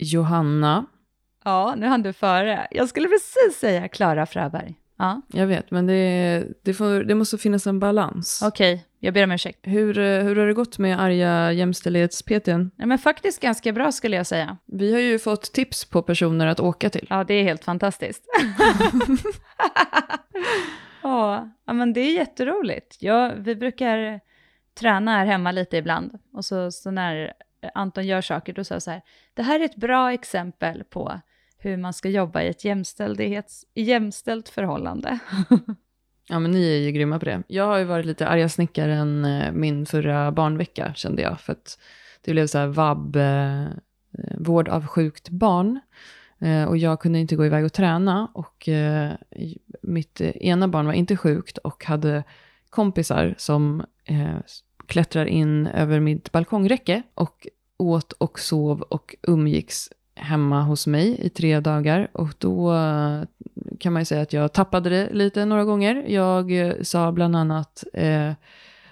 Johanna. 0.00 0.86
Ja, 1.44 1.74
nu 1.76 1.86
hann 1.86 2.02
du 2.02 2.12
före. 2.12 2.68
Jag 2.70 2.88
skulle 2.88 3.08
precis 3.08 3.58
säga 3.58 3.88
Klara 3.88 4.26
Fröberg. 4.26 4.74
Ja. 4.98 5.22
Jag 5.28 5.46
vet, 5.46 5.70
men 5.70 5.86
det, 5.86 6.44
det, 6.62 6.74
får, 6.74 7.04
det 7.04 7.14
måste 7.14 7.38
finnas 7.38 7.66
en 7.66 7.80
balans. 7.80 8.42
Okej, 8.44 8.86
jag 8.98 9.14
ber 9.14 9.24
om 9.24 9.32
ursäkt. 9.32 9.58
Hur, 9.62 9.98
eh, 9.98 10.22
hur 10.22 10.36
har 10.36 10.46
det 10.46 10.54
gått 10.54 10.78
med 10.78 11.00
arga 11.00 11.52
jämställdhets-PTn? 11.52 12.70
Nej, 12.76 12.86
men 12.86 12.98
faktiskt 12.98 13.40
ganska 13.40 13.72
bra 13.72 13.92
skulle 13.92 14.16
jag 14.16 14.26
säga. 14.26 14.56
Vi 14.66 14.92
har 14.92 15.00
ju 15.00 15.18
fått 15.18 15.52
tips 15.52 15.84
på 15.84 16.02
personer 16.02 16.46
att 16.46 16.60
åka 16.60 16.90
till. 16.90 17.06
Ja, 17.10 17.24
det 17.24 17.34
är 17.34 17.42
helt 17.42 17.64
fantastiskt. 17.64 18.24
ja, 21.02 21.50
ja, 21.66 21.72
men 21.72 21.92
det 21.92 22.00
är 22.00 22.14
jätteroligt. 22.14 22.96
Ja, 23.00 23.32
vi 23.36 23.56
brukar 23.56 24.20
träna 24.80 25.10
här 25.10 25.26
hemma 25.26 25.52
lite 25.52 25.76
ibland. 25.76 26.18
Och 26.32 26.44
så, 26.44 26.70
så 26.70 26.90
när 26.90 27.32
Eh, 27.62 27.70
Anton 27.74 28.06
gör 28.06 28.20
saker, 28.20 28.52
då 28.52 28.64
sa 28.64 28.74
jag 28.74 28.82
så 28.82 28.90
här, 28.90 29.02
det 29.34 29.42
här 29.42 29.60
är 29.60 29.64
ett 29.64 29.76
bra 29.76 30.12
exempel 30.12 30.84
på 30.84 31.20
hur 31.58 31.76
man 31.76 31.92
ska 31.92 32.08
jobba 32.08 32.42
i 32.42 32.48
ett 32.48 32.64
jämställdhets, 32.64 33.64
jämställt 33.74 34.48
förhållande. 34.48 35.18
Ja, 36.30 36.38
men 36.38 36.50
ni 36.50 36.68
är 36.68 36.78
ju 36.78 36.90
grymma 36.92 37.18
på 37.18 37.24
det. 37.24 37.42
Jag 37.46 37.66
har 37.66 37.78
ju 37.78 37.84
varit 37.84 38.06
lite 38.06 38.28
arga 38.28 38.48
snickaren 38.48 39.24
eh, 39.24 39.52
min 39.52 39.86
förra 39.86 40.32
barnvecka, 40.32 40.94
kände 40.94 41.22
jag. 41.22 41.40
För 41.40 41.52
att 41.52 41.78
det 42.20 42.32
blev 42.32 42.46
så 42.46 42.58
här 42.58 42.66
vab, 42.66 43.16
eh, 43.16 43.62
eh, 43.62 43.68
vård 44.38 44.68
av 44.68 44.86
sjukt 44.86 45.28
barn. 45.28 45.80
Eh, 46.38 46.64
och 46.64 46.76
jag 46.76 47.00
kunde 47.00 47.18
inte 47.18 47.36
gå 47.36 47.46
iväg 47.46 47.64
och 47.64 47.72
träna. 47.72 48.28
Och 48.34 48.68
eh, 48.68 49.12
mitt 49.82 50.20
ena 50.20 50.68
barn 50.68 50.86
var 50.86 50.92
inte 50.92 51.16
sjukt 51.16 51.58
och 51.58 51.84
hade 51.84 52.24
kompisar 52.70 53.34
som 53.38 53.84
eh, 54.04 54.38
klättrar 54.90 55.26
in 55.26 55.66
över 55.66 56.00
mitt 56.00 56.32
balkongräcke 56.32 57.02
och 57.14 57.46
åt 57.76 58.12
och 58.12 58.38
sov 58.38 58.80
och 58.80 59.16
umgicks 59.22 59.88
hemma 60.14 60.62
hos 60.62 60.86
mig 60.86 61.20
i 61.26 61.28
tre 61.28 61.60
dagar. 61.60 62.08
Och 62.12 62.28
då 62.38 62.74
eh, 62.74 63.22
kan 63.80 63.92
man 63.92 64.02
ju 64.02 64.06
säga 64.06 64.22
att 64.22 64.32
jag 64.32 64.52
tappade 64.52 64.90
det 64.90 65.08
lite 65.12 65.44
några 65.44 65.64
gånger. 65.64 66.04
Jag 66.08 66.52
eh, 66.52 66.72
sa 66.82 67.12
bland 67.12 67.36
annat, 67.36 67.84
eh, 67.92 68.32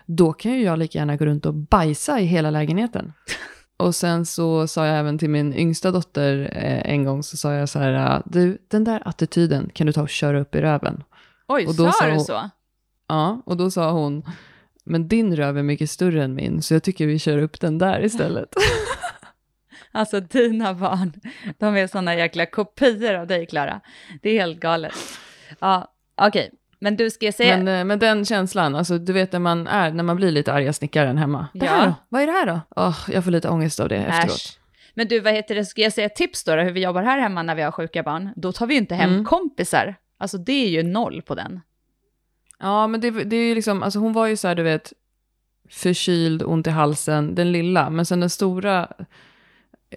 då 0.06 0.32
kan 0.32 0.52
ju 0.52 0.62
jag 0.62 0.78
lika 0.78 0.98
gärna 0.98 1.16
gå 1.16 1.24
runt 1.24 1.46
och 1.46 1.54
bajsa 1.54 2.20
i 2.20 2.24
hela 2.24 2.50
lägenheten. 2.50 3.12
Och 3.76 3.94
sen 3.94 4.26
så 4.26 4.69
sa 4.69 4.86
jag 4.86 4.98
även 4.98 5.19
till 5.19 5.30
min 5.30 5.54
yngsta 5.54 5.91
dotter 5.91 6.50
eh, 6.52 6.92
en 6.92 7.04
gång, 7.04 7.22
så 7.22 7.36
sa 7.36 7.52
jag 7.52 7.69
så 7.69 7.78
här, 7.78 8.22
du, 8.26 8.58
den 8.69 8.84
där 8.84 9.02
attityden 9.04 9.70
kan 9.74 9.86
du 9.86 9.92
ta 9.92 10.02
och 10.02 10.08
köra 10.08 10.41
upp 10.41 10.54
i 10.54 10.60
röven. 10.60 11.02
Oj, 11.48 11.66
Och 11.66 11.74
då 11.74 11.92
sa 11.92 12.06
du 12.06 12.20
så? 12.20 12.50
Ja, 13.08 13.42
och 13.46 13.56
då 13.56 13.70
sa 13.70 13.91
hon, 13.91 14.22
men 14.89 15.08
din 15.08 15.36
röv 15.36 15.58
är 15.58 15.62
mycket 15.62 15.91
större 15.91 16.25
än 16.25 16.34
min, 16.34 16.62
så 16.62 16.75
jag 16.75 16.83
tycker 16.83 17.06
vi 17.06 17.19
kör 17.19 17.39
upp 17.39 17.61
den 17.61 17.78
där 17.78 18.05
istället. 18.05 18.48
Alltså 19.92 20.20
dina 20.20 20.75
barn, 20.75 21.12
de 21.58 21.77
är 21.77 21.86
sådana 21.86 22.14
jäkla 22.14 22.47
kopior 22.47 23.14
av 23.14 23.27
dig, 23.27 23.47
Klara. 23.47 23.81
Det 24.22 24.31
är 24.31 24.41
helt 24.41 24.61
galet. 24.61 24.92
Ja, 25.61 25.92
okej. 26.22 26.50
Men 26.81 26.97
du, 26.97 27.11
ska 27.11 27.33
säga... 27.33 27.56
Men, 27.56 27.69
eh, 27.81 27.84
men 27.84 27.98
den 27.98 28.25
känslan, 28.25 28.75
alltså 28.75 28.98
du 28.98 29.12
vet 29.12 29.33
när 29.33 29.39
man 29.41 29.66
är, 29.66 29.91
när 29.91 30.05
man 30.05 30.16
blir 30.16 30.31
lite 30.31 30.53
arga 30.53 30.72
snickaren 30.72 31.19
hemma. 31.19 31.47
Det 31.55 31.66
Ja. 31.66 31.72
här 31.72 31.86
då? 31.86 31.94
Vad 32.09 32.22
är 32.22 32.27
det 32.27 32.33
här 32.33 32.47
då? 32.47 32.61
Åh, 32.77 32.98
jag 33.12 33.25
får 33.25 33.31
lite 33.31 33.48
ångest 33.48 33.81
av 33.81 33.89
det 33.89 33.97
efteråt. 33.97 34.31
Äsch. 34.36 34.59
Men 34.94 35.09
du, 35.09 35.20
vad 35.20 35.33
heter 35.34 35.55
det, 35.55 35.64
ska 35.64 35.81
jag 35.83 35.92
säga 35.92 36.09
tips 36.09 36.44
då, 36.44 36.56
då, 36.56 36.62
hur 36.62 36.72
vi 36.72 36.83
jobbar 36.83 37.03
här 37.03 37.19
hemma 37.19 37.42
när 37.42 37.55
vi 37.55 37.62
har 37.62 37.70
sjuka 37.72 38.03
barn? 38.03 38.31
Då 38.36 38.53
tar 38.53 38.66
vi 38.66 38.75
ju 38.75 38.81
inte 38.81 38.94
hem 38.94 39.11
Mm. 39.12 39.25
kompisar. 39.25 39.94
Alltså 40.19 40.39
det 40.39 40.53
är 40.64 40.69
ju 40.69 40.83
noll 40.83 41.22
på 41.22 41.34
den. 41.34 41.61
Ja, 42.60 42.86
men 42.86 43.00
det, 43.00 43.10
det 43.10 43.36
är 43.36 43.48
ju 43.48 43.54
liksom, 43.54 43.82
alltså 43.82 43.98
hon 43.98 44.12
var 44.12 44.26
ju 44.26 44.36
så 44.36 44.48
här, 44.48 44.54
du 44.54 44.62
vet, 44.62 44.92
förkyld, 45.70 46.42
ont 46.42 46.66
i 46.66 46.70
halsen, 46.70 47.34
den 47.34 47.52
lilla. 47.52 47.90
Men 47.90 48.06
sen 48.06 48.20
den 48.20 48.30
stora, 48.30 48.88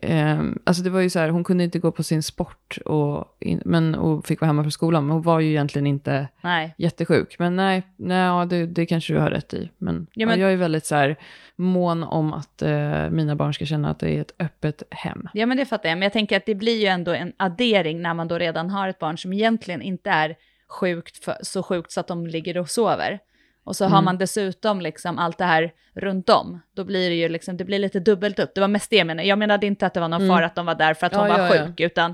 ehm, 0.02 0.60
alltså 0.66 0.84
det 0.84 0.90
var 0.90 1.00
ju 1.00 1.10
så 1.10 1.20
här, 1.20 1.30
hon 1.30 1.44
kunde 1.44 1.64
inte 1.64 1.80
gå 1.80 1.92
på 1.92 2.04
sin 2.04 2.24
sport 2.24 2.78
och, 2.86 3.38
in, 3.40 3.62
men, 3.66 3.96
och 3.96 4.26
fick 4.28 4.42
vara 4.42 4.48
hemma 4.48 4.64
från 4.64 4.72
skolan. 4.72 5.06
Men 5.06 5.14
hon 5.14 5.22
var 5.22 5.40
ju 5.40 5.50
egentligen 5.50 5.88
inte 5.88 6.28
Nej. 6.42 6.76
jättesjuk. 6.78 7.36
Men 7.40 7.56
nej, 7.56 7.84
nej 7.98 8.18
ja, 8.18 8.46
det, 8.46 8.66
det 8.66 8.86
kanske 8.86 9.14
du 9.14 9.20
har 9.20 9.30
rätt 9.30 9.54
i. 9.54 9.70
Men, 9.78 10.08
Ja, 10.14 10.26
men- 10.26 10.40
Ja, 10.40 10.46
jag 10.46 10.54
är 10.54 10.58
väldigt 10.58 10.86
så 10.86 10.96
här 10.96 11.16
mån 11.56 12.04
om 12.04 12.34
att 12.34 12.62
eh, 12.62 13.10
mina 13.10 13.36
barn 13.36 13.54
ska 13.54 13.66
känna 13.66 13.90
att 13.90 14.00
det 14.00 14.10
är 14.18 14.22
ett 14.22 14.34
öppet 14.40 14.84
hem. 14.92 15.30
Ja, 15.34 15.46
men 15.46 15.58
det 15.58 15.66
fattar 15.66 15.90
jag. 15.90 15.96
Men 15.98 16.04
jag 16.04 16.14
tänker 16.14 16.38
att 16.38 16.46
det 16.46 16.56
blir 16.56 16.80
ju 16.82 16.86
ändå 16.88 17.12
en 17.14 17.34
addering 17.38 18.02
när 18.02 18.14
man 18.14 18.28
då 18.28 18.38
redan 18.38 18.70
har 18.70 18.88
ett 18.88 19.00
barn 19.00 19.18
som 19.18 19.34
egentligen 19.34 19.82
inte 19.82 20.10
är 20.10 20.36
sjukt 20.72 21.24
för, 21.24 21.38
så 21.42 21.64
sjukt 21.64 21.92
så 21.92 22.00
att 22.00 22.08
de 22.08 22.28
ligger 22.28 22.58
och 22.58 22.70
sover. 22.70 23.20
Och 23.64 23.76
så 23.76 23.84
har 23.86 23.92
Mm. 23.98 24.06
man 24.06 24.18
dessutom 24.18 24.82
liksom 24.82 25.18
allt 25.20 25.38
det 25.38 25.46
här 25.46 25.74
runt 25.96 26.30
om. 26.30 26.60
Då 26.76 26.84
blir 26.84 27.10
det 27.10 27.16
ju 27.16 27.30
liksom, 27.30 27.58
det 27.58 27.66
blir 27.66 27.80
lite 27.80 28.00
dubbelt 28.00 28.40
upp. 28.40 28.52
Det 28.56 28.62
var 28.62 28.68
mest 28.68 28.90
det 28.90 28.96
jag 28.96 29.08
menade. 29.08 29.28
Jag 29.28 29.40
menade 29.40 29.68
inte 29.68 29.86
att 29.86 29.94
det 29.94 30.00
var 30.00 30.08
någon 30.08 30.22
Mm. 30.22 30.36
fara 30.36 30.46
att 30.46 30.56
de 30.56 30.66
var 30.66 30.76
där 30.76 30.94
för 30.94 31.08
att 31.08 31.16
hon 31.16 31.28
Ja, 31.28 31.38
var 31.38 31.40
ja, 31.40 31.56
ja. 31.56 31.66
sjuk, 31.68 31.80
utan 31.80 32.14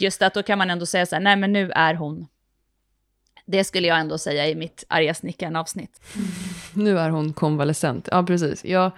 just 0.00 0.22
att 0.22 0.34
då 0.34 0.42
kan 0.42 0.58
man 0.58 0.70
ändå 0.70 0.86
säga 0.86 1.06
så 1.06 1.16
här, 1.16 1.22
nej 1.22 1.36
men 1.36 1.52
nu 1.52 1.70
är 1.70 1.94
hon. 1.94 2.26
Det 3.46 3.64
skulle 3.64 3.88
jag 3.88 3.98
ändå 4.00 4.18
säga 4.18 4.48
i 4.48 4.54
mitt 4.54 4.84
arga 4.88 5.14
snickaren-avsnitt. 5.14 6.00
Nu 6.74 6.98
är 6.98 7.10
hon 7.10 7.32
konvalescent. 7.32 8.08
Ja, 8.12 8.22
precis. 8.22 8.64
Jag, 8.64 8.92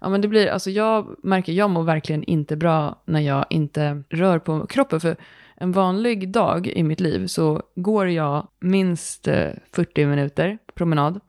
ja, 0.00 0.08
men 0.08 0.20
det 0.20 0.28
blir, 0.28 0.46
alltså 0.48 0.70
jag 0.70 1.16
märker, 1.22 1.52
jag 1.52 1.70
mår 1.70 1.82
verkligen 1.82 2.24
inte 2.24 2.56
bra 2.56 3.02
när 3.04 3.20
jag 3.20 3.46
inte 3.50 4.02
rör 4.10 4.38
på 4.38 4.66
kroppen. 4.66 5.00
För 5.00 5.16
en 5.60 5.72
vanlig 5.72 6.28
dag 6.32 6.66
i 6.66 6.82
mitt 6.82 7.00
liv 7.00 7.26
så 7.26 7.62
går 7.74 8.08
jag 8.08 8.48
minst 8.60 9.28
eh, 9.28 9.50
40 9.72 10.06
minuter 10.06 10.58
promenad. 10.74 11.20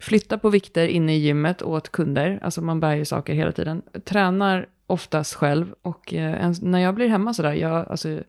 Flyttar 0.00 0.38
på 0.38 0.50
vikter 0.50 0.88
inne 0.88 1.16
i 1.16 1.18
gymmet 1.18 1.62
åt 1.62 1.92
kunder. 1.92 2.38
Alltså 2.42 2.60
man 2.60 2.80
bär 2.80 2.94
ju 2.94 3.04
saker 3.04 3.34
hela 3.34 3.52
tiden. 3.52 3.82
Tränar 4.04 4.68
oftast 4.86 5.34
själv. 5.34 5.74
Och 5.82 6.14
eh, 6.14 6.52
när 6.62 6.78
jag 6.78 6.94
blir 6.94 7.08
hemma 7.08 7.34
sådär, 7.34 7.52
jag, 7.52 7.88
alltså, 7.88 8.20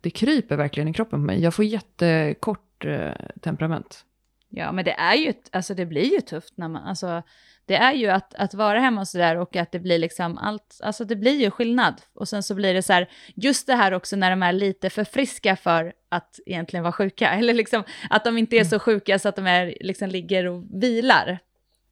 det 0.00 0.10
kryper 0.10 0.56
verkligen 0.56 0.88
i 0.88 0.92
kroppen 0.92 1.20
på 1.20 1.26
mig. 1.26 1.42
Jag 1.42 1.54
får 1.54 1.64
jättekort 1.64 2.84
eh, 2.84 3.12
temperament. 3.40 4.04
Ja, 4.48 4.72
men 4.72 4.84
det 4.84 4.92
är 4.92 5.14
ju, 5.14 5.32
alltså 5.52 5.74
det 5.74 5.86
blir 5.86 6.12
ju 6.14 6.20
tufft 6.20 6.56
när 6.56 6.68
man, 6.68 6.82
alltså 6.82 7.22
det 7.66 7.74
är 7.74 7.92
ju 7.92 8.08
att, 8.08 8.34
att 8.34 8.54
vara 8.54 8.80
hemma 8.80 9.00
och 9.00 9.08
sådär 9.08 9.36
och 9.36 9.56
att 9.56 9.72
det 9.72 9.78
blir 9.78 9.98
liksom 9.98 10.38
allt, 10.38 10.80
alltså 10.82 11.04
det 11.04 11.16
blir 11.16 11.40
ju 11.40 11.50
skillnad. 11.50 11.94
Och 12.14 12.28
sen 12.28 12.42
så 12.42 12.54
blir 12.54 12.74
det 12.74 12.82
så 12.82 12.92
här, 12.92 13.08
just 13.34 13.66
det 13.66 13.74
här 13.74 13.92
också 13.94 14.16
när 14.16 14.30
de 14.30 14.42
är 14.42 14.52
lite 14.52 14.90
för 14.90 15.04
friska 15.04 15.56
för 15.56 15.92
att 16.08 16.40
egentligen 16.46 16.82
vara 16.82 16.92
sjuka, 16.92 17.30
eller 17.38 17.54
liksom 17.54 17.84
att 18.10 18.24
de 18.24 18.38
inte 18.38 18.56
är 18.56 18.64
så 18.64 18.78
sjuka 18.78 19.18
så 19.18 19.28
att 19.28 19.36
de 19.36 19.46
är, 19.46 19.74
liksom 19.80 20.08
ligger 20.08 20.46
och 20.46 20.64
vilar. 20.72 21.38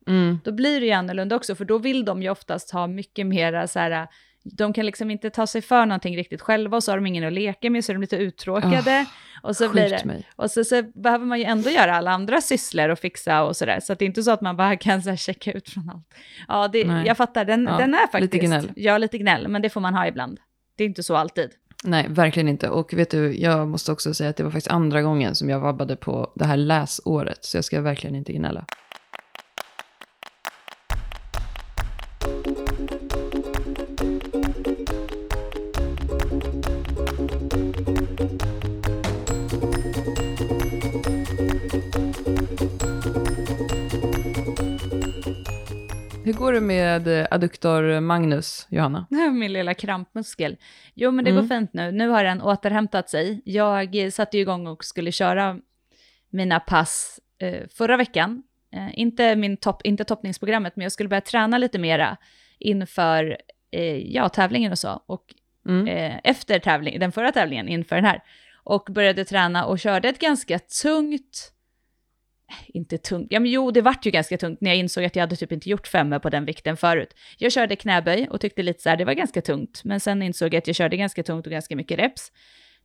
Mm. 0.06 0.41
Då 0.44 0.53
blir 0.53 0.81
det 0.81 0.87
ju 0.87 0.93
annorlunda 0.93 1.37
också, 1.37 1.55
för 1.55 1.65
då 1.65 1.78
vill 1.78 2.04
de 2.04 2.22
ju 2.22 2.31
oftast 2.31 2.71
ha 2.71 2.87
mycket 2.87 3.27
mera 3.27 3.69
så 3.69 3.78
här, 3.78 4.09
de 4.44 4.72
kan 4.72 4.87
liksom 4.87 5.10
inte 5.10 5.31
ta 5.31 5.47
sig 5.47 5.62
för 5.62 5.87
någonting 5.87 6.16
riktigt 6.16 6.41
själva 6.41 6.77
och 6.77 6.84
så 6.84 6.93
har 6.93 6.97
de 6.97 7.06
ingen 7.06 7.25
att 7.25 7.33
leka 7.33 7.71
med 7.71 7.84
så 7.84 7.93
är 7.93 7.94
de 7.94 8.00
lite 8.00 8.16
uttråkade. 8.16 9.06
Och 9.42 9.56
så 9.56 9.69
blir 9.69 9.91
det, 9.91 10.04
mig. 10.04 10.28
och 10.36 10.50
så, 10.50 10.64
så 10.64 10.82
behöver 10.94 11.26
man 11.26 11.38
ju 11.38 11.44
ändå 11.44 11.70
göra 11.70 11.97
alla 11.97 12.10
andra 12.10 12.41
sysslor 12.41 12.88
och 12.88 12.98
fixa 12.98 13.42
och 13.42 13.56
sådär. 13.56 13.80
Så 13.80 13.92
att 13.92 13.98
det 13.98 14.04
är 14.04 14.06
inte 14.06 14.22
så 14.22 14.30
att 14.30 14.41
man 14.41 14.56
bara 14.56 14.76
kan 14.76 15.03
så 15.03 15.10
här 15.10 15.16
checka 15.16 15.53
ut 15.53 15.69
från 15.69 15.91
allt. 15.91 16.14
Ja, 16.48 16.69
det, 16.69 16.78
jag 17.06 17.16
fattar, 17.16 17.44
den, 17.44 17.64
Ja, 17.70 17.76
den 17.76 17.94
är 17.94 17.98
faktiskt... 17.98 18.34
lite 18.34 18.47
gnäll. 18.47 18.70
Ja, 18.76 18.98
lite 18.98 19.19
gnäll, 19.19 19.48
men 19.48 19.62
det 19.62 19.70
får 19.70 19.80
man 19.80 19.94
ha 19.94 20.06
ibland. 20.06 20.41
Det 20.76 20.84
är 20.84 20.88
inte 20.88 21.03
så 21.03 21.16
alltid. 21.16 21.50
Nej, 21.84 22.06
verkligen 22.08 22.48
inte. 22.48 22.69
Och 22.69 22.94
vet 22.94 23.10
du, 23.10 23.41
jag 23.41 23.69
måste 23.69 23.92
också 23.92 24.14
säga 24.14 24.30
att 24.30 24.36
det 24.36 24.44
var 24.44 24.50
faktiskt 24.50 24.70
andra 24.70 25.03
gången 25.03 25.34
som 25.34 25.48
jag 25.50 25.60
vabbade 25.60 25.97
på 25.97 26.32
det 26.34 26.44
här 26.44 26.56
läsåret. 26.56 27.44
Så 27.44 27.56
jag 27.56 27.64
ska 27.64 27.80
verkligen 27.80 28.16
inte 28.16 28.32
gnälla. 28.32 28.64
Hur 46.32 46.38
går 46.38 46.53
det 46.53 46.60
med 46.60 47.09
eh, 47.20 47.26
adduktor 47.31 48.00
Magnus, 48.00 48.66
Johanna? 48.70 49.06
Min 49.32 49.53
lilla 49.53 49.75
krampmuskel. 49.75 50.56
Jo, 50.94 51.10
men 51.10 51.25
det 51.25 51.31
Mm. 51.31 51.43
går 51.43 51.48
fint 51.56 51.72
nu. 51.72 51.93
Nu 51.93 52.09
har 52.09 52.25
den 52.25 52.42
återhämtat 52.42 53.10
sig. 53.10 53.42
Jag 53.45 53.97
eh, 54.04 54.10
satte 54.10 54.36
ju 54.36 54.41
igång 54.42 54.66
och 54.66 54.84
skulle 54.84 55.12
köra 55.12 55.59
mina 56.30 56.60
pass 56.60 57.21
eh, 57.39 57.68
förra 57.77 57.97
veckan. 57.97 58.42
Eh, 58.74 58.98
inte, 59.01 59.36
min 59.36 59.56
topp, 59.56 59.80
inte 59.84 60.04
toppningsprogrammet, 60.04 60.77
men 60.77 60.83
jag 60.83 60.92
skulle 60.92 61.09
börja 61.09 61.21
träna 61.21 61.59
lite 61.59 61.78
mera 61.78 62.16
inför 62.59 63.36
eh, 63.72 63.97
ja, 63.97 64.28
tävlingen 64.28 64.72
och 64.72 64.78
så. 64.78 65.03
Och 65.06 65.24
Mm. 65.68 66.18
efter 66.24 66.59
tävling, 66.59 66.98
den 66.98 67.12
förra 67.12 67.33
tävlingen 67.33 67.68
inför 67.68 67.97
den 67.97 68.04
här. 68.04 68.22
Och 68.65 68.89
började 68.91 69.24
träna 69.24 69.65
och 69.66 69.78
körde 69.78 70.09
ett 70.09 70.18
ganska 70.18 70.59
tungt, 70.59 71.53
inte 72.69 72.99
tungt, 72.99 73.27
ja 73.31 73.41
men 73.41 73.51
jo 73.51 73.71
det 73.71 73.81
vart 73.83 74.07
ju 74.07 74.10
ganska 74.10 74.39
tungt 74.39 74.60
när 74.60 74.71
jag 74.71 74.78
insåg 74.78 75.04
att 75.04 75.16
jag 75.16 75.22
hade 75.22 75.37
typ 75.37 75.53
inte 75.53 75.71
gjort 75.71 75.87
femmor 75.87 76.19
på 76.19 76.31
den 76.31 76.45
vikten 76.45 76.77
förut. 76.77 77.15
Jag 77.39 77.53
körde 77.53 77.77
knäböj 77.77 78.28
och 78.31 78.41
tyckte 78.41 78.63
lite 78.63 78.83
så 78.83 78.89
här, 78.89 78.97
det 78.97 79.04
var 79.04 79.13
ganska 79.13 79.43
tungt, 79.43 79.81
men 79.84 80.01
sen 80.01 80.22
insåg 80.22 80.54
jag 80.54 80.59
att 80.59 80.66
jag 80.66 80.77
körde 80.77 80.97
ganska 80.97 81.22
tungt 81.22 81.47
och 81.47 81.53
ganska 81.53 81.77
mycket 81.77 81.99
reps. 81.99 82.33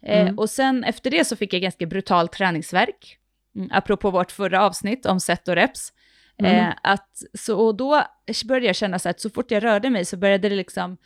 Eh, 0.01 0.21
Mm. 0.21 0.39
och 0.39 0.49
sen 0.49 0.83
efter 0.83 1.11
det 1.11 1.25
så 1.25 1.35
fick 1.35 1.53
jag 1.53 1.61
ganska 1.61 1.85
brutal 1.85 2.27
träningsverk, 2.27 3.17
mm, 3.55 3.69
apropå 3.71 4.11
vårt 4.11 4.31
förra 4.31 4.61
avsnitt 4.63 5.05
om 5.05 5.19
set 5.19 5.47
och 5.47 5.55
reps. 5.55 5.93
Mm. 6.39 6.55
Eh, 6.55 6.73
att, 6.83 7.21
så, 7.33 7.59
och 7.65 7.77
då 7.77 8.03
började 8.47 8.65
jag 8.65 8.75
känna 8.75 8.99
så 8.99 9.09
att 9.09 9.19
så 9.19 9.29
fort 9.29 9.51
jag 9.51 9.63
rörde 9.63 9.89
mig 9.89 10.05
så 10.05 10.17
började 10.17 10.49
det 10.49 10.55
liksom 10.55 10.97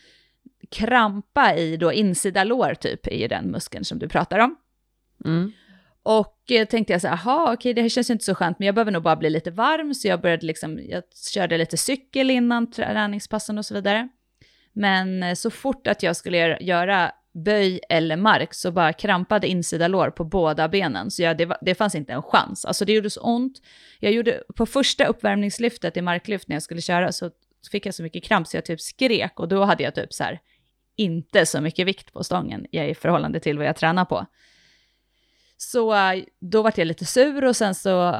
krampa 0.72 1.56
i 1.56 1.78
då 1.78 1.94
insida 1.94 2.44
lår 2.44 2.74
typ, 2.74 3.13
ju 3.13 3.28
den 3.28 3.52
muskeln 3.52 3.86
som 3.86 4.00
du 4.00 4.08
pratar 4.10 4.40
om. 4.40 4.56
Mm. 5.25 5.52
Och 6.03 6.51
eh, 6.51 6.68
tänkte 6.68 6.94
jag 6.94 7.01
så 7.01 7.07
här, 7.07 7.19
jaha 7.25 7.53
okej 7.53 7.74
det 7.74 7.81
här 7.81 7.89
känns 7.89 8.09
ju 8.09 8.12
inte 8.12 8.25
så 8.25 8.36
skönt, 8.36 8.59
men 8.59 8.65
jag 8.65 8.75
behöver 8.75 8.92
nog 8.92 9.03
bara 9.03 9.15
bli 9.15 9.30
lite 9.30 9.51
varm, 9.51 9.94
så 9.94 10.07
jag 10.07 10.21
började 10.21 10.45
liksom, 10.45 10.80
jag 10.83 11.03
körde 11.33 11.57
lite 11.57 11.77
cykel 11.77 12.31
innan 12.31 12.71
träningspassen 12.71 13.57
och 13.57 13.65
så 13.65 13.74
vidare. 13.74 14.09
Men 14.74 15.24
eh, 15.24 15.33
så 15.33 15.50
fort 15.50 15.88
att 15.88 16.03
jag 16.03 16.15
skulle 16.15 16.38
göra, 16.38 16.59
göra 16.59 17.12
böj 17.33 17.80
eller 17.89 18.18
mark 18.18 18.53
så 18.53 18.71
bara 18.71 18.94
krampade 18.94 19.48
insida 19.48 19.88
lår 19.88 20.09
på 20.09 20.24
båda 20.24 20.68
benen. 20.68 21.12
Så 21.12 21.21
jag, 21.21 21.38
det, 21.38 21.57
det 21.62 21.75
fanns 21.75 21.95
inte 21.95 22.13
en 22.13 22.21
chans. 22.21 22.65
Alltså 22.65 22.86
det 22.86 22.94
gjorde 22.94 23.09
så 23.09 23.21
ont. 23.21 23.62
Jag 24.00 24.12
gjorde, 24.12 24.44
på 24.56 24.65
första 24.65 25.06
uppvärmningslyftet 25.06 25.98
i 25.98 26.01
marklyft 26.01 26.48
när 26.48 26.56
jag 26.56 26.63
skulle 26.63 26.81
köra 26.81 27.12
så 27.12 27.31
fick 27.71 27.86
jag 27.86 27.95
så 27.95 28.03
mycket 28.03 28.24
kramp 28.24 28.48
så 28.48 28.57
jag 28.57 28.65
typ 28.65 28.81
skrek 28.81 29.39
och 29.39 29.48
då 29.48 29.63
hade 29.63 29.83
jag 29.83 29.95
typ 29.95 30.13
så 30.13 30.24
här 30.24 30.39
inte 30.95 31.45
så 31.45 31.62
mycket 31.62 31.88
vikt 31.88 32.13
på 32.13 32.24
stången 32.24 32.75
i 32.75 32.95
förhållande 32.95 33.39
till 33.39 33.57
vad 33.57 33.68
jag 33.68 33.75
tränar 33.75 34.06
på. 34.06 34.25
Så 35.63 35.96
då 36.40 36.62
vart 36.62 36.78
jag 36.78 36.88
lite 36.88 37.06
sur 37.06 37.46
och 37.46 37.56
sen 37.56 37.75
så 37.75 38.16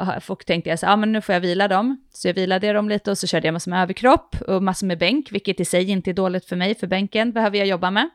tänkte 0.46 0.70
jag 0.70 0.80
så 0.80 0.86
ja 0.86 0.94
ah, 0.94 0.96
men 0.96 1.12
nu 1.12 1.22
får 1.22 1.34
jag 1.34 1.40
vila 1.40 1.68
dem. 1.68 2.06
Så 2.14 2.28
jag 2.28 2.34
vilade 2.34 2.74
dem 2.74 2.90
lite 2.90 3.12
och 3.12 3.18
så 3.18 3.28
körde 3.28 3.48
jag 3.48 3.54
massor 3.54 3.72
med 3.72 3.82
överkropp 3.82 4.36
och 4.42 4.64
massor 4.64 4.88
med 4.88 4.98
bänk, 4.98 5.32
vilket 5.32 5.60
i 5.60 5.66
sig 5.66 5.90
inte 5.90 6.12
är 6.12 6.14
dåligt 6.14 6.46
för 6.46 6.56
mig, 6.56 6.76
för 6.76 6.88
bänken 6.88 7.32
behöver 7.32 7.58
jag 7.58 7.68
jobba 7.68 7.92
med. 7.92 8.10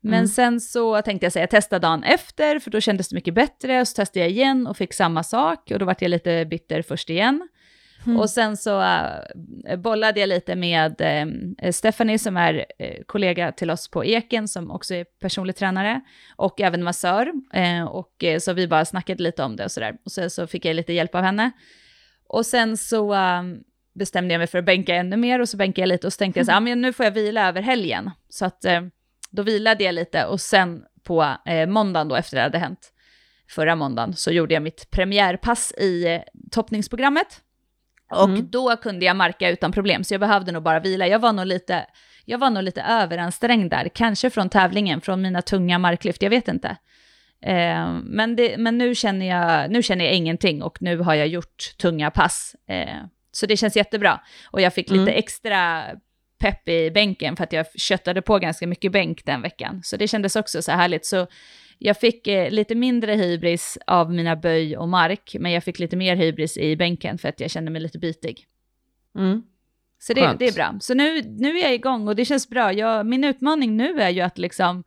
Men 0.00 0.14
mm. 0.14 0.28
sen 0.28 0.60
så 0.60 1.02
tänkte 1.02 1.26
jag 1.26 1.32
säga, 1.32 1.46
testa 1.46 1.78
dagen 1.78 2.02
efter, 2.02 2.58
för 2.58 2.70
då 2.70 2.80
kändes 2.80 3.08
det 3.08 3.14
mycket 3.14 3.34
bättre. 3.34 3.86
Så 3.86 3.94
testade 3.94 4.20
jag 4.20 4.30
igen 4.30 4.66
och 4.66 4.76
fick 4.76 4.92
samma 4.92 5.22
sak 5.22 5.70
och 5.70 5.78
då 5.78 5.84
vart 5.84 6.02
jag 6.02 6.08
lite 6.08 6.44
bitter 6.44 6.82
först 6.82 7.10
igen. 7.10 7.48
Mm. 8.06 8.20
Och 8.20 8.30
sen 8.30 8.56
så 8.56 8.80
uh, 8.80 9.76
bollade 9.76 10.20
jag 10.20 10.28
lite 10.28 10.56
med 10.56 11.00
uh, 11.00 11.70
Stephanie 11.70 12.18
som 12.18 12.36
är 12.36 12.54
uh, 12.54 13.02
kollega 13.06 13.52
till 13.52 13.70
oss 13.70 13.90
på 13.90 14.04
Eken 14.04 14.48
som 14.48 14.70
också 14.70 14.94
är 14.94 15.04
personlig 15.04 15.56
tränare 15.56 16.00
och 16.36 16.60
även 16.60 16.82
massör. 16.82 17.32
och 17.88 18.24
så 18.40 18.52
vi 18.52 18.68
bara 18.68 18.84
snackade 18.84 19.22
lite 19.22 19.42
om 19.42 19.56
det 19.56 19.64
och 19.64 19.70
sådär. 19.70 19.96
Och 20.04 20.12
sen 20.12 20.30
så 20.30 20.46
fick 20.46 20.64
jag 20.64 20.76
lite 20.76 20.92
hjälp 20.92 21.14
av 21.14 21.22
henne. 21.22 21.50
Och 22.28 22.46
sen 22.46 22.76
så 22.76 23.14
bestämde 23.94 24.34
jag 24.34 24.38
mig 24.38 24.46
för 24.46 24.58
att 24.58 24.64
bänka 24.64 24.94
ännu 24.94 25.16
mer 25.16 25.40
och 25.40 25.48
så 25.48 25.56
bänkade 25.56 25.82
jag 25.82 25.88
lite 25.88 26.06
och 26.06 26.12
så 26.12 26.18
tänkte 26.18 26.40
jag 26.40 26.46
så 26.46 26.52
här, 26.52 26.60
men 26.60 26.80
nu 26.80 26.92
får 26.92 27.04
jag 27.04 27.12
vila 27.12 27.48
över 27.48 27.62
helgen. 27.62 28.10
Så 28.28 28.44
att 28.44 28.64
då 29.32 29.42
vilade 29.42 29.84
jag 29.84 29.94
lite 29.94 30.26
och 30.26 30.40
sen 30.40 30.84
på 31.02 31.36
eh, 31.46 31.66
måndagen 31.66 32.08
då 32.08 32.14
efter 32.14 32.36
det 32.36 32.42
hade 32.42 32.58
hänt, 32.58 32.92
förra 33.48 33.76
måndagen, 33.76 34.16
så 34.16 34.30
gjorde 34.30 34.54
jag 34.54 34.62
mitt 34.62 34.90
premiärpass 34.90 35.72
i 35.72 36.04
eh, 36.04 36.20
toppningsprogrammet. 36.50 37.40
Och 38.12 38.28
mm. 38.28 38.50
då 38.50 38.76
kunde 38.76 39.04
jag 39.04 39.16
marka 39.16 39.50
utan 39.50 39.72
problem, 39.72 40.04
så 40.04 40.14
jag 40.14 40.20
behövde 40.20 40.52
nog 40.52 40.62
bara 40.62 40.80
vila. 40.80 41.06
Jag 41.06 41.18
var 41.18 41.32
nog 41.32 41.46
lite, 41.46 41.86
jag 42.24 42.38
var 42.38 42.50
nog 42.50 42.62
lite 42.62 42.82
överansträngd 42.82 43.70
där, 43.70 43.88
kanske 43.94 44.30
från 44.30 44.48
tävlingen, 44.48 45.00
från 45.00 45.22
mina 45.22 45.42
tunga 45.42 45.78
marklyft, 45.78 46.22
jag 46.22 46.30
vet 46.30 46.48
inte. 46.48 46.76
Eh, 47.42 47.92
men 48.04 48.36
det, 48.36 48.56
men 48.58 48.78
nu, 48.78 48.94
känner 48.94 49.28
jag, 49.28 49.70
nu 49.70 49.82
känner 49.82 50.04
jag 50.04 50.14
ingenting 50.14 50.62
och 50.62 50.82
nu 50.82 50.98
har 50.98 51.14
jag 51.14 51.28
gjort 51.28 51.76
tunga 51.78 52.10
pass. 52.10 52.56
Eh, 52.68 52.98
så 53.32 53.46
det 53.46 53.56
känns 53.56 53.76
jättebra. 53.76 54.20
Och 54.50 54.60
jag 54.60 54.74
fick 54.74 54.90
lite 54.90 55.02
mm. 55.02 55.18
extra 55.18 55.84
pepp 56.38 56.68
i 56.68 56.90
bänken 56.90 57.36
för 57.36 57.44
att 57.44 57.52
jag 57.52 57.66
köttade 57.80 58.22
på 58.22 58.38
ganska 58.38 58.66
mycket 58.66 58.92
bänk 58.92 59.24
den 59.24 59.42
veckan. 59.42 59.80
Så 59.84 59.96
det 59.96 60.08
kändes 60.08 60.36
också 60.36 60.62
så 60.62 60.72
härligt. 60.72 61.06
Så 61.06 61.26
jag 61.84 61.96
fick 61.96 62.26
eh, 62.26 62.50
lite 62.50 62.74
mindre 62.74 63.14
hybris 63.14 63.78
av 63.86 64.12
mina 64.12 64.36
böj 64.36 64.76
och 64.76 64.88
mark, 64.88 65.36
men 65.40 65.52
jag 65.52 65.64
fick 65.64 65.78
lite 65.78 65.96
mer 65.96 66.16
hybris 66.16 66.56
i 66.56 66.76
bänken 66.76 67.18
för 67.18 67.28
att 67.28 67.40
jag 67.40 67.50
kände 67.50 67.70
mig 67.70 67.82
lite 67.82 67.98
bitig. 67.98 68.46
Mm. 69.18 69.42
Så 69.98 70.12
det, 70.12 70.36
det, 70.38 70.48
är 70.48 70.52
bra. 70.52 70.74
Så 70.80 70.94
nu, 70.94 71.22
nu 71.22 71.58
är 71.58 71.62
jag 71.62 71.74
igång 71.74 72.08
och 72.08 72.16
det 72.16 72.24
känns 72.24 72.48
bra. 72.48 72.72
Jag, 72.72 73.06
min 73.06 73.24
utmaning 73.24 73.76
nu 73.76 74.00
är 74.00 74.10
ju 74.10 74.20
att 74.20 74.38
liksom, 74.38 74.84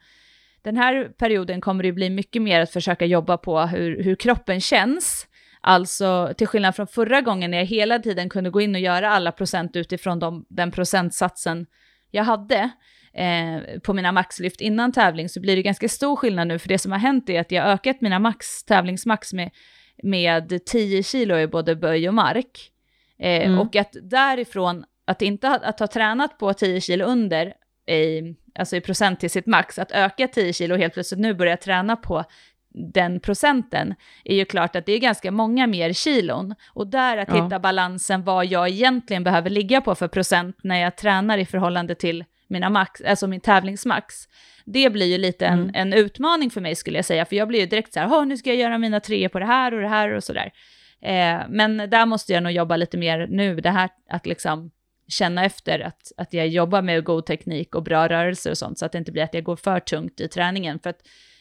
den 0.62 0.78
här 0.78 1.12
perioden 1.18 1.62
kommer 1.62 1.84
det 1.84 1.92
bli 1.92 2.10
mycket 2.10 2.42
mer 2.42 2.62
att 2.62 2.72
försöka 2.72 3.06
jobba 3.06 3.38
på 3.38 3.60
hur, 3.60 4.04
hur 4.04 4.16
kroppen 4.16 4.62
känns. 4.62 5.28
Alltså 5.62 6.34
till 6.38 6.48
skillnad 6.48 6.76
från 6.76 6.88
förra 6.88 7.22
gången 7.22 7.52
när 7.52 7.58
jag 7.58 7.66
hela 7.66 8.00
tiden 8.00 8.30
kunde 8.30 8.50
gå 8.50 8.62
in 8.62 8.76
och 8.76 8.82
göra 8.82 9.10
alla 9.10 9.32
procent 9.32 9.76
utifrån 9.76 10.20
de, 10.20 10.46
den 10.50 10.72
procentsatsen 10.72 11.66
jag 12.12 12.24
hade 12.24 12.70
eh, 13.16 13.80
på 13.80 13.94
mina 13.94 14.12
maxlyft 14.12 14.62
innan 14.62 14.92
tävling 14.92 15.30
så 15.30 15.40
blir 15.40 15.56
det 15.56 15.62
ganska 15.62 15.90
stor 15.90 16.16
skillnad 16.16 16.48
nu 16.48 16.60
för 16.60 16.70
det 16.70 16.78
som 16.78 16.92
har 16.92 17.00
hänt 17.00 17.30
är 17.30 17.40
att 17.40 17.52
jag 17.52 17.64
har 17.64 17.70
ökat 17.70 18.02
mina 18.02 18.20
max, 18.20 18.64
tävlingsmax 18.64 19.34
med, 19.34 19.52
med 20.04 20.66
10 20.66 21.04
kilo 21.04 21.38
i 21.38 21.48
både 21.48 21.76
böj 21.76 22.08
och 22.08 22.14
mark. 22.14 22.72
Eh, 23.20 23.46
mm. 23.46 23.60
Och 23.60 23.76
att 23.76 23.96
därifrån, 24.02 24.86
att 25.06 25.22
inte 25.22 25.48
ha, 25.48 25.56
att 25.56 25.80
ha 25.80 25.88
tränat 25.88 26.38
på 26.38 26.54
10 26.54 26.82
kilo 26.82 27.06
under, 27.06 27.54
i, 27.88 28.36
alltså 28.60 28.76
i 28.76 28.82
procent 28.82 29.20
till 29.20 29.30
sitt 29.30 29.46
max, 29.46 29.80
att 29.80 29.92
öka 29.92 30.28
10 30.28 30.54
kilo 30.54 30.74
och 30.74 30.80
helt 30.80 30.94
plötsligt 30.94 31.20
nu 31.20 31.34
börja 31.34 31.58
träna 31.58 31.96
på 31.96 32.24
den 32.78 33.20
procenten 33.20 33.96
är 34.24 34.36
ju 34.36 34.46
klart 34.46 34.76
att 34.76 34.86
det 34.86 34.94
är 34.94 35.00
ganska 35.00 35.32
många 35.32 35.68
mer 35.68 35.94
kilon. 35.94 36.56
Och 36.74 36.88
där 36.88 37.18
att 37.18 37.30
ja. 37.30 37.44
hitta 37.44 37.60
balansen 37.60 38.24
vad 38.24 38.46
jag 38.46 38.70
egentligen 38.70 39.24
behöver 39.24 39.50
ligga 39.50 39.82
på 39.82 39.96
för 39.96 40.08
procent 40.08 40.58
när 40.64 40.82
jag 40.82 40.98
tränar 40.98 41.38
i 41.38 41.46
förhållande 41.46 41.96
till 41.96 42.24
mina 42.56 42.70
max, 42.70 43.02
alltså 43.02 43.28
min 43.28 43.42
tävlingsmax. 43.42 44.16
Det 44.66 44.90
blir 44.90 45.06
ju 45.06 45.18
lite 45.18 45.46
en, 45.46 45.60
mm. 45.60 45.76
en 45.76 45.94
utmaning 45.94 46.50
för 46.50 46.62
mig 46.62 46.76
skulle 46.76 46.98
jag 46.98 47.06
säga, 47.06 47.26
för 47.26 47.36
jag 47.36 47.48
blir 47.48 47.60
ju 47.60 47.66
direkt 47.66 47.94
så 47.94 48.00
här, 48.00 48.26
nu 48.26 48.38
ska 48.38 48.50
jag 48.50 48.58
göra 48.58 48.78
mina 48.78 49.00
tre 49.00 49.30
på 49.30 49.40
det 49.40 49.46
här 49.46 49.74
och 49.74 49.82
det 49.82 49.88
här 49.88 50.10
och 50.10 50.24
sådär. 50.24 50.52
Eh, 51.02 51.40
men 51.50 51.78
där 51.78 52.06
måste 52.06 52.34
jag 52.34 52.44
nog 52.44 52.52
jobba 52.52 52.78
lite 52.78 52.98
mer 52.98 53.28
nu, 53.30 53.56
det 53.56 53.70
här 53.70 53.90
att 54.10 54.26
liksom 54.26 54.72
känna 55.08 55.46
efter 55.46 55.80
att, 55.80 56.12
att 56.18 56.34
jag 56.34 56.48
jobbar 56.48 56.82
med 56.82 57.04
god 57.04 57.26
teknik 57.26 57.76
och 57.76 57.84
bra 57.84 58.08
rörelser 58.08 58.52
och 58.52 58.58
sånt, 58.58 58.80
så 58.80 58.86
att 58.86 58.92
det 58.92 58.98
inte 58.98 59.12
blir 59.12 59.24
att 59.24 59.34
jag 59.34 59.44
går 59.44 59.56
för 59.56 59.80
tungt 59.80 60.22
i 60.22 60.28
träningen. 60.28 60.80
För 60.80 60.90
att 60.90 61.00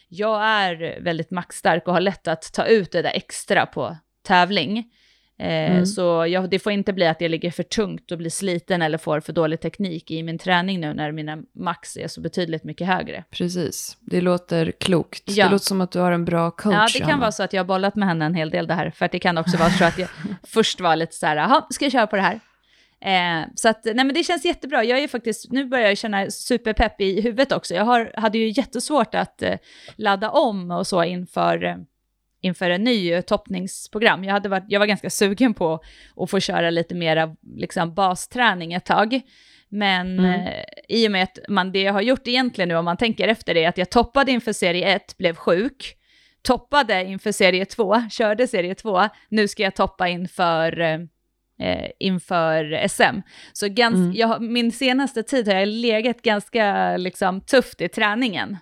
jag 0.09 0.45
är 0.45 1.01
väldigt 1.01 1.31
maxstark 1.31 1.89
och 1.89 1.93
har 1.93 2.01
lätt 2.01 2.29
att 2.29 2.53
ta 2.53 2.67
ut 2.67 2.93
det 2.93 3.03
där 3.03 3.13
extra 3.15 3.67
på 3.67 3.97
tävling. 4.27 4.85
Eh, 5.39 5.71
mm. 5.71 5.87
Så 5.87 6.27
jag, 6.27 6.51
det 6.51 6.59
får 6.59 6.73
inte 6.73 6.93
bli 6.93 7.07
att 7.07 7.21
jag 7.21 7.31
ligger 7.31 7.51
för 7.51 7.63
tungt 7.63 8.13
och 8.13 8.19
blir 8.19 8.31
sliten 8.31 8.83
eller 8.83 8.99
får 8.99 9.21
för 9.21 9.33
dålig 9.33 9.61
teknik 9.61 10.11
i 10.11 10.23
min 10.23 10.39
träning 10.39 10.81
nu 10.81 10.95
när 10.95 11.13
mina 11.13 11.39
max 11.55 11.97
är 11.97 12.09
så 12.09 12.21
betydligt 12.21 12.65
mycket 12.65 12.87
högre. 12.87 13.25
Precis, 13.31 13.97
det 14.01 14.21
låter 14.21 14.71
klokt. 14.71 15.23
Ja. 15.27 15.45
Det 15.45 15.51
låter 15.51 15.65
som 15.65 15.81
att 15.81 15.93
du 15.93 15.99
har 15.99 16.13
en 16.13 16.25
bra 16.25 16.51
coach. 16.51 16.75
Ja, 16.75 16.89
det 16.93 16.99
kan 16.99 17.11
Anna. 17.11 17.21
vara 17.21 17.33
så 17.33 17.43
att 17.43 17.53
jag 17.53 17.61
har 17.61 17.67
bollat 17.67 17.97
med 17.97 18.09
henne 18.09 18.25
en 18.25 18.35
hel 18.35 18.51
del 18.51 18.67
det 18.67 18.75
här. 18.75 18.91
För 18.91 19.09
det 19.13 19.19
kan 19.19 19.39
också 19.39 19.57
vara 19.57 19.71
så 19.71 19.85
att 19.85 19.99
jag 19.99 20.09
först 20.47 20.81
var 20.81 20.97
lite 20.97 21.15
så 21.15 21.27
här, 21.27 21.37
jaha, 21.37 21.67
ska 21.71 21.85
jag 21.85 21.93
köra 21.93 22.07
på 22.07 22.17
det 22.17 22.23
här? 22.23 22.41
Eh, 23.05 23.47
så 23.55 23.69
att, 23.69 23.85
nej 23.85 23.95
men 23.95 24.15
det 24.15 24.23
känns 24.23 24.45
jättebra. 24.45 24.85
Jag 24.85 24.99
är 24.99 25.09
faktiskt, 25.09 25.53
nu 25.53 25.65
börjar 25.65 25.89
jag 25.89 25.99
känna 25.99 26.31
superpepp 26.31 27.01
i 27.01 27.21
huvudet 27.21 27.53
också. 27.53 27.75
Jag 27.75 27.85
har, 27.85 28.13
hade 28.17 28.39
ju 28.39 28.49
jättesvårt 28.49 29.15
att 29.15 29.43
eh, 29.43 29.55
ladda 29.97 30.31
om 30.31 30.71
och 30.71 30.87
så 30.87 31.05
inför, 31.05 31.65
eh, 31.65 31.77
inför 32.45 32.71
en 32.71 32.85
ny 32.85 33.23
toppningsprogram. 33.23 34.25
Jag, 34.25 34.33
hade 34.33 34.49
varit, 34.49 34.65
jag 34.69 34.81
var 34.81 34.87
ganska 34.87 35.11
sugen 35.11 35.55
på 35.55 35.81
att 36.17 36.31
få 36.31 36.41
köra 36.41 36.71
lite 36.71 36.95
mera 36.95 37.37
liksom, 37.57 37.95
basträning 37.95 38.73
ett 38.73 38.85
tag. 38.85 39.21
Men 39.69 40.19
mm. 40.19 40.47
eh, 40.47 40.65
i 40.89 41.09
och 41.09 41.13
med 41.13 41.23
att 41.23 41.39
man, 41.49 41.73
det 41.73 41.83
jag 41.83 41.93
har 41.93 42.01
gjort 42.01 42.29
egentligen 42.29 42.69
nu, 42.69 42.75
om 42.75 42.85
man 42.85 42.97
tänker 42.97 43.29
efter 43.29 43.55
det, 43.55 43.67
att 43.67 43.79
jag 43.79 43.91
toppade 43.91 44.33
inför 44.33 44.53
serie 44.53 44.95
1, 44.95 45.17
blev 45.17 45.37
sjuk, 45.37 45.97
toppade 46.43 47.05
inför 47.05 47.33
serie 47.33 47.65
2, 47.65 48.03
körde 48.11 48.47
serie 48.47 48.75
2, 48.75 49.03
nu 49.29 49.49
ska 49.49 49.63
jag 49.63 49.75
toppa 49.75 50.09
inför 50.09 50.81
eh, 50.81 50.99
eh, 51.61 51.91
inför 51.99 52.89
SM. 52.89 53.21
Så 53.53 53.69
gans, 53.69 53.95
mm. 53.95 54.13
jag, 54.13 54.43
min 54.43 54.73
senaste 54.73 55.23
tid 55.23 55.49
har 55.49 55.55
jag 55.55 55.69
legat 55.69 56.23
ganska 56.23 56.97
liksom, 56.97 57.41
tufft 57.41 57.81
i 57.81 57.89
träningen. 57.89 58.57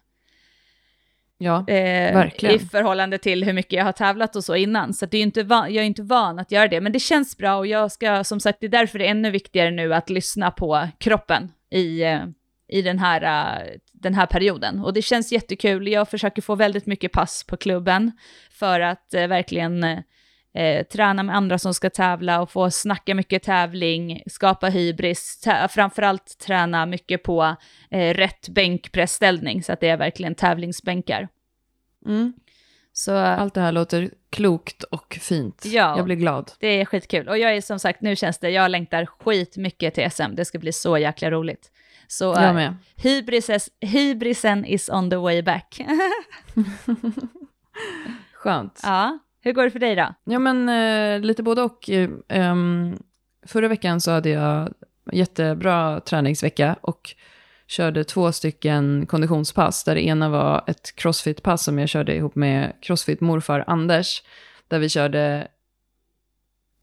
Ja, 1.42 1.58
eh, 1.68 2.14
verkligen. 2.14 2.54
I 2.54 2.58
förhållande 2.58 3.18
till 3.18 3.44
hur 3.44 3.52
mycket 3.52 3.72
jag 3.72 3.84
har 3.84 3.92
tävlat 3.92 4.36
och 4.36 4.44
så 4.44 4.56
innan. 4.56 4.94
Så 4.94 5.06
det 5.06 5.18
är 5.18 5.22
inte 5.22 5.42
van, 5.42 5.74
jag 5.74 5.82
är 5.82 5.86
inte 5.86 6.02
van 6.02 6.38
att 6.38 6.52
göra 6.52 6.68
det. 6.68 6.80
Men 6.80 6.92
det 6.92 7.00
känns 7.00 7.36
bra 7.36 7.56
och 7.56 7.66
jag 7.66 7.92
ska, 7.92 8.24
som 8.24 8.40
sagt, 8.40 8.60
det 8.60 8.66
är 8.66 8.70
därför 8.70 8.98
det 8.98 9.06
är 9.06 9.10
ännu 9.10 9.30
viktigare 9.30 9.70
nu 9.70 9.94
att 9.94 10.10
lyssna 10.10 10.50
på 10.50 10.88
kroppen 10.98 11.52
i, 11.70 12.02
eh, 12.02 12.20
i 12.68 12.82
den, 12.82 12.98
här, 12.98 13.22
uh, 13.22 13.78
den 13.92 14.14
här 14.14 14.26
perioden. 14.26 14.80
Och 14.80 14.92
det 14.92 15.02
känns 15.02 15.32
jättekul. 15.32 15.88
Jag 15.88 16.08
försöker 16.08 16.42
få 16.42 16.54
väldigt 16.54 16.86
mycket 16.86 17.12
pass 17.12 17.44
på 17.48 17.56
klubben 17.56 18.12
för 18.50 18.80
att 18.80 19.14
uh, 19.16 19.26
verkligen 19.26 19.84
eh, 20.54 20.86
träna 20.86 21.22
med 21.22 21.36
andra 21.36 21.58
som 21.58 21.74
ska 21.74 21.90
tävla 21.90 22.40
och 22.40 22.50
få 22.50 22.70
snacka 22.70 23.14
mycket 23.14 23.42
tävling, 23.42 24.22
skapa 24.26 24.68
hybris, 24.68 25.48
framförallt 25.70 26.38
träna 26.38 26.86
mycket 26.86 27.22
på 27.22 27.56
eh, 27.90 28.14
rätt 28.14 28.48
bänkpressställning 28.48 29.62
så 29.62 29.72
att 29.72 29.80
det 29.80 29.88
är 29.88 29.96
verkligen 29.96 30.34
tävlingsbänkar. 30.34 31.28
Mm. 32.06 32.32
Så, 32.92 33.16
Allt 33.16 33.54
det 33.54 33.60
här 33.60 33.72
låter 33.72 34.10
klokt 34.30 34.82
och 34.82 35.18
fint. 35.20 35.64
Ja, 35.64 35.96
jag 35.96 36.04
blir 36.04 36.16
glad. 36.16 36.52
Det 36.58 36.66
är 36.66 36.84
skitkul. 36.84 37.28
Och 37.28 37.38
jag 37.38 37.56
är 37.56 37.60
som 37.60 37.78
sagt, 37.78 38.00
nu 38.00 38.16
känns 38.16 38.38
det, 38.38 38.50
jag 38.50 38.70
längtar 38.70 39.06
skitmycket 39.06 39.94
till 39.94 40.10
SM. 40.10 40.34
Det 40.34 40.44
ska 40.44 40.58
bli 40.58 40.72
så 40.72 40.98
jäkla 40.98 41.30
roligt. 41.30 41.70
Så 42.06 42.24
jag 42.24 42.54
med. 42.54 42.76
Hybrises, 42.96 43.68
hybrisen 43.80 44.64
is 44.64 44.88
on 44.88 45.10
the 45.10 45.16
way 45.16 45.42
back. 45.42 45.80
Skönt. 48.32 48.80
Ja. 48.82 49.18
Hur 49.42 49.52
går 49.52 49.64
det 49.64 49.70
för 49.70 49.78
dig 49.78 49.96
då? 49.96 50.14
Ja, 50.24 50.38
men 50.38 50.68
eh, 50.68 51.20
lite 51.20 51.42
både 51.42 51.62
och. 51.62 51.88
Um, 52.28 52.98
förra 53.46 53.68
veckan 53.68 54.00
så 54.00 54.10
hade 54.10 54.28
jag 54.28 54.72
jättebra 55.12 56.00
träningsvecka 56.00 56.76
och 56.80 57.14
körde 57.66 58.04
två 58.04 58.32
stycken 58.32 59.06
konditionspass. 59.06 59.84
Där 59.84 59.94
det 59.94 60.06
ena 60.06 60.28
var 60.28 60.64
ett 60.66 60.96
crossfit-pass 60.96 61.64
som 61.64 61.78
jag 61.78 61.88
körde 61.88 62.14
ihop 62.14 62.34
med 62.34 62.72
crossfit-morfar 62.80 63.64
Anders. 63.66 64.22
Där 64.68 64.78
vi 64.78 64.88
körde 64.88 65.48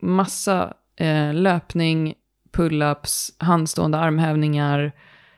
massa 0.01 0.73
eh, 0.95 1.33
löpning, 1.33 2.13
pull-ups, 2.51 3.29
handstående 3.37 3.97
armhävningar, 3.97 4.91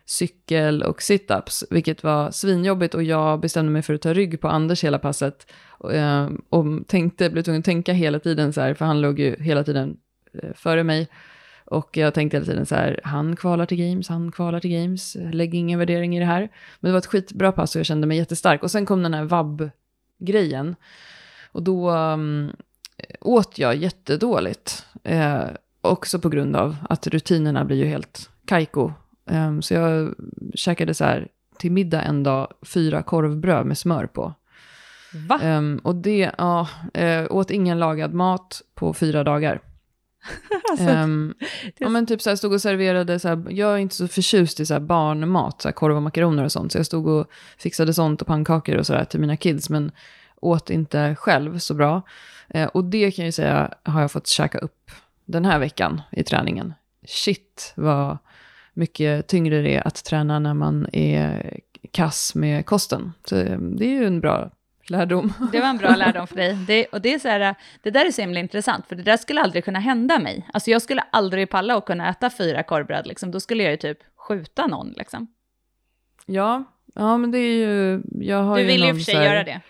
cykel 0.06 0.84
och 0.84 1.02
situps, 1.02 1.64
vilket 1.70 2.04
var 2.04 2.32
svinjobbigt 2.32 2.96
och 2.96 3.04
jag 3.04 3.40
bestämde 3.40 3.72
mig 3.72 3.82
för 3.82 3.94
att 3.94 4.02
ta 4.02 4.14
rygg 4.14 4.42
på 4.42 4.48
Anders 4.48 4.84
hela 4.84 5.00
passet. 5.00 5.52
Och, 5.70 5.94
eh, 5.94 6.30
och 6.50 6.66
tänkte, 6.88 7.30
blev 7.30 7.44
tvungen 7.44 7.60
att 7.60 7.66
tänka 7.66 7.94
hela 7.94 8.20
tiden 8.20 8.54
så 8.54 8.62
här, 8.62 8.74
för 8.74 8.86
han 8.86 9.02
låg 9.02 9.20
ju 9.20 9.36
hela 9.40 9.64
tiden 9.64 9.98
eh, 10.34 10.54
före 10.56 10.84
mig. 10.84 11.08
Och 11.66 11.98
jag 11.98 12.14
tänkte 12.14 12.38
hela 12.38 12.46
tiden 12.46 12.66
så 12.66 12.76
här, 12.76 13.00
han 13.04 13.36
kvalar 13.36 13.66
till 13.66 13.78
games, 13.78 14.10
han 14.10 14.32
kvalar 14.32 14.60
till 14.60 14.72
games, 14.72 15.18
lägg 15.32 15.56
ingen 15.56 15.80
värdering 15.80 16.18
i 16.18 16.20
det 16.20 16.26
här. 16.26 16.42
Men 16.80 16.90
det 16.90 16.92
var 16.92 17.00
ett 17.00 17.06
skitbra 17.06 17.52
pass 17.52 17.76
och 17.76 17.80
jag 17.80 17.86
kände 17.86 18.08
mig 18.08 18.18
jättestark. 18.18 18.64
Och 18.64 18.72
sen 18.72 18.86
kom 18.86 19.04
den 19.04 19.14
här 19.14 19.24
vab-grejen. 19.24 20.76
Och 21.52 21.64
då 21.64 21.92
um, 21.92 22.52
åt 23.22 23.60
jag 23.60 23.76
jättedåligt. 23.76 24.86
Eh, 25.04 25.44
också 25.82 26.20
på 26.20 26.30
grund 26.30 26.56
av 26.56 26.76
att 26.90 27.08
rutinerna 27.08 27.66
blir 27.66 27.78
ju 27.78 27.86
helt 27.86 28.30
kajko. 28.46 28.94
Um, 29.32 29.62
så 29.62 29.74
jag 29.74 30.14
käkade 30.54 30.94
så 30.94 31.04
här 31.04 31.28
till 31.58 31.72
middag 31.72 32.02
en 32.02 32.24
dag 32.24 32.48
fyra 32.62 33.04
korvbröd 33.04 33.66
med 33.66 33.78
smör 33.78 34.06
på. 34.06 34.34
Va? 35.14 35.40
Um, 35.44 35.78
och 35.78 35.96
det, 35.96 36.32
ja, 36.38 36.68
uh, 37.00 37.26
åt 37.30 37.52
ingen 37.52 37.80
lagad 37.80 38.14
mat 38.14 38.62
på 38.76 38.94
fyra 38.94 39.24
dagar. 39.24 39.62
alltså, 40.72 40.90
um, 40.90 41.34
ja, 41.78 41.90
men 41.90 42.06
typ 42.06 42.22
så 42.22 42.30
här, 42.30 42.36
stod 42.36 42.54
och 42.54 42.62
serverade, 42.62 43.20
så 43.20 43.28
här, 43.28 43.44
jag 43.50 43.74
är 43.74 43.78
inte 43.78 43.96
så 43.96 44.08
förtjust 44.08 44.60
i 44.60 44.66
så 44.66 44.74
här 44.74 44.82
barnmat, 44.82 45.62
så 45.62 45.68
här, 45.68 45.74
korv 45.74 45.96
och 45.96 46.02
makaroner 46.02 46.44
och 46.44 46.52
sånt. 46.52 46.72
Så 46.72 46.78
jag 46.78 46.86
stod 46.86 47.08
och 47.08 47.28
fixade 47.58 47.94
sånt 47.94 48.22
och 48.22 48.28
pannkakor 48.28 48.76
och 48.76 48.86
sådär 48.86 49.06
till 49.06 49.20
mina 49.20 49.38
kids, 49.38 49.70
men 49.70 49.92
åt 50.36 50.70
inte 50.70 51.16
själv 51.16 51.60
så 51.60 51.74
bra. 51.74 52.02
Uh, 52.56 52.66
och 52.66 52.84
det 52.84 53.12
kan 53.12 53.24
jag 53.24 53.28
ju 53.28 53.32
säga 53.32 53.74
har 53.84 54.02
jag 54.02 54.12
fått 54.12 54.28
käka 54.28 54.58
upp 54.58 54.92
den 55.26 55.46
här 55.46 55.60
veckan 55.60 56.02
i 56.12 56.24
träningen. 56.24 56.74
Shit 57.08 57.74
vad 57.76 58.18
mycket 58.74 59.28
tyngre 59.28 59.62
det 59.62 59.76
är 59.76 59.88
att 59.88 60.04
träna 60.04 60.40
när 60.40 60.54
man 60.54 60.88
är 60.94 61.60
kass 61.92 62.36
med 62.36 62.66
kosten. 62.66 63.14
Så 63.26 63.36
det 63.60 63.86
är 63.86 63.90
ju 63.90 64.06
en 64.06 64.20
bra 64.20 64.52
lärdom. 64.88 65.34
Det 65.52 65.60
var 65.60 65.68
en 65.68 65.78
bra 65.78 65.96
lärdom 65.96 66.28
för 66.28 66.36
dig. 66.36 66.58
Det, 66.68 66.86
och 66.86 67.02
det, 67.02 67.14
är 67.14 67.20
så 67.20 67.28
här, 67.28 67.56
det 67.82 67.92
där 67.92 68.06
är 68.06 68.12
så 68.12 68.22
himla 68.22 68.40
intressant, 68.40 68.88
för 68.88 68.96
det 68.96 69.04
där 69.04 69.18
skulle 69.18 69.42
aldrig 69.42 69.66
kunna 69.66 69.80
hända 69.80 70.20
mig. 70.20 70.48
Alltså 70.54 70.72
jag 70.72 70.82
skulle 70.82 71.02
aldrig 71.02 71.50
palla 71.50 71.78
att 71.78 71.86
kunna 71.86 72.10
äta 72.10 72.30
fyra 72.30 72.64
korvbröd, 72.64 73.08
liksom. 73.08 73.32
då 73.32 73.40
skulle 73.40 73.64
jag 73.64 73.72
ju 73.72 73.78
typ 73.78 73.98
skjuta 74.28 74.68
någon. 74.68 74.94
Liksom. 74.98 75.28
Ja, 76.26 76.64
ja 76.96 77.18
men 77.18 77.32
det 77.32 77.38
är 77.38 77.68
ju... 77.68 78.02
Jag 78.20 78.44
har 78.44 78.58
du 78.58 78.64
vill 78.64 78.82
ju 78.82 78.90
i 78.90 78.92
och 78.92 78.96
för 78.96 79.04
sig 79.04 79.16
här, 79.16 79.24
göra 79.24 79.44
det. 79.44 79.62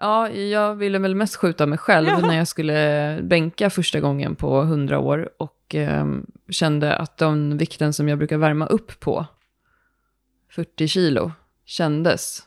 Ja, 0.00 0.30
jag 0.30 0.74
ville 0.74 0.98
väl 0.98 1.14
mest 1.14 1.36
skjuta 1.36 1.66
mig 1.66 1.78
själv 1.78 2.08
när 2.22 2.36
jag 2.36 2.48
skulle 2.48 3.18
bänka 3.22 3.70
första 3.70 4.00
gången 4.00 4.36
på 4.36 4.60
100 4.60 4.98
år 4.98 5.30
och 5.38 5.74
eh, 5.74 6.06
kände 6.50 6.96
att 6.96 7.16
den 7.16 7.56
vikten 7.58 7.92
som 7.92 8.08
jag 8.08 8.18
brukar 8.18 8.36
värma 8.36 8.66
upp 8.66 9.00
på, 9.00 9.26
40 10.50 10.88
kilo, 10.88 11.32
kändes 11.64 12.42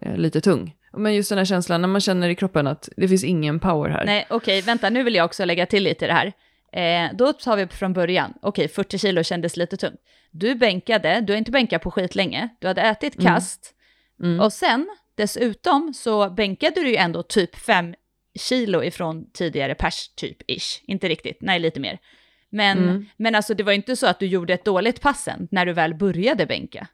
eh, 0.00 0.16
lite 0.16 0.40
tung. 0.40 0.76
Men 0.92 1.14
just 1.14 1.28
den 1.28 1.38
här 1.38 1.44
känslan 1.44 1.80
när 1.80 1.88
man 1.88 2.00
känner 2.00 2.28
i 2.28 2.34
kroppen 2.34 2.66
att 2.66 2.88
det 2.96 3.08
finns 3.08 3.24
ingen 3.24 3.60
power 3.60 3.90
här. 3.90 4.04
Nej, 4.04 4.26
okej, 4.30 4.36
okay, 4.36 4.60
vänta, 4.60 4.90
nu 4.90 5.02
vill 5.02 5.14
jag 5.14 5.24
också 5.24 5.44
lägga 5.44 5.66
till 5.66 5.82
lite 5.82 6.04
i 6.04 6.08
det 6.08 6.14
här. 6.14 6.32
Eh, 6.72 7.10
då 7.16 7.32
tar 7.32 7.56
vi 7.56 7.66
från 7.66 7.92
början, 7.92 8.34
okej, 8.42 8.64
okay, 8.64 8.74
40 8.74 8.98
kilo 8.98 9.22
kändes 9.22 9.56
lite 9.56 9.76
tungt. 9.76 10.00
Du 10.30 10.54
bänkade, 10.54 11.20
du 11.20 11.32
har 11.32 11.38
inte 11.38 11.50
bänkat 11.50 11.82
på 11.82 11.90
skit 11.90 12.14
länge, 12.14 12.48
du 12.60 12.66
hade 12.66 12.82
ätit 12.82 13.14
mm. 13.14 13.26
kast, 13.26 13.74
mm. 14.20 14.30
Mm. 14.32 14.44
och 14.44 14.52
sen 14.52 14.88
dessutom 15.14 15.94
så 15.94 16.30
bänkade 16.30 16.80
du 16.80 16.88
ju 16.88 16.96
ändå 16.96 17.22
typ 17.22 17.56
5 17.56 17.94
kilo 18.40 18.82
ifrån 18.82 19.30
tidigare 19.32 19.74
pers, 19.74 20.08
typ 20.08 20.50
ish, 20.50 20.82
inte 20.82 21.08
riktigt, 21.08 21.38
nej 21.40 21.58
lite 21.60 21.80
mer. 21.80 21.98
Men, 22.50 22.78
mm. 22.78 23.06
men 23.16 23.34
alltså 23.34 23.54
det 23.54 23.62
var 23.62 23.72
inte 23.72 23.96
så 23.96 24.06
att 24.06 24.20
du 24.20 24.26
gjorde 24.26 24.54
ett 24.54 24.64
dåligt 24.64 25.00
passen 25.00 25.48
när 25.50 25.66
du 25.66 25.72
väl 25.72 25.94
började 25.94 26.46
bänka. 26.46 26.88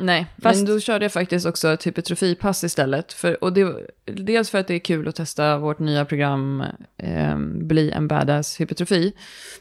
Nej, 0.00 0.26
Fast... 0.42 0.56
men 0.56 0.74
då 0.74 0.80
körde 0.80 1.04
jag 1.04 1.12
faktiskt 1.12 1.46
också 1.46 1.68
ett 1.68 1.86
hypertrofipass 1.86 2.64
istället. 2.64 3.12
För, 3.12 3.44
och 3.44 3.52
det, 3.52 3.86
dels 4.04 4.50
för 4.50 4.58
att 4.58 4.68
det 4.68 4.74
är 4.74 4.78
kul 4.78 5.08
att 5.08 5.16
testa 5.16 5.58
vårt 5.58 5.78
nya 5.78 6.04
program 6.04 6.64
eh, 6.96 7.38
Bli 7.38 7.90
en 7.90 8.08
badass 8.08 8.60
hypertrofi. 8.60 9.12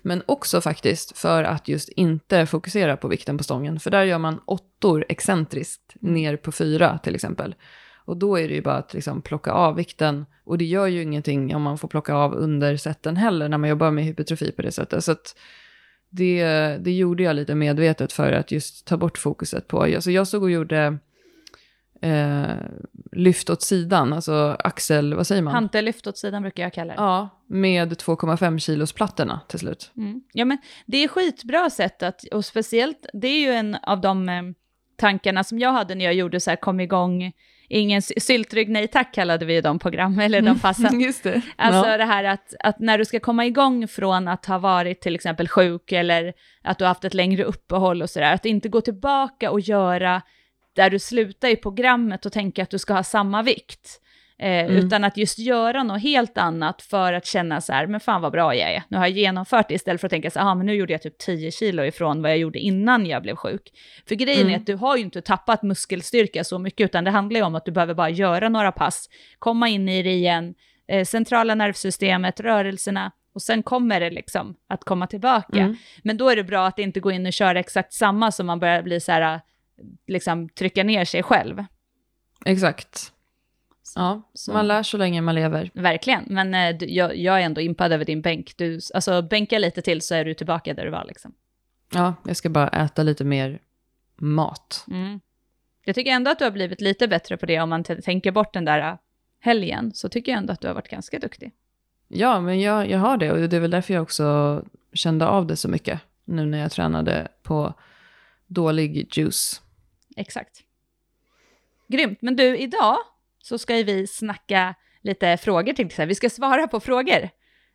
Men 0.01 0.23
också 0.25 0.61
faktiskt 0.61 1.17
för 1.17 1.43
att 1.43 1.67
just 1.67 1.89
inte 1.89 2.45
fokusera 2.45 2.97
på 2.97 3.07
vikten 3.07 3.37
på 3.37 3.43
stången. 3.43 3.79
För 3.79 3.91
där 3.91 4.03
gör 4.03 4.17
man 4.17 4.39
åttor 4.45 5.05
excentriskt 5.09 5.95
ner 5.99 6.37
på 6.37 6.51
fyra 6.51 6.97
till 6.97 7.15
exempel. 7.15 7.55
Och 8.05 8.17
då 8.17 8.39
är 8.39 8.47
det 8.47 8.53
ju 8.53 8.61
bara 8.61 8.77
att 8.77 8.93
liksom 8.93 9.21
plocka 9.21 9.51
av 9.51 9.75
vikten. 9.75 10.25
Och 10.43 10.57
det 10.57 10.65
gör 10.65 10.87
ju 10.87 11.01
ingenting 11.01 11.55
om 11.55 11.61
man 11.61 11.77
får 11.77 11.87
plocka 11.87 12.13
av 12.13 12.33
under 12.33 12.77
sätten 12.77 13.17
heller 13.17 13.49
när 13.49 13.57
man 13.57 13.69
jobbar 13.69 13.91
med 13.91 14.03
hypertrofi 14.03 14.51
på 14.51 14.61
det 14.61 14.71
sättet. 14.71 15.03
Så 15.03 15.11
att 15.11 15.35
det, 16.09 16.43
det 16.79 16.91
gjorde 16.91 17.23
jag 17.23 17.35
lite 17.35 17.55
medvetet 17.55 18.13
för 18.13 18.31
att 18.31 18.51
just 18.51 18.87
ta 18.87 18.97
bort 18.97 19.17
fokuset 19.17 19.67
på. 19.67 19.83
Alltså 19.83 20.11
jag 20.11 20.27
stod 20.27 20.43
och 20.43 20.51
gjorde 20.51 20.97
eh, 22.01 22.55
lyft 23.11 23.49
åt 23.49 23.61
sidan, 23.61 24.13
alltså 24.13 24.55
axel, 24.59 25.13
vad 25.13 25.27
säger 25.27 25.41
man? 25.41 25.53
Hantellyft 25.53 26.07
åt 26.07 26.17
sidan 26.17 26.41
brukar 26.41 26.63
jag 26.63 26.73
kalla 26.73 26.93
det. 26.93 27.01
Ja, 27.01 27.29
med 27.47 27.93
2,5 27.93 28.57
kilos 28.57 28.93
plattorna 28.93 29.41
till 29.47 29.59
slut. 29.59 29.91
Mm. 29.97 30.21
Ja 30.33 30.45
men 30.45 30.57
det 30.85 30.97
är 30.97 31.07
skitbra 31.07 31.69
sätt 31.69 32.03
att, 32.03 32.23
och 32.23 32.45
speciellt, 32.45 33.05
det 33.13 33.27
är 33.27 33.39
ju 33.39 33.51
en 33.51 33.75
av 33.75 34.01
de 34.01 34.29
eh, 34.29 34.43
tankarna 34.97 35.43
som 35.43 35.59
jag 35.59 35.71
hade 35.71 35.95
när 35.95 36.05
jag 36.05 36.13
gjorde 36.13 36.39
så 36.39 36.49
här, 36.49 36.57
kom 36.57 36.79
igång 36.79 37.33
ingen 37.69 38.01
syltrygg 38.01 38.69
nej 38.69 38.87
tack 38.87 39.13
kallade 39.13 39.45
vi 39.45 39.61
de 39.61 39.79
program, 39.79 40.19
eller 40.19 40.41
de 40.41 40.59
passen. 40.59 40.99
Just 41.01 41.23
det. 41.23 41.41
Alltså 41.55 41.89
ja. 41.89 41.97
det 41.97 42.05
här 42.05 42.23
att, 42.23 42.53
att 42.59 42.79
när 42.79 42.97
du 42.97 43.05
ska 43.05 43.19
komma 43.19 43.45
igång 43.45 43.87
från 43.87 44.27
att 44.27 44.45
ha 44.45 44.57
varit 44.57 45.01
till 45.01 45.15
exempel 45.15 45.47
sjuk 45.47 45.91
eller 45.91 46.33
att 46.61 46.77
du 46.77 46.83
har 46.83 46.89
haft 46.89 47.05
ett 47.05 47.13
längre 47.13 47.43
uppehåll 47.43 48.01
och 48.01 48.09
sådär, 48.09 48.33
att 48.33 48.45
inte 48.45 48.69
gå 48.69 48.81
tillbaka 48.81 49.51
och 49.51 49.59
göra 49.59 50.21
där 50.75 50.89
du 50.89 50.99
slutar 50.99 51.47
i 51.47 51.55
programmet 51.55 52.25
och 52.25 52.33
tänka 52.33 52.63
att 52.63 52.69
du 52.69 52.79
ska 52.79 52.93
ha 52.93 53.03
samma 53.03 53.43
vikt. 53.43 54.01
Eh, 54.41 54.65
mm. 54.65 54.75
Utan 54.75 55.03
att 55.03 55.17
just 55.17 55.39
göra 55.39 55.83
något 55.83 56.01
helt 56.01 56.37
annat 56.37 56.81
för 56.81 57.13
att 57.13 57.25
känna 57.25 57.61
så 57.61 57.73
här, 57.73 57.87
men 57.87 57.99
fan 57.99 58.21
vad 58.21 58.31
bra 58.31 58.55
jag 58.55 58.71
är. 58.71 58.83
Nu 58.87 58.97
har 58.97 59.05
jag 59.05 59.17
genomfört 59.17 59.67
det 59.67 59.73
istället 59.73 60.01
för 60.01 60.07
att 60.07 60.11
tänka 60.11 60.31
så 60.31 60.39
här, 60.39 60.55
men 60.55 60.65
nu 60.65 60.73
gjorde 60.73 60.93
jag 60.93 61.01
typ 61.01 61.17
10 61.17 61.51
kilo 61.51 61.83
ifrån 61.83 62.21
vad 62.21 62.31
jag 62.31 62.37
gjorde 62.37 62.59
innan 62.59 63.05
jag 63.05 63.21
blev 63.21 63.35
sjuk. 63.35 63.71
För 64.07 64.15
grejen 64.15 64.41
mm. 64.41 64.53
är 64.53 64.57
att 64.57 64.65
du 64.65 64.75
har 64.75 64.97
ju 64.97 65.03
inte 65.03 65.21
tappat 65.21 65.63
muskelstyrka 65.63 66.43
så 66.43 66.59
mycket, 66.59 66.85
utan 66.85 67.03
det 67.03 67.11
handlar 67.11 67.39
ju 67.39 67.45
om 67.45 67.55
att 67.55 67.65
du 67.65 67.71
behöver 67.71 67.93
bara 67.93 68.09
göra 68.09 68.49
några 68.49 68.71
pass, 68.71 69.09
komma 69.39 69.69
in 69.69 69.89
i 69.89 70.03
det 70.03 70.13
igen, 70.13 70.55
eh, 70.87 71.05
centrala 71.05 71.55
nervsystemet, 71.55 72.39
rörelserna, 72.39 73.11
och 73.33 73.41
sen 73.41 73.63
kommer 73.63 73.99
det 73.99 74.09
liksom 74.09 74.55
att 74.67 74.83
komma 74.83 75.07
tillbaka. 75.07 75.59
Mm. 75.59 75.75
Men 76.03 76.17
då 76.17 76.29
är 76.29 76.35
det 76.35 76.43
bra 76.43 76.67
att 76.67 76.79
inte 76.79 76.99
gå 76.99 77.11
in 77.11 77.25
och 77.25 77.33
köra 77.33 77.59
exakt 77.59 77.93
samma 77.93 78.31
som 78.31 78.45
man 78.45 78.59
börjar 78.59 78.81
bli 78.81 78.99
så 78.99 79.11
här, 79.11 79.41
liksom 80.07 80.49
trycka 80.49 80.83
ner 80.83 81.05
sig 81.05 81.23
själv. 81.23 81.63
Exakt. 82.45 83.13
Ja, 83.95 84.21
så. 84.33 84.53
man 84.53 84.67
lär 84.67 84.83
så 84.83 84.97
länge 84.97 85.21
man 85.21 85.35
lever. 85.35 85.71
Verkligen, 85.73 86.23
men 86.27 86.53
eh, 86.53 86.77
du, 86.77 86.85
jag, 86.85 87.17
jag, 87.17 87.41
är 87.41 87.45
ändå 87.45 87.61
impad 87.61 87.91
över 87.91 88.05
din 88.05 88.21
bänk. 88.21 88.53
Du, 88.57 88.79
alltså 88.93 89.21
bänka 89.21 89.59
lite 89.59 89.81
till 89.81 90.01
så 90.01 90.15
är 90.15 90.25
du 90.25 90.33
tillbaka 90.33 90.73
där 90.73 90.85
du 90.85 90.91
var 90.91 91.05
liksom. 91.05 91.33
Ja, 91.93 92.13
jag 92.25 92.37
ska 92.37 92.49
bara 92.49 92.67
äta 92.67 93.03
lite 93.03 93.23
mer 93.23 93.59
mat. 94.15 94.85
Mm. 94.87 95.19
Jag 95.85 95.95
tycker 95.95 96.11
ändå 96.11 96.31
att 96.31 96.39
du 96.39 96.45
har 96.45 96.51
blivit 96.51 96.81
lite 96.81 97.07
bättre 97.07 97.37
på 97.37 97.45
det 97.45 97.59
om 97.59 97.69
man 97.69 97.83
tänker 97.83 98.31
bort 98.31 98.53
den 98.53 98.65
där 98.65 98.91
äh, 98.91 98.97
helgen, 99.39 99.91
så 99.93 100.09
tycker 100.09 100.31
jag 100.31 100.39
ändå 100.39 100.53
att 100.53 100.61
du 100.61 100.67
har 100.67 100.75
varit 100.75 100.89
ganska 100.89 101.19
duktig. 101.19 101.51
Ja, 102.07 102.41
men 102.41 102.61
jag, 102.61 102.89
jag 102.89 102.99
har 102.99 103.17
det 103.17 103.31
och 103.31 103.49
det 103.49 103.55
är 103.55 103.61
väl 103.61 103.71
därför 103.71 103.93
jag 103.93 104.03
också 104.03 104.61
kände 104.93 105.27
av 105.27 105.47
det 105.47 105.55
så 105.55 105.67
mycket 105.67 105.99
nu 106.25 106.45
när 106.45 106.57
jag 106.57 106.71
tränade 106.71 107.27
på 107.43 107.73
dålig 108.47 109.17
juice. 109.17 109.61
Exakt. 110.15 110.63
Grymt, 111.87 112.21
men 112.21 112.35
du, 112.35 112.57
idag 112.57 112.97
så 113.39 113.57
ska 113.57 113.73
vi 113.73 114.07
snacka 114.07 114.75
lite 115.01 115.37
frågor 115.37 115.73
till 115.73 115.91
så 115.91 116.01
här. 116.01 116.07
Vi 116.07 116.15
ska 116.15 116.29
svara 116.29 116.67
på 116.67 116.79
frågor. 116.79 117.29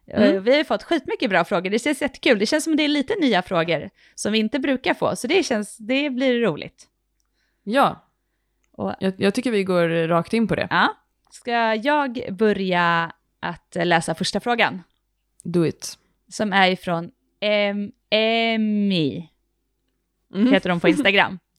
Mm. 0.06 0.44
Vi 0.44 0.50
har 0.50 0.58
ju 0.58 0.64
fått 0.64 0.82
skitmycket 0.82 1.30
bra 1.30 1.44
frågor, 1.44 1.70
det 1.70 1.78
känns 1.78 2.02
jättekul. 2.02 2.38
Det 2.38 2.46
känns 2.46 2.64
som 2.64 2.76
det 2.76 2.82
är 2.82 2.88
lite 2.88 3.14
nya 3.20 3.42
frågor 3.42 3.90
som 4.14 4.32
vi 4.32 4.38
inte 4.38 4.58
brukar 4.58 4.94
få, 4.94 5.16
så 5.16 5.26
det, 5.26 5.42
känns, 5.42 5.76
det 5.76 6.10
blir 6.10 6.40
roligt. 6.40 6.86
Ja, 7.62 8.10
och, 8.72 8.94
jag, 9.00 9.14
jag 9.18 9.34
tycker 9.34 9.50
vi 9.50 9.64
går 9.64 10.08
rakt 10.08 10.32
in 10.32 10.48
på 10.48 10.54
det. 10.54 10.68
Ja. 10.70 10.96
Ska 11.30 11.74
jag 11.74 12.18
börja 12.30 13.12
att 13.40 13.76
läsa 13.84 14.14
första 14.14 14.40
frågan? 14.40 14.82
Do 15.44 15.66
it. 15.66 15.98
Som 16.28 16.52
är 16.52 16.70
ifrån 16.70 17.10
em, 17.40 17.92
Emmy, 18.10 19.28
mm. 20.34 20.52
heter 20.52 20.68
de 20.68 20.80
på 20.80 20.88
Instagram. 20.88 21.38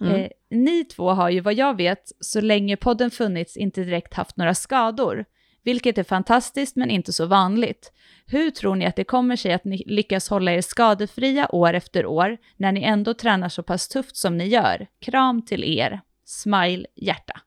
Mm. 0.00 0.14
Eh, 0.14 0.28
ni 0.50 0.84
två 0.84 1.10
har 1.10 1.30
ju 1.30 1.40
vad 1.40 1.54
jag 1.54 1.76
vet, 1.76 2.12
så 2.20 2.40
länge 2.40 2.76
podden 2.76 3.10
funnits, 3.10 3.56
inte 3.56 3.84
direkt 3.84 4.14
haft 4.14 4.36
några 4.36 4.54
skador. 4.54 5.24
vilket 5.64 5.98
är 5.98 6.04
fantastiskt 6.04 6.76
men 6.76 6.90
inte 6.90 7.12
så 7.12 7.26
vanligt. 7.26 7.92
Hur 8.26 8.50
tror 8.50 8.74
ni 8.74 8.86
att 8.86 8.96
det 8.96 9.04
kommer 9.04 9.36
sig 9.36 9.52
att 9.52 9.64
ni 9.64 9.84
lyckas 9.86 10.28
hålla 10.28 10.52
er 10.52 10.60
skadefria 10.60 11.54
år 11.54 11.74
efter 11.74 12.06
år 12.06 12.38
när 12.56 12.72
ni 12.72 12.82
ändå 12.82 13.14
tränar 13.14 13.48
så 13.48 13.62
pass 13.62 13.88
tufft 13.88 14.16
som 14.16 14.38
ni 14.38 14.46
gör? 14.46 14.86
Kram 15.00 15.44
till 15.44 15.64
er. 15.64 16.00
Smile 16.24 16.86
hjärta. 16.94 17.40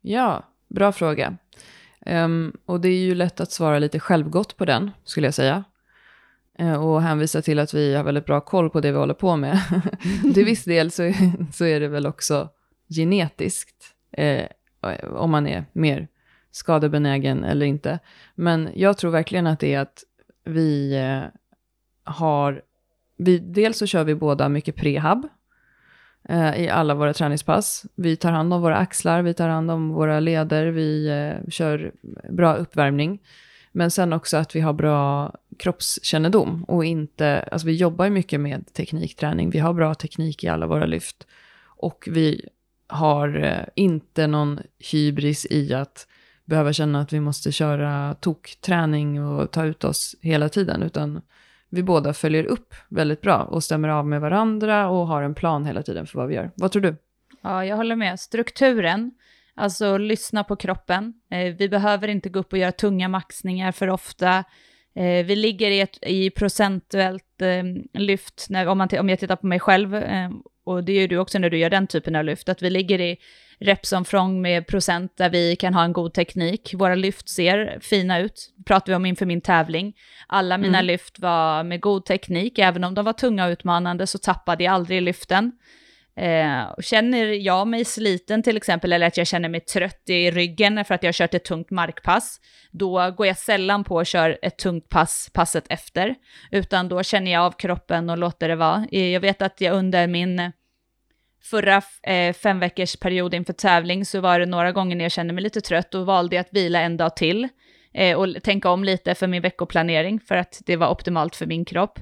Ja, 0.00 0.44
bra 0.68 0.92
fråga. 0.92 1.36
Um, 2.06 2.56
och 2.66 2.80
det 2.80 2.88
är 2.88 2.98
ju 2.98 3.14
lätt 3.14 3.40
att 3.40 3.52
svara 3.52 3.78
lite 3.78 4.00
självgott 4.00 4.56
på 4.56 4.64
den, 4.64 4.90
skulle 5.04 5.26
jag 5.26 5.34
säga. 5.34 5.64
Eh, 6.58 6.84
och 6.84 7.02
hänvisa 7.02 7.42
till 7.42 7.58
att 7.58 7.74
vi 7.74 7.94
har 7.94 8.04
väldigt 8.04 8.26
bra 8.26 8.40
koll 8.40 8.70
på 8.70 8.80
det 8.80 8.92
vi 8.92 8.98
håller 8.98 9.14
på 9.14 9.36
med. 9.36 9.60
till 10.34 10.44
viss 10.44 10.64
del 10.64 10.90
så, 10.90 11.12
så 11.52 11.64
är 11.64 11.80
det 11.80 11.88
väl 11.88 12.06
också 12.06 12.48
genetiskt, 12.88 13.94
eh, 14.12 14.46
om 15.12 15.30
man 15.30 15.46
är 15.46 15.64
mer 15.72 16.08
skadebenägen 16.50 17.44
eller 17.44 17.66
inte. 17.66 17.98
Men 18.34 18.68
jag 18.74 18.98
tror 18.98 19.10
verkligen 19.10 19.46
att 19.46 19.60
det 19.60 19.74
är 19.74 19.80
att 19.80 20.04
vi 20.44 20.96
eh, 20.96 21.22
har, 22.04 22.62
vi, 23.16 23.38
dels 23.38 23.78
så 23.78 23.86
kör 23.86 24.04
vi 24.04 24.14
båda 24.14 24.48
mycket 24.48 24.76
prehab, 24.76 25.28
eh, 26.28 26.60
i 26.60 26.68
alla 26.68 26.94
våra 26.94 27.12
träningspass. 27.12 27.86
Vi 27.94 28.16
tar 28.16 28.32
hand 28.32 28.54
om 28.54 28.62
våra 28.62 28.76
axlar, 28.76 29.22
vi 29.22 29.34
tar 29.34 29.48
hand 29.48 29.70
om 29.70 29.88
våra 29.88 30.20
leder, 30.20 30.66
vi 30.66 31.08
eh, 31.08 31.50
kör 31.50 31.92
bra 32.30 32.54
uppvärmning. 32.54 33.20
Men 33.72 33.90
sen 33.90 34.12
också 34.12 34.36
att 34.36 34.56
vi 34.56 34.60
har 34.60 34.72
bra 34.72 35.34
kroppskännedom 35.58 36.64
och 36.64 36.84
inte, 36.84 37.48
alltså 37.52 37.66
vi 37.66 37.76
jobbar 37.76 38.04
ju 38.04 38.10
mycket 38.10 38.40
med 38.40 38.72
teknikträning, 38.72 39.50
vi 39.50 39.58
har 39.58 39.72
bra 39.72 39.94
teknik 39.94 40.44
i 40.44 40.48
alla 40.48 40.66
våra 40.66 40.86
lyft. 40.86 41.26
Och 41.64 42.08
vi 42.10 42.48
har 42.86 43.44
eh, 43.44 43.64
inte 43.74 44.26
någon 44.26 44.60
hybris 44.92 45.46
i 45.50 45.74
att 45.74 46.06
behöva 46.44 46.72
känna 46.72 47.00
att 47.00 47.12
vi 47.12 47.20
måste 47.20 47.52
köra 47.52 48.14
tokträning 48.14 49.24
och 49.24 49.50
ta 49.50 49.64
ut 49.64 49.84
oss 49.84 50.16
hela 50.20 50.48
tiden, 50.48 50.82
utan 50.82 51.20
vi 51.68 51.82
båda 51.82 52.14
följer 52.14 52.44
upp 52.44 52.74
väldigt 52.88 53.20
bra 53.20 53.42
och 53.42 53.64
stämmer 53.64 53.88
av 53.88 54.06
med 54.06 54.20
varandra 54.20 54.88
och 54.88 55.06
har 55.06 55.22
en 55.22 55.34
plan 55.34 55.64
hela 55.64 55.82
tiden 55.82 56.06
för 56.06 56.18
vad 56.18 56.28
vi 56.28 56.34
gör. 56.34 56.50
Vad 56.54 56.72
tror 56.72 56.82
du? 56.82 56.96
Ja, 57.42 57.64
jag 57.64 57.76
håller 57.76 57.96
med. 57.96 58.20
Strukturen, 58.20 59.10
alltså 59.54 59.98
lyssna 59.98 60.44
på 60.44 60.56
kroppen. 60.56 61.14
Eh, 61.30 61.54
vi 61.54 61.68
behöver 61.68 62.08
inte 62.08 62.28
gå 62.28 62.38
upp 62.38 62.52
och 62.52 62.58
göra 62.58 62.72
tunga 62.72 63.08
maxningar 63.08 63.72
för 63.72 63.88
ofta. 63.90 64.44
Eh, 64.96 65.26
vi 65.26 65.36
ligger 65.36 65.70
i, 65.70 65.80
ett, 65.80 65.98
i 66.02 66.30
procentuellt 66.30 67.42
eh, 67.42 68.00
lyft, 68.00 68.46
när, 68.48 68.66
om, 68.66 68.78
man 68.78 68.88
om 68.98 69.08
jag 69.08 69.18
tittar 69.18 69.36
på 69.36 69.46
mig 69.46 69.60
själv, 69.60 69.94
eh, 69.94 70.30
och 70.64 70.84
det 70.84 70.92
gör 70.92 71.08
du 71.08 71.18
också 71.18 71.38
när 71.38 71.50
du 71.50 71.58
gör 71.58 71.70
den 71.70 71.86
typen 71.86 72.16
av 72.16 72.24
lyft, 72.24 72.48
att 72.48 72.62
vi 72.62 72.70
ligger 72.70 73.00
i 73.00 73.16
repsomfång 73.60 74.42
med 74.42 74.66
procent 74.66 75.16
där 75.16 75.30
vi 75.30 75.56
kan 75.56 75.74
ha 75.74 75.84
en 75.84 75.92
god 75.92 76.14
teknik. 76.14 76.74
Våra 76.74 76.94
lyft 76.94 77.28
ser 77.28 77.78
fina 77.80 78.18
ut, 78.18 78.52
pratar 78.66 78.92
vi 78.92 78.96
om 78.96 79.06
inför 79.06 79.26
min 79.26 79.40
tävling. 79.40 79.96
Alla 80.26 80.58
mina 80.58 80.78
mm. 80.78 80.86
lyft 80.86 81.18
var 81.18 81.64
med 81.64 81.80
god 81.80 82.04
teknik, 82.04 82.58
även 82.58 82.84
om 82.84 82.94
de 82.94 83.04
var 83.04 83.12
tunga 83.12 83.46
och 83.46 83.50
utmanande 83.50 84.06
så 84.06 84.18
tappade 84.18 84.64
jag 84.64 84.74
aldrig 84.74 85.02
lyften. 85.02 85.52
Eh, 86.18 86.74
känner 86.80 87.26
jag 87.26 87.66
mig 87.66 87.84
sliten 87.84 88.42
till 88.42 88.56
exempel, 88.56 88.92
eller 88.92 89.06
att 89.06 89.16
jag 89.16 89.26
känner 89.26 89.48
mig 89.48 89.60
trött 89.60 90.02
i 90.08 90.30
ryggen 90.30 90.84
för 90.84 90.94
att 90.94 91.02
jag 91.02 91.08
har 91.08 91.12
kört 91.12 91.34
ett 91.34 91.44
tungt 91.44 91.70
markpass, 91.70 92.40
då 92.70 93.10
går 93.10 93.26
jag 93.26 93.38
sällan 93.38 93.84
på 93.84 93.94
och 93.94 94.06
kör 94.06 94.38
ett 94.42 94.58
tungt 94.58 94.88
pass 94.88 95.30
passet 95.32 95.64
efter, 95.68 96.14
utan 96.50 96.88
då 96.88 97.02
känner 97.02 97.32
jag 97.32 97.42
av 97.42 97.52
kroppen 97.52 98.10
och 98.10 98.18
låter 98.18 98.48
det 98.48 98.56
vara. 98.56 98.86
Eh, 98.92 99.08
jag 99.08 99.20
vet 99.20 99.42
att 99.42 99.60
jag 99.60 99.74
under 99.74 100.06
min 100.06 100.52
förra 101.42 101.82
eh, 102.02 102.32
fem 102.32 102.60
veckors 102.60 102.96
period 102.96 103.34
inför 103.34 103.52
tävling 103.52 104.04
så 104.04 104.20
var 104.20 104.40
det 104.40 104.46
några 104.46 104.72
gånger 104.72 104.96
när 104.96 105.04
jag 105.04 105.12
kände 105.12 105.34
mig 105.34 105.42
lite 105.42 105.60
trött 105.60 105.94
och 105.94 106.06
valde 106.06 106.36
jag 106.36 106.40
att 106.40 106.52
vila 106.52 106.80
en 106.80 106.96
dag 106.96 107.16
till 107.16 107.48
eh, 107.94 108.18
och 108.18 108.42
tänka 108.42 108.70
om 108.70 108.84
lite 108.84 109.14
för 109.14 109.26
min 109.26 109.42
veckoplanering 109.42 110.20
för 110.20 110.36
att 110.36 110.62
det 110.66 110.76
var 110.76 110.90
optimalt 110.90 111.36
för 111.36 111.46
min 111.46 111.64
kropp. 111.64 111.98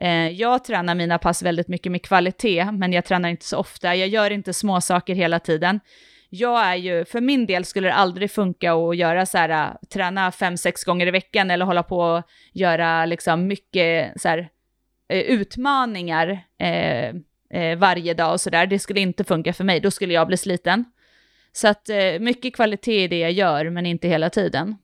Eh, 0.00 0.28
jag 0.28 0.64
tränar 0.64 0.94
mina 0.94 1.18
pass 1.18 1.42
väldigt 1.42 1.68
mycket 1.68 1.92
med 1.92 2.02
kvalitet, 2.02 2.72
men 2.72 2.92
jag 2.92 3.04
tränar 3.04 3.28
inte 3.28 3.44
så 3.44 3.58
ofta. 3.58 3.94
Jag 3.94 4.08
gör 4.08 4.30
inte 4.30 4.52
små 4.52 4.80
saker 4.80 5.14
hela 5.14 5.38
tiden. 5.38 5.80
Jag 6.28 6.66
är 6.66 6.74
ju, 6.74 7.04
för 7.04 7.20
min 7.20 7.46
del 7.46 7.64
skulle 7.64 7.88
det 7.88 7.94
aldrig 7.94 8.30
funka 8.30 8.72
att 8.74 8.96
göra 8.96 9.26
så 9.26 9.38
här, 9.38 9.48
äh, 9.48 9.88
träna 9.92 10.32
fem, 10.32 10.56
sex 10.56 10.84
gånger 10.84 11.06
i 11.06 11.10
veckan 11.10 11.50
eller 11.50 11.64
hålla 11.64 11.82
på 11.82 11.98
och 11.98 12.22
göra 12.52 13.06
liksom 13.06 13.46
mycket 13.46 14.20
så 14.20 14.28
här, 14.28 14.48
eh, 15.08 15.20
utmaningar 15.20 16.44
eh, 16.58 17.08
eh, 17.60 17.78
varje 17.78 18.14
dag 18.14 18.32
och 18.32 18.40
sådär. 18.40 18.66
Det 18.66 18.78
skulle 18.78 19.00
inte 19.00 19.24
funka 19.24 19.52
för 19.52 19.64
mig, 19.64 19.80
då 19.80 19.90
skulle 19.90 20.14
jag 20.14 20.26
bli 20.26 20.36
sliten. 20.36 20.84
Så 21.52 21.68
att 21.68 21.88
eh, 21.88 22.18
mycket 22.20 22.54
kvalitet 22.54 23.04
i 23.04 23.08
det 23.08 23.18
jag 23.18 23.32
gör, 23.32 23.70
men 23.70 23.86
inte 23.86 24.08
hela 24.08 24.30
tiden. 24.30 24.76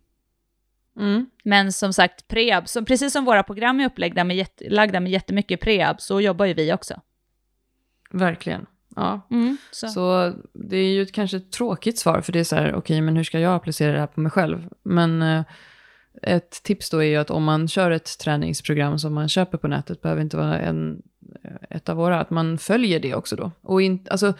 Mm. 0.99 1.27
Men 1.45 1.73
som 1.73 1.93
sagt, 1.93 2.29
preab, 2.29 2.69
som, 2.69 2.85
precis 2.85 3.13
som 3.13 3.25
våra 3.25 3.43
program 3.43 3.81
är 3.81 3.87
upplagda 3.87 4.25
med, 4.25 4.37
jätt, 4.37 4.63
lagda 4.71 5.01
med 5.01 5.13
jättemycket 5.13 5.61
preab, 5.61 6.01
så 6.01 6.21
jobbar 6.21 6.47
ju 6.47 6.55
vi 6.55 6.73
också. 6.73 7.01
Verkligen. 8.11 8.67
Ja, 8.97 9.27
mm, 9.31 9.57
så. 9.71 9.89
så. 9.89 10.33
det 10.53 10.77
är 10.77 10.93
ju 10.93 11.03
ett 11.03 11.13
kanske 11.13 11.37
ett 11.37 11.53
tråkigt 11.53 11.99
svar, 11.99 12.21
för 12.21 12.33
det 12.33 12.41
är 12.41 12.45
så 12.45 12.57
här, 12.57 12.69
okej, 12.69 12.79
okay, 12.79 13.01
men 13.01 13.17
hur 13.17 13.25
ska 13.25 13.39
jag 13.39 13.55
applicera 13.55 13.93
det 13.93 13.99
här 13.99 14.07
på 14.07 14.21
mig 14.21 14.33
själv? 14.33 14.69
Men 14.83 15.23
eh, 15.23 15.43
ett 16.23 16.63
tips 16.63 16.91
då 16.91 16.99
är 16.99 17.09
ju 17.09 17.17
att 17.17 17.31
om 17.31 17.45
man 17.45 17.69
kör 17.69 17.91
ett 17.91 18.19
träningsprogram 18.19 18.99
som 18.99 19.15
man 19.15 19.29
köper 19.29 19.59
på 19.59 19.69
nätet, 19.69 20.03
behöver 20.03 20.23
inte 20.23 20.37
vara 20.37 20.59
en 20.59 21.03
ett 21.71 21.89
av 21.89 21.97
våra, 21.97 22.21
att 22.21 22.31
man 22.31 22.59
följer 22.59 23.01
det 23.01 23.15
också 23.15 23.37
då. 23.37 23.51
Och 23.61 23.83
in, 23.83 24.07
alltså, 24.11 24.35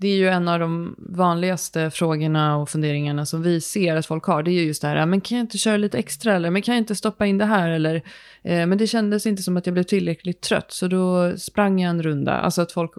det 0.00 0.08
är 0.08 0.16
ju 0.16 0.28
en 0.28 0.48
av 0.48 0.60
de 0.60 0.96
vanligaste 0.98 1.90
frågorna 1.90 2.56
och 2.56 2.68
funderingarna 2.68 3.26
som 3.26 3.42
vi 3.42 3.60
ser 3.60 3.96
att 3.96 4.06
folk 4.06 4.24
har. 4.24 4.42
Det 4.42 4.50
är 4.50 4.52
ju 4.52 4.62
just 4.62 4.82
det 4.82 4.88
här, 4.88 5.06
men 5.06 5.20
kan 5.20 5.38
jag 5.38 5.42
inte 5.42 5.58
köra 5.58 5.76
lite 5.76 5.98
extra 5.98 6.34
eller 6.34 6.50
men 6.50 6.62
kan 6.62 6.74
jag 6.74 6.82
inte 6.82 6.96
stoppa 6.96 7.26
in 7.26 7.38
det 7.38 7.44
här 7.44 7.70
eller 7.70 7.94
eh, 8.42 8.66
men 8.66 8.78
det 8.78 8.86
kändes 8.86 9.26
inte 9.26 9.42
som 9.42 9.56
att 9.56 9.66
jag 9.66 9.72
blev 9.72 9.82
tillräckligt 9.82 10.40
trött 10.40 10.72
så 10.72 10.86
då 10.86 11.36
sprang 11.36 11.80
jag 11.80 11.90
en 11.90 12.02
runda. 12.02 12.32
Alltså 12.32 12.62
att 12.62 12.72
folk 12.72 12.90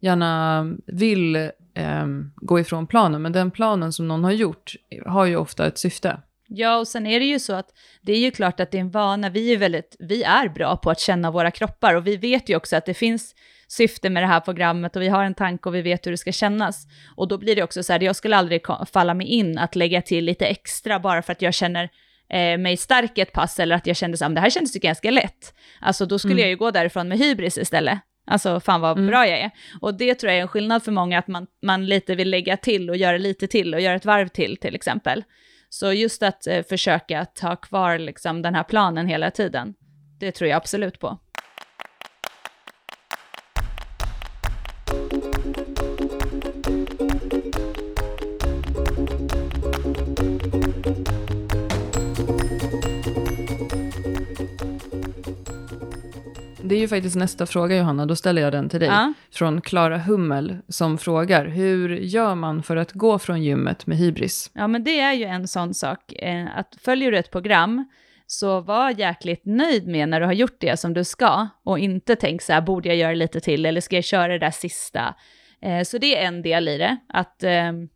gärna 0.00 0.64
vill 0.86 1.36
eh, 1.74 2.06
gå 2.36 2.60
ifrån 2.60 2.86
planen, 2.86 3.22
men 3.22 3.32
den 3.32 3.50
planen 3.50 3.92
som 3.92 4.08
någon 4.08 4.24
har 4.24 4.32
gjort 4.32 4.74
har 5.06 5.24
ju 5.24 5.36
ofta 5.36 5.66
ett 5.66 5.78
syfte. 5.78 6.20
Ja, 6.46 6.78
och 6.78 6.88
sen 6.88 7.06
är 7.06 7.20
det 7.20 7.26
ju 7.26 7.38
så 7.38 7.52
att 7.52 7.68
det 8.00 8.12
är 8.12 8.18
ju 8.18 8.30
klart 8.30 8.60
att 8.60 8.70
det 8.70 8.78
är 8.78 8.80
en 8.80 8.90
vana. 8.90 9.30
Vi 9.30 9.52
är 9.52 9.56
väldigt, 9.56 9.96
vi 9.98 10.22
är 10.22 10.48
bra 10.48 10.76
på 10.76 10.90
att 10.90 11.00
känna 11.00 11.30
våra 11.30 11.50
kroppar 11.50 11.94
och 11.94 12.06
vi 12.06 12.16
vet 12.16 12.48
ju 12.48 12.56
också 12.56 12.76
att 12.76 12.86
det 12.86 12.94
finns 12.94 13.34
syfte 13.72 14.10
med 14.10 14.22
det 14.22 14.26
här 14.26 14.40
programmet 14.40 14.96
och 14.96 15.02
vi 15.02 15.08
har 15.08 15.24
en 15.24 15.34
tanke 15.34 15.68
och 15.68 15.74
vi 15.74 15.82
vet 15.82 16.06
hur 16.06 16.10
det 16.10 16.16
ska 16.16 16.32
kännas. 16.32 16.86
Och 17.16 17.28
då 17.28 17.38
blir 17.38 17.56
det 17.56 17.62
också 17.62 17.82
så 17.82 17.92
här, 17.92 18.00
jag 18.00 18.16
skulle 18.16 18.36
aldrig 18.36 18.62
falla 18.92 19.14
mig 19.14 19.26
in 19.26 19.58
att 19.58 19.76
lägga 19.76 20.02
till 20.02 20.24
lite 20.24 20.46
extra 20.46 21.00
bara 21.00 21.22
för 21.22 21.32
att 21.32 21.42
jag 21.42 21.54
känner 21.54 21.88
eh, 22.30 22.58
mig 22.58 22.76
stark 22.76 23.18
ett 23.18 23.32
pass 23.32 23.60
eller 23.60 23.76
att 23.76 23.86
jag 23.86 23.96
kände 23.96 24.26
att 24.26 24.34
det 24.34 24.40
här 24.40 24.50
kändes 24.50 24.76
ju 24.76 24.80
ganska 24.80 25.10
lätt. 25.10 25.54
Alltså 25.80 26.06
då 26.06 26.18
skulle 26.18 26.32
mm. 26.32 26.42
jag 26.42 26.50
ju 26.50 26.56
gå 26.56 26.70
därifrån 26.70 27.08
med 27.08 27.18
hybris 27.18 27.58
istället. 27.58 27.98
Alltså 28.26 28.60
fan 28.60 28.80
vad 28.80 28.98
mm. 28.98 29.06
bra 29.10 29.28
jag 29.28 29.38
är. 29.38 29.50
Och 29.80 29.94
det 29.94 30.14
tror 30.14 30.30
jag 30.30 30.38
är 30.38 30.42
en 30.42 30.48
skillnad 30.48 30.82
för 30.82 30.92
många, 30.92 31.18
att 31.18 31.28
man, 31.28 31.46
man 31.62 31.86
lite 31.86 32.14
vill 32.14 32.30
lägga 32.30 32.56
till 32.56 32.90
och 32.90 32.96
göra 32.96 33.18
lite 33.18 33.46
till 33.46 33.74
och 33.74 33.80
göra 33.80 33.94
ett 33.94 34.04
varv 34.04 34.28
till 34.28 34.56
till 34.56 34.74
exempel. 34.74 35.24
Så 35.68 35.92
just 35.92 36.22
att 36.22 36.46
eh, 36.46 36.62
försöka 36.62 37.24
ta 37.24 37.56
kvar 37.56 37.98
liksom, 37.98 38.42
den 38.42 38.54
här 38.54 38.62
planen 38.62 39.06
hela 39.06 39.30
tiden, 39.30 39.74
det 40.20 40.32
tror 40.32 40.50
jag 40.50 40.56
absolut 40.56 40.98
på. 40.98 41.18
Det 56.72 56.76
är 56.76 56.80
ju 56.80 56.88
faktiskt 56.88 57.16
nästa 57.16 57.46
fråga 57.46 57.76
Johanna, 57.76 58.06
då 58.06 58.16
ställer 58.16 58.42
jag 58.42 58.52
den 58.52 58.68
till 58.68 58.80
dig. 58.80 58.88
Ja. 58.88 59.12
Från 59.32 59.60
Klara 59.60 59.98
Hummel 59.98 60.56
som 60.68 60.98
frågar, 60.98 61.46
hur 61.46 61.96
gör 61.96 62.34
man 62.34 62.62
för 62.62 62.76
att 62.76 62.92
gå 62.92 63.18
från 63.18 63.42
gymmet 63.42 63.86
med 63.86 63.98
hybris? 63.98 64.50
Ja 64.54 64.68
men 64.68 64.84
det 64.84 65.00
är 65.00 65.12
ju 65.12 65.24
en 65.24 65.48
sån 65.48 65.74
sak, 65.74 66.12
eh, 66.12 66.46
att 66.56 66.76
följer 66.80 67.12
du 67.12 67.18
ett 67.18 67.30
program 67.30 67.84
så 68.26 68.60
var 68.60 68.90
jäkligt 68.90 69.42
nöjd 69.44 69.86
med 69.86 70.08
när 70.08 70.20
du 70.20 70.26
har 70.26 70.32
gjort 70.32 70.56
det 70.60 70.76
som 70.76 70.94
du 70.94 71.04
ska 71.04 71.48
och 71.64 71.78
inte 71.78 72.16
tänk 72.16 72.42
så 72.42 72.52
här, 72.52 72.60
borde 72.60 72.88
jag 72.88 72.96
göra 72.96 73.14
lite 73.14 73.40
till 73.40 73.66
eller 73.66 73.80
ska 73.80 73.96
jag 73.96 74.04
köra 74.04 74.32
det 74.32 74.38
där 74.38 74.50
sista? 74.50 75.14
Eh, 75.62 75.82
så 75.82 75.98
det 75.98 76.16
är 76.16 76.26
en 76.26 76.42
del 76.42 76.68
i 76.68 76.78
det, 76.78 76.96
att 77.08 77.42
ehm, 77.42 77.88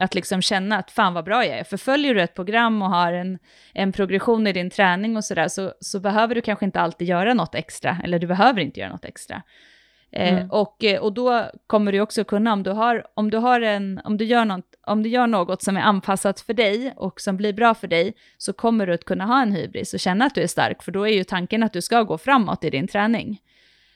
att 0.00 0.14
liksom 0.14 0.42
känna 0.42 0.78
att 0.78 0.90
fan 0.90 1.14
vad 1.14 1.24
bra 1.24 1.46
jag 1.46 1.58
är. 1.58 1.64
För 1.64 1.76
följer 1.76 2.14
du 2.14 2.22
ett 2.22 2.34
program 2.34 2.82
och 2.82 2.90
har 2.90 3.12
en, 3.12 3.38
en 3.74 3.92
progression 3.92 4.46
i 4.46 4.52
din 4.52 4.70
träning 4.70 5.16
och 5.16 5.24
sådär 5.24 5.48
så, 5.48 5.72
så 5.80 6.00
behöver 6.00 6.34
du 6.34 6.40
kanske 6.40 6.64
inte 6.64 6.80
alltid 6.80 7.08
göra 7.08 7.34
något 7.34 7.54
extra, 7.54 7.96
eller 8.04 8.18
du 8.18 8.26
behöver 8.26 8.60
inte 8.60 8.80
göra 8.80 8.92
något 8.92 9.04
extra. 9.04 9.42
Eh, 10.12 10.32
mm. 10.32 10.50
och, 10.50 10.84
eh, 10.84 11.00
och 11.00 11.12
då 11.12 11.50
kommer 11.66 11.92
du 11.92 12.00
också 12.00 12.24
kunna, 12.24 12.52
om 12.52 12.62
du, 12.62 12.70
har, 12.70 13.06
om, 13.14 13.30
du 13.30 13.38
har 13.38 13.60
en, 13.60 14.00
om, 14.04 14.16
du 14.16 14.24
gör 14.24 14.44
något, 14.44 14.74
om 14.86 15.02
du 15.02 15.08
gör 15.08 15.26
något 15.26 15.62
som 15.62 15.76
är 15.76 15.80
anpassat 15.80 16.40
för 16.40 16.54
dig 16.54 16.94
och 16.96 17.20
som 17.20 17.36
blir 17.36 17.52
bra 17.52 17.74
för 17.74 17.88
dig, 17.88 18.14
så 18.38 18.52
kommer 18.52 18.86
du 18.86 18.94
att 18.94 19.04
kunna 19.04 19.26
ha 19.26 19.42
en 19.42 19.52
hybris 19.52 19.94
och 19.94 20.00
känna 20.00 20.24
att 20.24 20.34
du 20.34 20.42
är 20.42 20.46
stark, 20.46 20.82
för 20.82 20.92
då 20.92 21.08
är 21.08 21.12
ju 21.12 21.24
tanken 21.24 21.62
att 21.62 21.72
du 21.72 21.82
ska 21.82 22.02
gå 22.02 22.18
framåt 22.18 22.64
i 22.64 22.70
din 22.70 22.88
träning. 22.88 23.40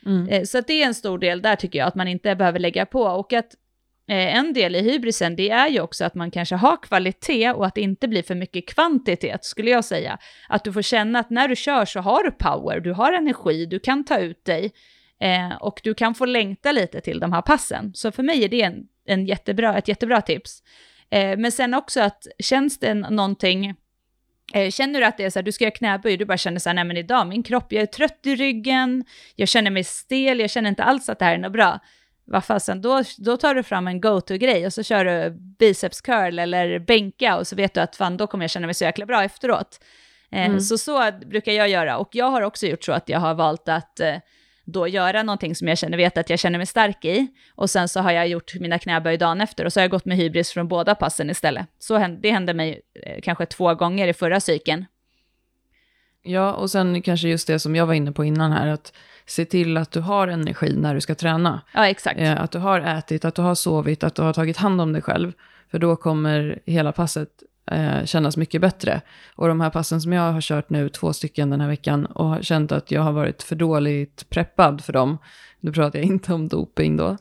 Mm. 0.06 0.28
Eh, 0.28 0.42
så 0.42 0.60
det 0.60 0.82
är 0.82 0.86
en 0.86 0.94
stor 0.94 1.18
del 1.18 1.42
där 1.42 1.56
tycker 1.56 1.78
jag, 1.78 1.88
att 1.88 1.94
man 1.94 2.08
inte 2.08 2.34
behöver 2.36 2.58
lägga 2.58 2.86
på. 2.86 3.02
Och 3.02 3.32
att 3.32 3.54
Eh, 4.08 4.36
en 4.36 4.52
del 4.52 4.76
i 4.76 4.82
hybrisen, 4.82 5.36
det 5.36 5.50
är 5.50 5.68
ju 5.68 5.80
också 5.80 6.04
att 6.04 6.14
man 6.14 6.30
kanske 6.30 6.54
har 6.54 6.82
kvalitet 6.82 7.50
och 7.50 7.66
att 7.66 7.74
det 7.74 7.80
inte 7.80 8.08
blir 8.08 8.22
för 8.22 8.34
mycket 8.34 8.68
kvantitet, 8.68 9.44
skulle 9.44 9.70
jag 9.70 9.84
säga. 9.84 10.18
Att 10.48 10.64
du 10.64 10.72
får 10.72 10.82
känna 10.82 11.18
att 11.18 11.30
när 11.30 11.48
du 11.48 11.56
kör 11.56 11.84
så 11.84 12.00
har 12.00 12.22
du 12.22 12.30
power, 12.30 12.80
du 12.80 12.92
har 12.92 13.12
energi, 13.12 13.66
du 13.66 13.78
kan 13.78 14.04
ta 14.04 14.18
ut 14.18 14.44
dig 14.44 14.72
eh, 15.20 15.56
och 15.60 15.80
du 15.84 15.94
kan 15.94 16.14
få 16.14 16.24
längta 16.24 16.72
lite 16.72 17.00
till 17.00 17.20
de 17.20 17.32
här 17.32 17.42
passen. 17.42 17.90
Så 17.94 18.12
för 18.12 18.22
mig 18.22 18.44
är 18.44 18.48
det 18.48 18.62
en, 18.62 18.82
en 19.06 19.26
jättebra, 19.26 19.78
ett 19.78 19.88
jättebra 19.88 20.20
tips. 20.20 20.62
Eh, 21.10 21.38
men 21.38 21.52
sen 21.52 21.74
också 21.74 22.00
att 22.00 22.26
känns 22.38 22.78
det 22.78 22.94
någonting 22.94 23.74
Eh, 24.52 24.70
känner 24.70 25.00
du 25.00 25.06
att 25.06 25.16
det 25.16 25.24
är 25.24 25.30
så 25.30 25.38
här, 25.38 25.44
du 25.44 25.52
ska 25.52 25.64
göra 25.64 25.74
knäböj, 25.74 26.16
du 26.16 26.24
bara 26.24 26.38
känner 26.38 26.58
så 26.58 26.68
här, 26.68 26.74
nej 26.74 26.84
men 26.84 26.96
idag, 26.96 27.26
min 27.26 27.42
kropp, 27.42 27.72
jag 27.72 27.82
är 27.82 27.86
trött 27.86 28.20
i 28.22 28.34
ryggen, 28.36 29.04
jag 29.36 29.48
känner 29.48 29.70
mig 29.70 29.84
stel, 29.84 30.40
jag 30.40 30.50
känner 30.50 30.68
inte 30.68 30.82
alls 30.84 31.08
att 31.08 31.18
det 31.18 31.24
här 31.24 31.34
är 31.34 31.38
något 31.38 31.52
bra. 31.52 31.80
Vad 32.24 32.44
fasen, 32.44 32.82
då, 32.82 33.02
då 33.18 33.36
tar 33.36 33.54
du 33.54 33.62
fram 33.62 33.86
en 33.86 34.00
go-to-grej 34.00 34.66
och 34.66 34.72
så 34.72 34.82
kör 34.82 35.04
du 35.04 35.30
biceps 35.58 36.00
curl 36.00 36.38
eller 36.38 36.78
bänka 36.78 37.36
och 37.36 37.46
så 37.46 37.56
vet 37.56 37.74
du 37.74 37.80
att 37.80 37.96
fan, 37.96 38.16
då 38.16 38.26
kommer 38.26 38.44
jag 38.44 38.50
känna 38.50 38.66
mig 38.66 38.74
så 38.74 38.84
jäkla 38.84 39.06
bra 39.06 39.24
efteråt. 39.24 39.80
Eh, 40.30 40.46
mm. 40.46 40.60
Så 40.60 40.78
så 40.78 41.10
brukar 41.26 41.52
jag 41.52 41.68
göra 41.68 41.98
och 41.98 42.08
jag 42.12 42.30
har 42.30 42.42
också 42.42 42.66
gjort 42.66 42.84
så 42.84 42.92
att 42.92 43.08
jag 43.08 43.20
har 43.20 43.34
valt 43.34 43.68
att 43.68 44.00
eh, 44.00 44.16
då 44.64 44.88
göra 44.88 45.22
någonting 45.22 45.54
som 45.54 45.68
jag 45.68 45.78
känner, 45.78 45.96
vet 45.96 46.18
att 46.18 46.30
jag 46.30 46.38
känner 46.38 46.58
mig 46.58 46.66
stark 46.66 47.04
i. 47.04 47.26
Och 47.54 47.70
sen 47.70 47.88
så 47.88 48.00
har 48.00 48.12
jag 48.12 48.28
gjort 48.28 48.54
mina 48.60 48.78
knäböj 48.78 49.16
dagen 49.16 49.40
efter 49.40 49.64
och 49.64 49.72
så 49.72 49.80
har 49.80 49.82
jag 49.82 49.90
gått 49.90 50.04
med 50.04 50.16
hybris 50.16 50.50
från 50.50 50.68
båda 50.68 50.94
passen 50.94 51.30
istället. 51.30 51.66
Så 51.78 51.96
hände, 51.96 52.20
det 52.20 52.30
hände 52.30 52.54
mig 52.54 52.80
eh, 53.02 53.20
kanske 53.22 53.46
två 53.46 53.74
gånger 53.74 54.08
i 54.08 54.12
förra 54.12 54.40
cykeln. 54.40 54.84
Ja, 56.22 56.52
och 56.52 56.70
sen 56.70 57.02
kanske 57.02 57.28
just 57.28 57.46
det 57.46 57.58
som 57.58 57.76
jag 57.76 57.86
var 57.86 57.94
inne 57.94 58.12
på 58.12 58.24
innan 58.24 58.52
här, 58.52 58.66
att 58.66 58.92
se 59.26 59.44
till 59.44 59.76
att 59.76 59.90
du 59.90 60.00
har 60.00 60.28
energi 60.28 60.76
när 60.76 60.94
du 60.94 61.00
ska 61.00 61.14
träna. 61.14 61.60
Ja, 61.74 61.88
exakt. 61.88 62.20
Eh, 62.20 62.40
att 62.40 62.50
du 62.50 62.58
har 62.58 62.80
ätit, 62.80 63.24
att 63.24 63.34
du 63.34 63.42
har 63.42 63.54
sovit, 63.54 64.04
att 64.04 64.14
du 64.14 64.22
har 64.22 64.32
tagit 64.32 64.56
hand 64.56 64.80
om 64.80 64.92
dig 64.92 65.02
själv. 65.02 65.32
För 65.70 65.78
då 65.78 65.96
kommer 65.96 66.58
hela 66.66 66.92
passet 66.92 67.28
eh, 67.70 68.04
kännas 68.04 68.36
mycket 68.36 68.60
bättre. 68.60 69.00
Och 69.34 69.48
de 69.48 69.60
här 69.60 69.70
passen 69.70 70.00
som 70.00 70.12
jag 70.12 70.32
har 70.32 70.40
kört 70.40 70.70
nu, 70.70 70.88
två 70.88 71.12
stycken 71.12 71.50
den 71.50 71.60
här 71.60 71.68
veckan, 71.68 72.06
och 72.06 72.28
har 72.28 72.42
känt 72.42 72.72
att 72.72 72.90
jag 72.90 73.02
har 73.02 73.12
varit 73.12 73.42
för 73.42 73.56
dåligt 73.56 74.28
preppad 74.28 74.84
för 74.84 74.92
dem. 74.92 75.18
Nu 75.60 75.72
pratar 75.72 75.98
jag 75.98 76.06
inte 76.06 76.34
om 76.34 76.48
doping 76.48 76.96
då. 76.96 77.16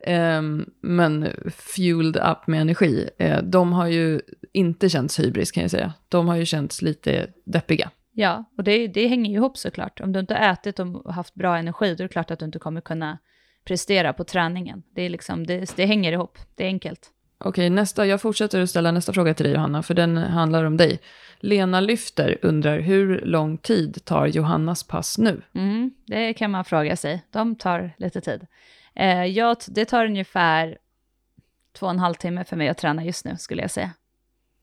Eh, 0.00 0.42
men 0.80 1.28
fueled 1.56 2.16
up 2.16 2.46
med 2.46 2.60
energi. 2.60 3.08
Eh, 3.18 3.42
de 3.42 3.72
har 3.72 3.86
ju 3.86 4.20
inte 4.52 4.88
känts 4.88 5.20
hybris 5.20 5.50
kan 5.50 5.62
jag 5.62 5.70
säga. 5.70 5.92
De 6.08 6.28
har 6.28 6.36
ju 6.36 6.46
känts 6.46 6.82
lite 6.82 7.26
deppiga. 7.44 7.90
Ja, 8.14 8.44
och 8.56 8.64
det, 8.64 8.88
det 8.88 9.06
hänger 9.06 9.30
ju 9.30 9.36
ihop 9.36 9.58
såklart. 9.58 10.00
Om 10.00 10.12
du 10.12 10.20
inte 10.20 10.34
ätit 10.34 10.78
och 10.78 11.14
haft 11.14 11.34
bra 11.34 11.56
energi, 11.56 11.94
då 11.94 12.04
är 12.04 12.08
det 12.08 12.12
klart 12.12 12.30
att 12.30 12.38
du 12.38 12.44
inte 12.44 12.58
kommer 12.58 12.80
kunna 12.80 13.18
prestera 13.64 14.12
på 14.12 14.24
träningen. 14.24 14.82
Det, 14.94 15.02
är 15.02 15.10
liksom, 15.10 15.46
det, 15.46 15.76
det 15.76 15.86
hänger 15.86 16.12
ihop, 16.12 16.38
det 16.54 16.64
är 16.64 16.68
enkelt. 16.68 17.10
Okej, 17.44 17.70
nästa, 17.70 18.06
jag 18.06 18.20
fortsätter 18.20 18.60
att 18.60 18.70
ställa 18.70 18.90
nästa 18.90 19.12
fråga 19.12 19.34
till 19.34 19.44
dig 19.44 19.54
Johanna, 19.54 19.82
för 19.82 19.94
den 19.94 20.16
handlar 20.16 20.64
om 20.64 20.76
dig. 20.76 21.00
Lena 21.40 21.80
Lyfter 21.80 22.38
undrar 22.42 22.80
hur 22.80 23.20
lång 23.20 23.58
tid 23.58 24.04
tar 24.04 24.26
Johannas 24.26 24.84
pass 24.84 25.18
nu? 25.18 25.42
Mm, 25.54 25.90
det 26.06 26.34
kan 26.34 26.50
man 26.50 26.64
fråga 26.64 26.96
sig. 26.96 27.22
De 27.30 27.56
tar 27.56 27.94
lite 27.98 28.20
tid. 28.20 28.46
Eh, 28.94 29.24
jag, 29.24 29.56
det 29.68 29.84
tar 29.84 30.06
ungefär 30.06 30.78
två 31.72 31.86
och 31.86 31.92
en 31.92 31.98
halv 31.98 32.14
timme 32.14 32.44
för 32.44 32.56
mig 32.56 32.68
att 32.68 32.78
träna 32.78 33.04
just 33.04 33.24
nu, 33.24 33.36
skulle 33.38 33.62
jag 33.62 33.70
säga. 33.70 33.90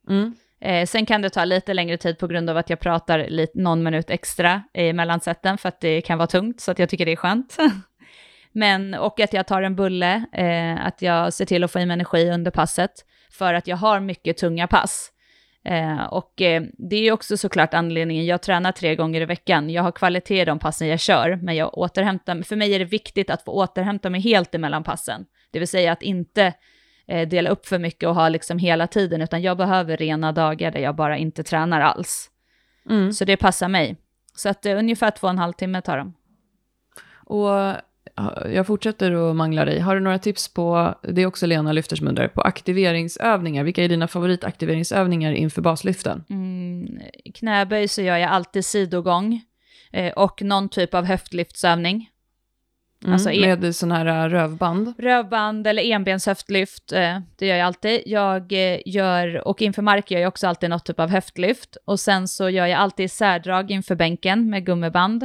Mm. 0.09 0.35
Eh, 0.62 0.86
sen 0.86 1.06
kan 1.06 1.22
det 1.22 1.30
ta 1.30 1.45
lite 1.45 1.74
längre 1.74 1.98
tid 1.98 2.17
på 2.17 2.28
grund 2.28 2.50
av 2.50 2.58
att 2.58 2.69
jag 2.69 2.80
pratar 2.80 3.28
lite, 3.30 3.60
någon 3.60 3.84
minut 3.84 4.10
extra 4.10 4.63
i 4.74 4.93
mellansätten, 4.93 5.58
för 5.58 5.69
att 5.69 5.80
det 5.80 6.02
kan 6.02 6.17
vara 6.17 6.28
tungt, 6.28 6.60
så 6.60 6.72
att 6.72 6.80
jag 6.80 6.89
tycker 6.89 7.06
det 7.06 7.12
är 7.12 7.15
skönt. 7.15 7.58
Men, 8.52 8.93
och 8.93 9.19
att 9.19 9.34
jag 9.34 9.48
tar 9.48 9.62
en 9.62 9.76
bulle, 9.76 10.26
eh, 10.34 10.86
att 10.86 11.02
jag 11.02 11.34
ser 11.34 11.45
till 11.45 11.63
att 11.63 11.72
få 11.72 11.80
i 11.80 11.86
mig 11.86 11.93
energi 11.93 12.32
under 12.32 12.52
passet, 12.52 12.91
för 13.32 13.54
att 13.54 13.67
jag 13.67 13.78
har 13.78 14.00
mycket 14.00 14.38
tunga 14.38 14.67
pass. 14.67 15.12
Eh, 15.65 16.04
och 16.04 16.41
eh, 16.41 16.63
det 16.78 17.08
är 17.08 17.12
också 17.12 17.38
såklart 17.38 17.74
anledningen, 17.74 18.26
jag 18.26 18.41
tränar 18.41 18.72
tre 18.72 18.95
gånger 18.95 19.22
i 19.22 19.26
veckan, 19.26 19.69
jag 19.69 19.84
har 19.84 19.91
kvalitet 19.91 20.41
i 20.41 20.45
de 20.45 20.60
passen 20.60 20.88
jag 20.88 21.00
kör, 21.00 21.39
men 21.41 21.56
jag 21.56 21.78
återhämtar 21.78 22.41
för 22.43 22.56
mig 22.56 22.74
är 22.74 22.80
det 22.80 22.86
viktigt 22.86 23.30
att 23.30 23.43
få 23.43 23.52
återhämta 23.52 24.10
mig 24.10 24.22
helt 24.22 24.56
emellan 24.56 24.84
passen. 24.84 25.26
Det 25.52 25.60
vill 25.60 25.67
säga 25.67 25.91
att 25.91 26.04
inte 26.04 26.54
eh, 27.10 27.28
dela 27.28 27.50
upp 27.50 27.65
för 27.65 27.80
mycket 27.80 28.10
och 28.10 28.15
ha 28.15 28.30
liksom 28.30 28.60
hela 28.60 28.88
tiden, 28.88 29.22
utan 29.22 29.41
jag 29.41 29.58
behöver 29.58 29.98
rena 29.98 30.32
dagar 30.32 30.72
där 30.72 30.80
jag 30.80 30.95
bara 30.95 31.17
inte 31.17 31.43
tränar 31.43 31.82
alls. 31.82 32.30
Mm. 32.89 33.13
Så 33.13 33.26
det 33.26 33.38
passar 33.38 33.67
mig. 33.67 33.98
Så 34.36 34.50
att 34.50 34.65
eh, 34.65 34.78
ungefär 34.78 35.12
två 35.12 35.28
och 35.28 35.32
en 35.32 35.38
halv 35.38 35.54
timme 35.54 35.82
tar 35.82 35.98
de. 35.98 36.13
Och 37.26 37.76
jag 38.54 38.67
fortsätter 38.67 39.30
att 39.30 39.36
mangla 39.36 39.65
dig. 39.65 39.80
Har 39.80 39.95
du 39.95 40.02
några 40.02 40.19
tips 40.19 40.54
på, 40.54 40.95
det 41.04 41.22
är 41.22 41.26
också 41.26 41.45
Lena 41.45 41.72
Lyfter 41.72 41.95
som 41.95 42.08
undrar, 42.08 42.28
på 42.28 42.41
aktiveringsövningar? 42.41 43.63
Vilka 43.63 43.84
är 43.84 43.89
dina 43.89 44.08
favoritaktiveringsövningar 44.08 45.32
inför 45.32 45.62
baslyften? 45.62 46.24
Mm, 46.30 47.00
knäböj 47.34 47.88
så 47.88 48.02
gör 48.02 48.17
jag 48.17 48.30
alltid 48.30 48.65
sidogång 48.65 49.41
eh, 49.91 50.13
och 50.13 50.41
någon 50.41 50.69
typ 50.69 50.93
av 50.93 51.06
höftlyftsövning. 51.06 52.09
Mm, 53.03 53.13
alltså 53.13 53.29
med 53.29 53.75
sån 53.75 53.91
här 53.91 54.05
äh, 54.05 54.29
rövband? 54.29 54.93
Rövband 54.97 55.67
eller 55.67 55.83
enbenshöftlyft, 55.83 56.91
eh, 56.91 57.19
det 57.38 57.45
gör 57.45 57.55
jag 57.55 57.65
alltid. 57.65 58.01
Jag 58.05 58.53
eh, 58.53 58.79
gör, 58.85 59.47
och 59.47 59.62
inför 59.62 59.81
mark 59.81 60.12
gör 60.12 60.19
jag 60.19 60.27
också 60.27 60.47
alltid 60.47 60.69
något 60.69 60.85
typ 60.85 60.99
av 60.99 61.09
höftlyft. 61.09 61.77
Och 61.85 61.99
sen 61.99 62.27
så 62.27 62.49
gör 62.49 62.65
jag 62.65 62.79
alltid 62.79 63.12
särdrag 63.12 63.71
inför 63.71 63.95
bänken 63.95 64.49
med 64.49 64.65
gummiband, 64.65 65.23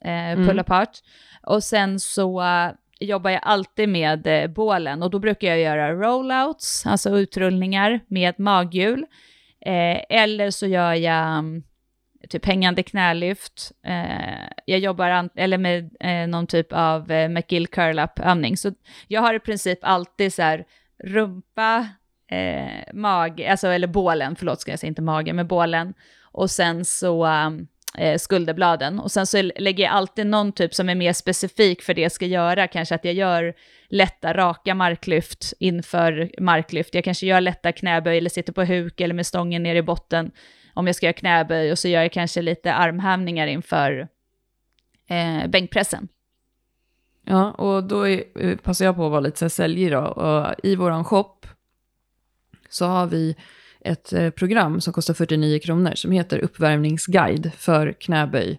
eh, 0.00 0.36
pull 0.36 0.50
mm. 0.50 0.58
apart. 0.58 0.98
Och 1.42 1.62
sen 1.62 2.00
så 2.00 2.42
uh, 2.42 2.70
jobbar 3.00 3.30
jag 3.30 3.40
alltid 3.44 3.88
med 3.88 4.52
bålen 4.54 5.02
och 5.02 5.10
då 5.10 5.18
brukar 5.18 5.48
jag 5.48 5.58
göra 5.58 5.92
rollouts, 5.92 6.86
alltså 6.86 7.18
utrullningar 7.18 8.00
med 8.08 8.38
maghjul. 8.38 9.06
Eller 10.08 10.50
så 10.50 10.66
gör 10.66 10.94
jag 10.94 11.38
um, 11.38 11.62
typ 12.28 12.46
hängande 12.46 12.82
knälyft. 12.82 13.72
Eh, 13.86 14.48
jag 14.64 14.78
jobbar 14.78 15.30
eller 15.36 15.58
med 15.58 15.90
eh, 16.00 16.28
någon 16.28 16.46
typ 16.46 16.72
av 16.72 17.10
eh, 17.10 17.28
McGill 17.28 17.66
curl-up-övning. 17.66 18.56
Så 18.56 18.72
jag 19.08 19.20
har 19.20 19.34
i 19.34 19.40
princip 19.40 19.78
alltid 19.82 20.34
så 20.34 20.42
här 20.42 20.64
rumpa, 21.04 21.88
eh, 22.30 22.94
mag, 22.94 23.42
alltså 23.42 23.68
eller 23.68 23.86
bålen, 23.86 24.36
förlåt 24.36 24.60
ska 24.60 24.70
jag 24.70 24.78
säga 24.78 24.88
inte 24.88 25.02
mage, 25.02 25.32
men 25.32 25.46
bålen. 25.46 25.94
Och 26.32 26.50
sen 26.50 26.84
så 26.84 27.26
um, 27.26 27.66
eh, 27.98 28.18
skulderbladen. 28.18 29.00
Och 29.00 29.10
sen 29.10 29.26
så 29.26 29.42
lägger 29.56 29.84
jag 29.84 29.92
alltid 29.92 30.26
någon 30.26 30.52
typ 30.52 30.74
som 30.74 30.88
är 30.88 30.94
mer 30.94 31.12
specifik 31.12 31.82
för 31.82 31.94
det 31.94 32.00
jag 32.00 32.12
ska 32.12 32.26
göra. 32.26 32.68
Kanske 32.68 32.94
att 32.94 33.04
jag 33.04 33.14
gör 33.14 33.54
lätta 33.88 34.34
raka 34.34 34.74
marklyft 34.74 35.52
inför 35.60 36.30
marklyft. 36.40 36.94
Jag 36.94 37.04
kanske 37.04 37.26
gör 37.26 37.40
lätta 37.40 37.72
knäböj 37.72 38.18
eller 38.18 38.30
sitter 38.30 38.52
på 38.52 38.64
huk 38.64 39.00
eller 39.00 39.14
med 39.14 39.26
stången 39.26 39.62
ner 39.62 39.74
i 39.74 39.82
botten 39.82 40.30
om 40.74 40.86
jag 40.86 40.96
ska 40.96 41.06
göra 41.06 41.12
knäböj. 41.12 41.72
Och 41.72 41.78
så 41.78 41.88
gör 41.88 42.02
jag 42.02 42.12
kanske 42.12 42.42
lite 42.42 42.74
armhävningar 42.74 43.46
inför 43.46 44.08
eh, 45.08 45.46
bänkpressen. 45.48 46.08
Ja, 47.24 47.50
och 47.50 47.84
då 47.84 48.08
är, 48.08 48.24
eh, 48.40 48.56
passar 48.56 48.84
jag 48.84 48.96
på 48.96 49.04
att 49.04 49.10
vara 49.10 49.20
lite 49.20 49.50
säljig 49.50 49.92
då. 49.92 50.00
Och 50.00 50.54
I 50.62 50.76
våran 50.76 51.04
shop 51.04 51.46
så 52.68 52.86
har 52.86 53.06
vi 53.06 53.36
ett 53.80 54.12
eh, 54.12 54.30
program 54.30 54.80
som 54.80 54.92
kostar 54.92 55.14
49 55.14 55.58
kronor 55.58 55.94
som 55.94 56.10
heter 56.10 56.38
Uppvärmningsguide 56.38 57.52
för 57.58 57.92
knäböj, 57.92 58.58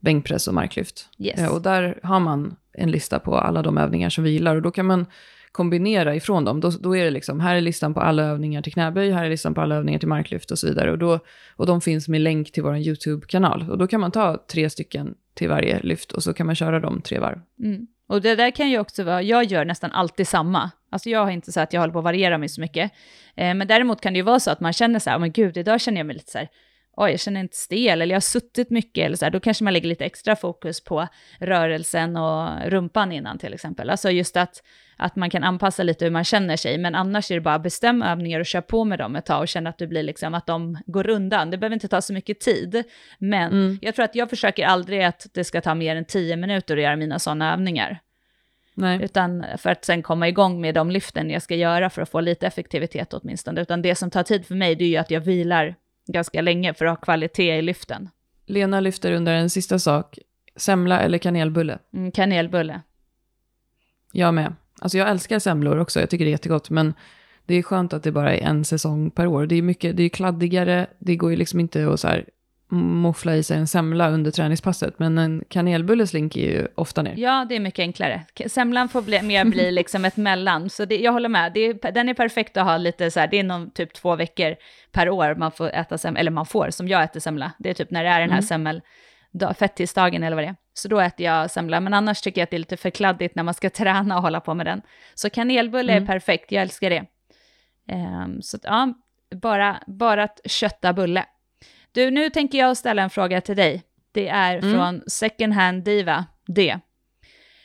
bänkpress 0.00 0.48
och 0.48 0.54
marklyft. 0.54 1.08
Yes. 1.18 1.40
Eh, 1.40 1.54
och 1.54 1.62
där 1.62 2.00
har 2.02 2.20
man 2.20 2.56
en 2.72 2.90
lista 2.90 3.18
på 3.18 3.38
alla 3.38 3.62
de 3.62 3.78
övningar 3.78 4.10
som 4.10 4.24
vi 4.24 4.30
gillar 4.30 4.56
och 4.56 4.62
då 4.62 4.70
kan 4.70 4.86
man 4.86 5.06
kombinera 5.52 6.14
ifrån 6.14 6.44
dem. 6.44 6.60
Då, 6.60 6.70
då 6.70 6.96
är 6.96 7.04
det 7.04 7.10
liksom, 7.10 7.40
här 7.40 7.56
är 7.56 7.60
listan 7.60 7.94
på 7.94 8.00
alla 8.00 8.22
övningar 8.22 8.62
till 8.62 8.72
knäböj, 8.72 9.10
här 9.10 9.24
är 9.24 9.30
listan 9.30 9.54
på 9.54 9.60
alla 9.60 9.74
övningar 9.74 9.98
till 9.98 10.08
marklyft 10.08 10.50
och 10.50 10.58
så 10.58 10.66
vidare. 10.66 10.90
Och, 10.90 10.98
då, 10.98 11.18
och 11.56 11.66
de 11.66 11.80
finns 11.80 12.08
med 12.08 12.20
länk 12.20 12.52
till 12.52 12.62
vår 12.62 12.76
YouTube-kanal. 12.76 13.70
Och 13.70 13.78
då 13.78 13.86
kan 13.86 14.00
man 14.00 14.10
ta 14.10 14.44
tre 14.52 14.70
stycken 14.70 15.14
till 15.34 15.48
varje 15.48 15.80
lyft 15.80 16.12
och 16.12 16.22
så 16.22 16.32
kan 16.32 16.46
man 16.46 16.54
köra 16.54 16.80
dem 16.80 17.02
tre 17.02 17.18
varv. 17.18 17.38
Mm. 17.62 17.86
Och 18.06 18.22
det 18.22 18.34
där 18.34 18.50
kan 18.50 18.70
ju 18.70 18.78
också 18.78 19.04
vara, 19.04 19.22
jag 19.22 19.44
gör 19.44 19.64
nästan 19.64 19.92
alltid 19.92 20.28
samma. 20.28 20.70
Alltså 20.90 21.10
jag 21.10 21.24
har 21.24 21.30
inte 21.30 21.52
så 21.52 21.60
att 21.60 21.72
jag 21.72 21.80
håller 21.80 21.92
på 21.92 21.98
att 21.98 22.04
variera 22.04 22.38
mig 22.38 22.48
så 22.48 22.60
mycket. 22.60 22.92
Eh, 23.36 23.54
men 23.54 23.68
däremot 23.68 24.00
kan 24.00 24.12
det 24.12 24.16
ju 24.16 24.22
vara 24.22 24.40
så 24.40 24.50
att 24.50 24.60
man 24.60 24.72
känner 24.72 24.98
så 24.98 25.10
här, 25.10 25.16
oh, 25.16 25.20
men 25.20 25.32
gud, 25.32 25.56
idag 25.56 25.80
känner 25.80 25.98
jag 25.98 26.06
mig 26.06 26.16
lite 26.16 26.30
så 26.30 26.38
här, 26.38 26.48
oj, 26.96 27.10
jag 27.10 27.20
känner 27.20 27.40
inte 27.40 27.56
stel, 27.56 28.02
eller 28.02 28.12
jag 28.12 28.16
har 28.16 28.20
suttit 28.20 28.70
mycket, 28.70 29.06
eller 29.06 29.16
så 29.16 29.24
här, 29.24 29.30
då 29.32 29.40
kanske 29.40 29.64
man 29.64 29.72
lägger 29.72 29.88
lite 29.88 30.04
extra 30.04 30.36
fokus 30.36 30.84
på 30.84 31.08
rörelsen 31.38 32.16
och 32.16 32.70
rumpan 32.70 33.12
innan 33.12 33.38
till 33.38 33.54
exempel. 33.54 33.90
Alltså 33.90 34.10
just 34.10 34.36
att, 34.36 34.62
att 34.96 35.16
man 35.16 35.30
kan 35.30 35.44
anpassa 35.44 35.82
lite 35.82 36.04
hur 36.04 36.12
man 36.12 36.24
känner 36.24 36.56
sig, 36.56 36.78
men 36.78 36.94
annars 36.94 37.30
är 37.30 37.34
det 37.34 37.40
bara 37.40 37.58
bestäm 37.58 38.02
övningar 38.02 38.40
och 38.40 38.46
kör 38.46 38.60
på 38.60 38.84
med 38.84 38.98
dem 38.98 39.16
ett 39.16 39.26
tag 39.26 39.40
och 39.40 39.48
känna 39.48 39.70
att 39.70 39.78
du 39.78 39.86
blir 39.86 40.02
liksom, 40.02 40.34
att 40.34 40.46
de 40.46 40.78
går 40.86 41.10
undan. 41.10 41.50
Det 41.50 41.58
behöver 41.58 41.74
inte 41.74 41.88
ta 41.88 42.00
så 42.00 42.12
mycket 42.12 42.40
tid, 42.40 42.84
men 43.18 43.52
mm. 43.52 43.78
jag 43.82 43.94
tror 43.94 44.04
att 44.04 44.14
jag 44.14 44.30
försöker 44.30 44.66
aldrig 44.66 45.02
att 45.02 45.26
det 45.34 45.44
ska 45.44 45.60
ta 45.60 45.74
mer 45.74 45.96
än 45.96 46.04
tio 46.04 46.36
minuter 46.36 46.76
att 46.76 46.82
göra 46.82 46.96
mina 46.96 47.18
sådana 47.18 47.52
övningar. 47.52 48.00
Nej. 48.74 49.02
Utan 49.02 49.44
för 49.58 49.70
att 49.70 49.84
sen 49.84 50.02
komma 50.02 50.28
igång 50.28 50.60
med 50.60 50.74
de 50.74 50.90
lyften 50.90 51.30
jag 51.30 51.42
ska 51.42 51.54
göra 51.54 51.90
för 51.90 52.02
att 52.02 52.08
få 52.08 52.20
lite 52.20 52.46
effektivitet 52.46 53.14
åtminstone. 53.14 53.60
Utan 53.60 53.82
det 53.82 53.94
som 53.94 54.10
tar 54.10 54.22
tid 54.22 54.46
för 54.46 54.54
mig 54.54 54.74
det 54.74 54.84
är 54.84 54.88
ju 54.88 54.96
att 54.96 55.10
jag 55.10 55.20
vilar 55.20 55.74
ganska 56.06 56.40
länge 56.40 56.74
för 56.74 56.84
att 56.84 56.90
ha 56.90 57.04
kvalitet 57.04 57.58
i 57.58 57.62
lyften. 57.62 58.08
Lena 58.46 58.80
lyfter 58.80 59.12
under 59.12 59.34
en 59.34 59.50
sista 59.50 59.78
sak. 59.78 60.18
Semla 60.56 61.00
eller 61.00 61.18
kanelbulle? 61.18 61.78
Mm, 61.92 62.12
kanelbulle. 62.12 62.80
Jag 64.12 64.34
med. 64.34 64.54
Alltså 64.80 64.98
jag 64.98 65.10
älskar 65.10 65.38
semlor 65.38 65.78
också, 65.78 66.00
jag 66.00 66.10
tycker 66.10 66.24
det 66.24 66.28
är 66.28 66.32
jättegott. 66.32 66.70
Men 66.70 66.94
det 67.46 67.54
är 67.54 67.62
skönt 67.62 67.92
att 67.92 68.02
det 68.02 68.12
bara 68.12 68.34
är 68.34 68.40
en 68.40 68.64
säsong 68.64 69.10
per 69.10 69.26
år. 69.26 69.46
Det 69.46 69.54
är 69.54 69.62
mycket, 69.62 69.96
det 69.96 70.02
är 70.02 70.08
kladdigare, 70.08 70.86
det 70.98 71.16
går 71.16 71.30
ju 71.30 71.36
liksom 71.36 71.60
inte 71.60 71.88
att 71.88 72.00
så 72.00 72.08
här 72.08 72.24
moffla 72.76 73.36
i 73.36 73.42
sig 73.42 73.58
en 73.58 73.66
semla 73.66 74.10
under 74.10 74.30
träningspasset. 74.30 74.98
Men 74.98 75.18
en 75.18 75.44
kanelbulle 75.48 76.06
slinker 76.06 76.40
ju 76.40 76.68
ofta 76.74 77.02
ner. 77.02 77.14
Ja, 77.16 77.46
det 77.48 77.56
är 77.56 77.60
mycket 77.60 77.82
enklare. 77.82 78.22
Semlan 78.46 78.88
får 78.88 79.02
bli, 79.02 79.22
mer 79.22 79.44
bli 79.44 79.70
liksom 79.72 80.04
ett 80.04 80.16
mellan. 80.16 80.70
Så 80.70 80.84
det, 80.84 80.96
jag 80.96 81.12
håller 81.12 81.28
med, 81.28 81.52
det 81.52 81.60
är, 81.60 81.92
den 81.92 82.08
är 82.08 82.14
perfekt 82.14 82.56
att 82.56 82.64
ha 82.64 82.76
lite 82.76 83.10
så 83.10 83.20
här, 83.20 83.26
det 83.26 83.38
är 83.38 83.44
någon 83.44 83.70
typ 83.70 83.92
två 83.94 84.16
veckor 84.16 84.56
per 84.92 85.08
år 85.10 85.34
man 85.34 85.52
får 85.52 85.70
äta 85.70 85.98
semla, 85.98 86.20
eller 86.20 86.30
man 86.30 86.46
får, 86.46 86.70
som 86.70 86.88
jag 86.88 87.02
äter 87.02 87.20
semla. 87.20 87.52
Det 87.58 87.70
är 87.70 87.74
typ 87.74 87.90
när 87.90 88.04
det 88.04 88.10
är 88.10 88.20
den 88.20 88.30
här 88.30 88.36
mm. 88.36 88.42
semmel, 88.42 88.82
fettisdagen 89.58 90.22
eller 90.22 90.36
vad 90.36 90.44
det 90.44 90.48
är. 90.48 90.56
Så 90.74 90.88
då 90.88 91.00
äter 91.00 91.26
jag 91.26 91.50
semla, 91.50 91.80
men 91.80 91.94
annars 91.94 92.20
tycker 92.20 92.40
jag 92.40 92.44
att 92.44 92.50
det 92.50 92.56
är 92.56 92.58
lite 92.58 92.76
för 92.76 92.90
kladdigt 92.90 93.34
när 93.34 93.42
man 93.42 93.54
ska 93.54 93.70
träna 93.80 94.16
och 94.16 94.22
hålla 94.22 94.40
på 94.40 94.54
med 94.54 94.66
den. 94.66 94.82
Så 95.14 95.30
kanelbulle 95.30 95.92
mm. 95.92 96.02
är 96.02 96.06
perfekt, 96.06 96.52
jag 96.52 96.62
älskar 96.62 96.90
det. 96.90 97.04
Um, 97.92 98.42
så 98.42 98.58
ja, 98.62 98.94
bara, 99.34 99.82
bara 99.86 100.22
att 100.24 100.40
kötta 100.44 100.92
bulle. 100.92 101.24
Du, 101.92 102.10
nu 102.10 102.30
tänker 102.30 102.58
jag 102.58 102.76
ställa 102.76 103.02
en 103.02 103.10
fråga 103.10 103.40
till 103.40 103.56
dig. 103.56 103.82
Det 104.12 104.28
är 104.28 104.58
mm. 104.58 104.72
från 104.72 105.02
Second 105.06 105.52
Hand 105.52 105.84
Diva, 105.84 106.26
D. 106.46 106.78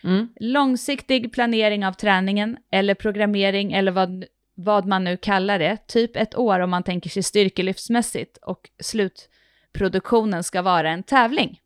Mm. 0.03 0.27
Långsiktig 0.39 1.33
planering 1.33 1.85
av 1.85 1.93
träningen 1.93 2.57
eller 2.71 2.95
programmering 2.95 3.73
eller 3.73 3.91
vad, 3.91 4.25
vad 4.55 4.85
man 4.85 5.03
nu 5.03 5.17
kallar 5.17 5.59
det, 5.59 5.87
typ 5.87 6.15
ett 6.15 6.35
år 6.35 6.59
om 6.59 6.69
man 6.69 6.83
tänker 6.83 7.09
sig 7.09 7.23
styrkelyftsmässigt 7.23 8.37
och 8.41 8.69
slutproduktionen 8.79 10.43
ska 10.43 10.61
vara 10.61 10.89
en 10.89 11.03
tävling. 11.03 11.61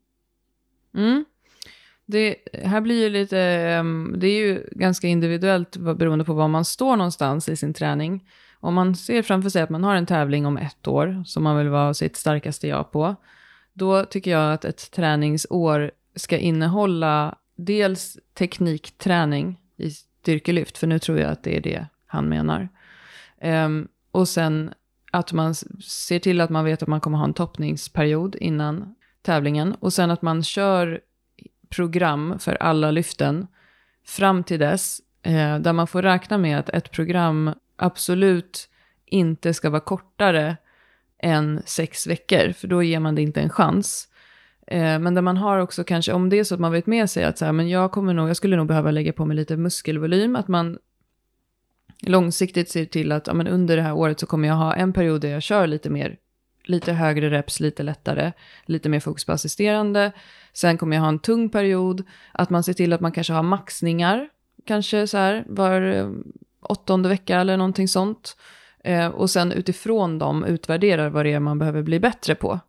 Mm. 0.95 1.25
Det 2.05 2.35
här 2.63 2.81
blir 2.81 3.03
ju 3.03 3.09
lite, 3.09 3.39
ehm, 3.39 4.15
det 4.17 4.27
är 4.27 4.37
ju 4.37 4.69
ganska 4.71 5.07
individuellt 5.07 5.77
beroende 5.77 6.25
på 6.25 6.33
var 6.33 6.47
man 6.47 6.65
står 6.65 6.95
någonstans 6.95 7.49
i 7.49 7.55
sin 7.55 7.73
träning. 7.73 8.27
Om 8.63 8.73
man 8.73 8.95
ser 8.95 9.21
framför 9.21 9.49
sig 9.49 9.61
att 9.61 9.69
man 9.69 9.83
har 9.83 9.95
en 9.95 10.05
tävling 10.05 10.45
om 10.45 10.57
ett 10.57 10.87
år 10.87 11.23
som 11.25 11.43
man 11.43 11.57
vill 11.57 11.69
vara 11.69 11.93
sitt 11.93 12.15
starkaste 12.15 12.67
jag 12.67 12.91
på, 12.91 13.15
då 13.73 14.05
tycker 14.05 14.31
jag 14.31 14.53
att 14.53 14.65
ett 14.65 14.91
träningsår 14.91 15.91
ska 16.15 16.37
innehålla 16.37 17.35
dels 17.55 18.17
teknikträning 18.33 19.59
i 19.77 19.89
styrkelyft, 19.91 20.77
för 20.77 20.87
nu 20.87 20.99
tror 20.99 21.19
jag 21.19 21.31
att 21.31 21.43
det 21.43 21.57
är 21.57 21.61
det 21.61 21.85
han 22.05 22.29
menar. 22.29 22.69
Um, 23.41 23.87
och 24.11 24.27
sen 24.27 24.73
att 25.11 25.33
man 25.33 25.55
ser 25.55 26.19
till 26.19 26.41
att 26.41 26.49
man 26.49 26.65
vet 26.65 26.81
att 26.81 26.87
man 26.87 27.01
kommer 27.01 27.17
ha 27.17 27.25
en 27.25 27.33
toppningsperiod 27.33 28.35
innan 28.35 28.95
tävlingen. 29.21 29.75
Och 29.79 29.93
sen 29.93 30.11
att 30.11 30.21
man 30.21 30.43
kör 30.43 31.01
program 31.69 32.39
för 32.39 32.55
alla 32.55 32.91
lyften 32.91 33.47
fram 34.05 34.43
till 34.43 34.59
dess, 34.59 35.01
eh, 35.21 35.59
där 35.59 35.73
man 35.73 35.87
får 35.87 36.01
räkna 36.01 36.37
med 36.37 36.59
att 36.59 36.69
ett 36.69 36.91
program 36.91 37.53
absolut 37.81 38.69
inte 39.05 39.53
ska 39.53 39.69
vara 39.69 39.81
kortare 39.81 40.57
än 41.19 41.61
sex 41.65 42.07
veckor, 42.07 42.51
för 42.51 42.67
då 42.67 42.83
ger 42.83 42.99
man 42.99 43.15
det 43.15 43.21
inte 43.21 43.41
en 43.41 43.49
chans. 43.49 44.07
Eh, 44.67 44.99
men 44.99 45.13
där 45.13 45.21
man 45.21 45.37
har 45.37 45.57
också 45.57 45.83
kanske, 45.83 46.13
om 46.13 46.29
det 46.29 46.39
är 46.39 46.43
så 46.43 46.53
att 46.55 46.61
man 46.61 46.71
vet 46.71 46.87
med 46.87 47.09
sig 47.09 47.23
att 47.23 47.37
så 47.37 47.45
här, 47.45 47.51
men 47.51 47.69
jag, 47.69 47.91
kommer 47.91 48.13
nog, 48.13 48.29
jag 48.29 48.37
skulle 48.37 48.55
nog 48.55 48.67
behöva 48.67 48.91
lägga 48.91 49.13
på 49.13 49.25
mig 49.25 49.35
lite 49.35 49.57
muskelvolym, 49.57 50.35
att 50.35 50.47
man 50.47 50.77
långsiktigt 52.01 52.69
ser 52.69 52.85
till 52.85 53.11
att 53.11 53.27
ja, 53.27 53.33
men 53.33 53.47
under 53.47 53.75
det 53.77 53.83
här 53.83 53.93
året 53.93 54.19
så 54.19 54.25
kommer 54.25 54.47
jag 54.47 54.55
ha 54.55 54.73
en 54.73 54.93
period 54.93 55.21
där 55.21 55.29
jag 55.29 55.43
kör 55.43 55.67
lite 55.67 55.89
mer, 55.89 56.17
lite 56.63 56.93
högre 56.93 57.29
reps, 57.29 57.59
lite 57.59 57.83
lättare, 57.83 58.31
lite 58.65 58.89
mer 58.89 58.99
fokus 58.99 59.25
på 59.25 59.31
assisterande. 59.31 60.11
Sen 60.53 60.77
kommer 60.77 60.95
jag 60.95 61.01
ha 61.01 61.09
en 61.09 61.19
tung 61.19 61.49
period, 61.49 62.03
att 62.31 62.49
man 62.49 62.63
ser 62.63 62.73
till 62.73 62.93
att 62.93 63.01
man 63.01 63.11
kanske 63.11 63.33
har 63.33 63.43
maxningar, 63.43 64.29
kanske 64.65 65.07
så 65.07 65.17
här 65.17 65.45
var 65.47 66.11
åttonde 66.61 67.09
vecka 67.09 67.39
eller 67.39 67.57
någonting 67.57 67.87
sånt. 67.87 68.37
Eh, 68.83 69.07
och 69.07 69.29
sen 69.29 69.51
utifrån 69.51 70.19
dem 70.19 70.43
utvärderar 70.43 71.09
vad 71.09 71.25
det 71.25 71.33
är 71.33 71.39
man 71.39 71.59
behöver 71.59 71.81
bli 71.81 71.99
bättre 71.99 72.35
på. 72.35 72.59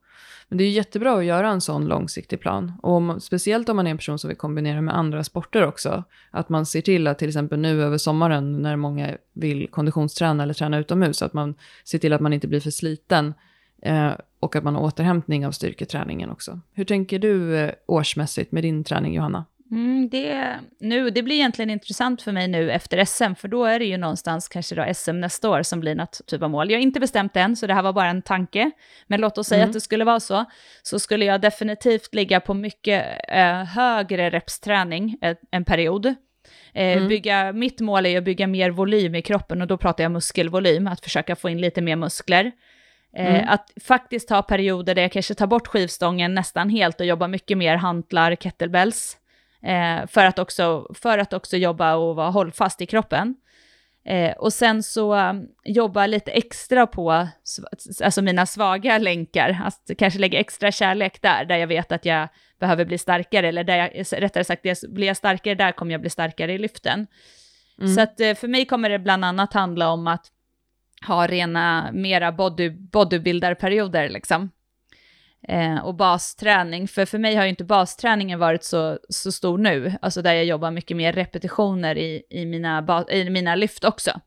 Men 0.48 0.59
det 0.59 0.64
är 0.64 0.70
jättebra 0.70 1.18
att 1.18 1.24
göra 1.24 1.48
en 1.48 1.61
sån 1.61 1.85
långsiktig 1.85 2.40
plan. 2.40 2.72
Och 2.83 2.92
om, 2.92 3.20
speciellt 3.20 3.68
om 3.68 3.76
man 3.76 3.87
är 3.87 3.90
en 3.90 3.96
person 3.96 4.18
som 4.18 4.28
vill 4.28 4.37
kombinera 4.37 4.81
med 4.81 4.96
andra 4.96 5.24
sporter 5.24 5.66
också. 5.66 6.05
Att 6.31 6.48
man 6.48 6.66
ser 6.66 6.81
till 6.81 7.07
att 7.07 7.18
till 7.18 7.28
exempel 7.28 7.59
nu 7.59 7.83
över 7.83 7.98
sommaren 7.98 8.62
när 8.62 8.76
många 8.76 9.16
vill 9.33 9.68
konditionsträna 9.70 10.42
eller 10.42 10.55
träna 10.55 10.78
utomhus, 10.78 11.22
att 11.22 11.33
man 11.33 11.55
ser 11.85 11.98
till 11.98 12.12
att 12.12 12.20
man 12.20 12.33
inte 12.33 12.48
blir 12.48 12.61
för 12.61 12.70
sliten. 12.70 13.35
Eh, 13.83 14.12
och 14.40 14.57
att 14.57 14.64
man 14.64 14.74
har 14.74 14.83
återhämtning 14.83 15.46
av 15.46 15.52
styrketräningen 15.52 16.31
också. 16.31 16.61
Hur 16.72 16.85
tänker 16.85 17.18
du 17.18 17.57
eh, 17.57 17.72
årsmässigt 17.87 18.52
med 18.52 18.62
din 18.62 18.85
träning, 18.85 19.14
Johanna? 19.14 19.44
Mm, 19.73 20.09
det, 20.09 20.59
nu, 20.81 21.11
det 21.11 21.23
blir 21.23 21.37
egentligen 21.37 21.71
intressant 21.71 22.23
för 22.23 22.33
mig 22.33 22.49
nu 22.49 22.73
efter 22.73 23.05
SM, 23.05 23.35
för 23.35 23.49
då 23.49 23.65
är 23.65 23.79
det 23.79 23.85
ju 23.85 23.97
någonstans 23.97 24.49
kanske 24.49 24.75
då 24.75 24.95
SM 24.95 25.21
nästa 25.21 25.51
år 25.51 25.63
som 25.63 25.81
blir 25.81 25.95
något 25.95 26.21
typ 26.27 26.43
av 26.43 26.51
mål. 26.51 26.71
Jag 26.71 26.79
har 26.79 26.83
inte 26.83 27.01
bestämt 27.01 27.37
än, 27.37 27.57
så 27.57 27.67
det 27.67 27.75
här 27.75 27.83
var 27.83 27.93
bara 27.93 28.09
en 28.09 28.23
tanke. 28.23 28.71
Men 29.07 29.21
låt 29.21 29.39
oss 29.39 29.47
säga 29.47 29.63
mm. 29.63 29.71
att 29.71 29.75
det 29.75 29.81
skulle 29.81 30.05
vara 30.05 30.21
så, 30.21 30.45
så 30.83 30.99
skulle 30.99 31.25
jag 31.25 31.41
definitivt 31.41 32.15
ligga 32.15 32.41
på 32.41 32.55
mycket 32.55 33.05
eh, 33.29 33.65
högre 33.65 34.31
repsträning 34.31 35.19
eh, 35.23 35.37
en 35.51 35.65
period. 35.65 36.07
Eh, 36.07 36.97
mm. 36.97 37.09
bygga, 37.09 37.53
mitt 37.53 37.81
mål 37.81 38.07
är 38.07 38.19
att 38.19 38.25
bygga 38.25 38.47
mer 38.47 38.71
volym 38.71 39.15
i 39.15 39.23
kroppen 39.23 39.63
och 39.63 39.69
då 39.69 39.77
pratar 39.77 40.05
jag 40.05 40.13
muskelvolym, 40.13 40.87
att 40.87 41.01
försöka 41.01 41.37
få 41.37 41.49
in 41.49 41.61
lite 41.61 41.81
mer 41.81 41.97
muskler. 41.97 42.53
Eh, 43.17 43.35
mm. 43.35 43.49
Att 43.49 43.71
faktiskt 43.85 44.31
ha 44.31 44.43
perioder 44.43 44.95
där 44.95 45.03
jag 45.03 45.13
kanske 45.13 45.35
tar 45.35 45.47
bort 45.47 45.67
skivstången 45.67 46.35
nästan 46.35 46.71
helt 46.71 47.01
och 47.01 47.07
jobbar 47.07 47.29
mycket 47.29 47.59
mer 47.59 47.77
hantlar, 47.77 48.37
kettlebells. 48.37 49.19
Eh, 49.64 50.07
för, 50.07 50.25
att 50.25 50.38
också, 50.38 50.87
för 50.94 51.18
att 51.18 51.33
också 51.33 51.57
jobba 51.57 51.94
och 51.94 52.16
vara 52.16 52.31
hållfast 52.31 52.81
i 52.81 52.87
kroppen. 52.87 53.35
Eh, 54.05 54.33
och 54.33 54.53
sen 54.53 54.83
så 54.83 55.14
um, 55.14 55.48
jobba 55.64 56.07
lite 56.07 56.31
extra 56.31 56.87
på 56.87 57.29
alltså 58.05 58.22
mina 58.22 58.46
svaga 58.46 58.98
länkar, 58.98 59.62
att 59.64 59.90
kanske 59.98 60.18
lägga 60.18 60.40
extra 60.40 60.72
kärlek 60.72 61.22
där, 61.22 61.44
där 61.44 61.57
jag 61.57 61.66
vet 61.66 61.92
att 61.92 62.05
jag 62.05 62.29
behöver 62.61 62.85
bli 62.85 62.98
starkare, 62.98 63.48
eller 63.48 63.64
där 63.64 63.77
jag, 63.77 64.07
rättare 64.22 64.44
sagt, 64.44 64.62
blir 64.88 65.07
jag 65.07 65.16
starkare 65.16 65.55
där 65.55 65.72
kommer 65.72 65.92
jag 65.92 66.01
bli 66.01 66.11
starkare 66.11 66.53
i 66.53 66.59
lyften. 66.59 67.07
Mm. 67.79 67.94
Så 67.94 68.01
att 68.01 68.20
eh, 68.20 68.35
för 68.35 68.48
mig 68.48 68.66
kommer 68.66 68.90
det 68.90 68.98
bland 68.98 69.25
annat 69.25 69.53
handla 69.53 69.90
om 69.90 70.07
att 70.07 70.27
ha 71.07 71.27
rena, 71.27 71.90
mera 71.92 72.33
body, 72.33 72.70
bodybuildarperioder 72.70 74.09
liksom 74.09 74.51
eh, 75.48 75.78
och 75.78 75.94
basträning. 75.94 76.88
För 76.88 77.05
för 77.05 77.18
mig 77.18 77.35
har 77.35 77.44
ju 77.44 77.50
inte 77.50 77.64
basträningen 77.64 78.38
varit 78.38 78.64
så, 78.64 78.98
så 79.09 79.33
stor 79.33 79.59
nu, 79.59 79.92
alltså 80.02 80.22
där 80.22 80.35
jag 80.35 80.44
jobbar 80.44 80.70
mycket 80.70 80.96
mer 80.96 81.12
repetitioner 81.12 81.98
i, 81.98 82.22
i, 82.31 82.46
mina, 82.46 83.05
i 83.11 83.31
mina 83.31 83.55
lyft 83.55 83.85
också. 83.85 84.20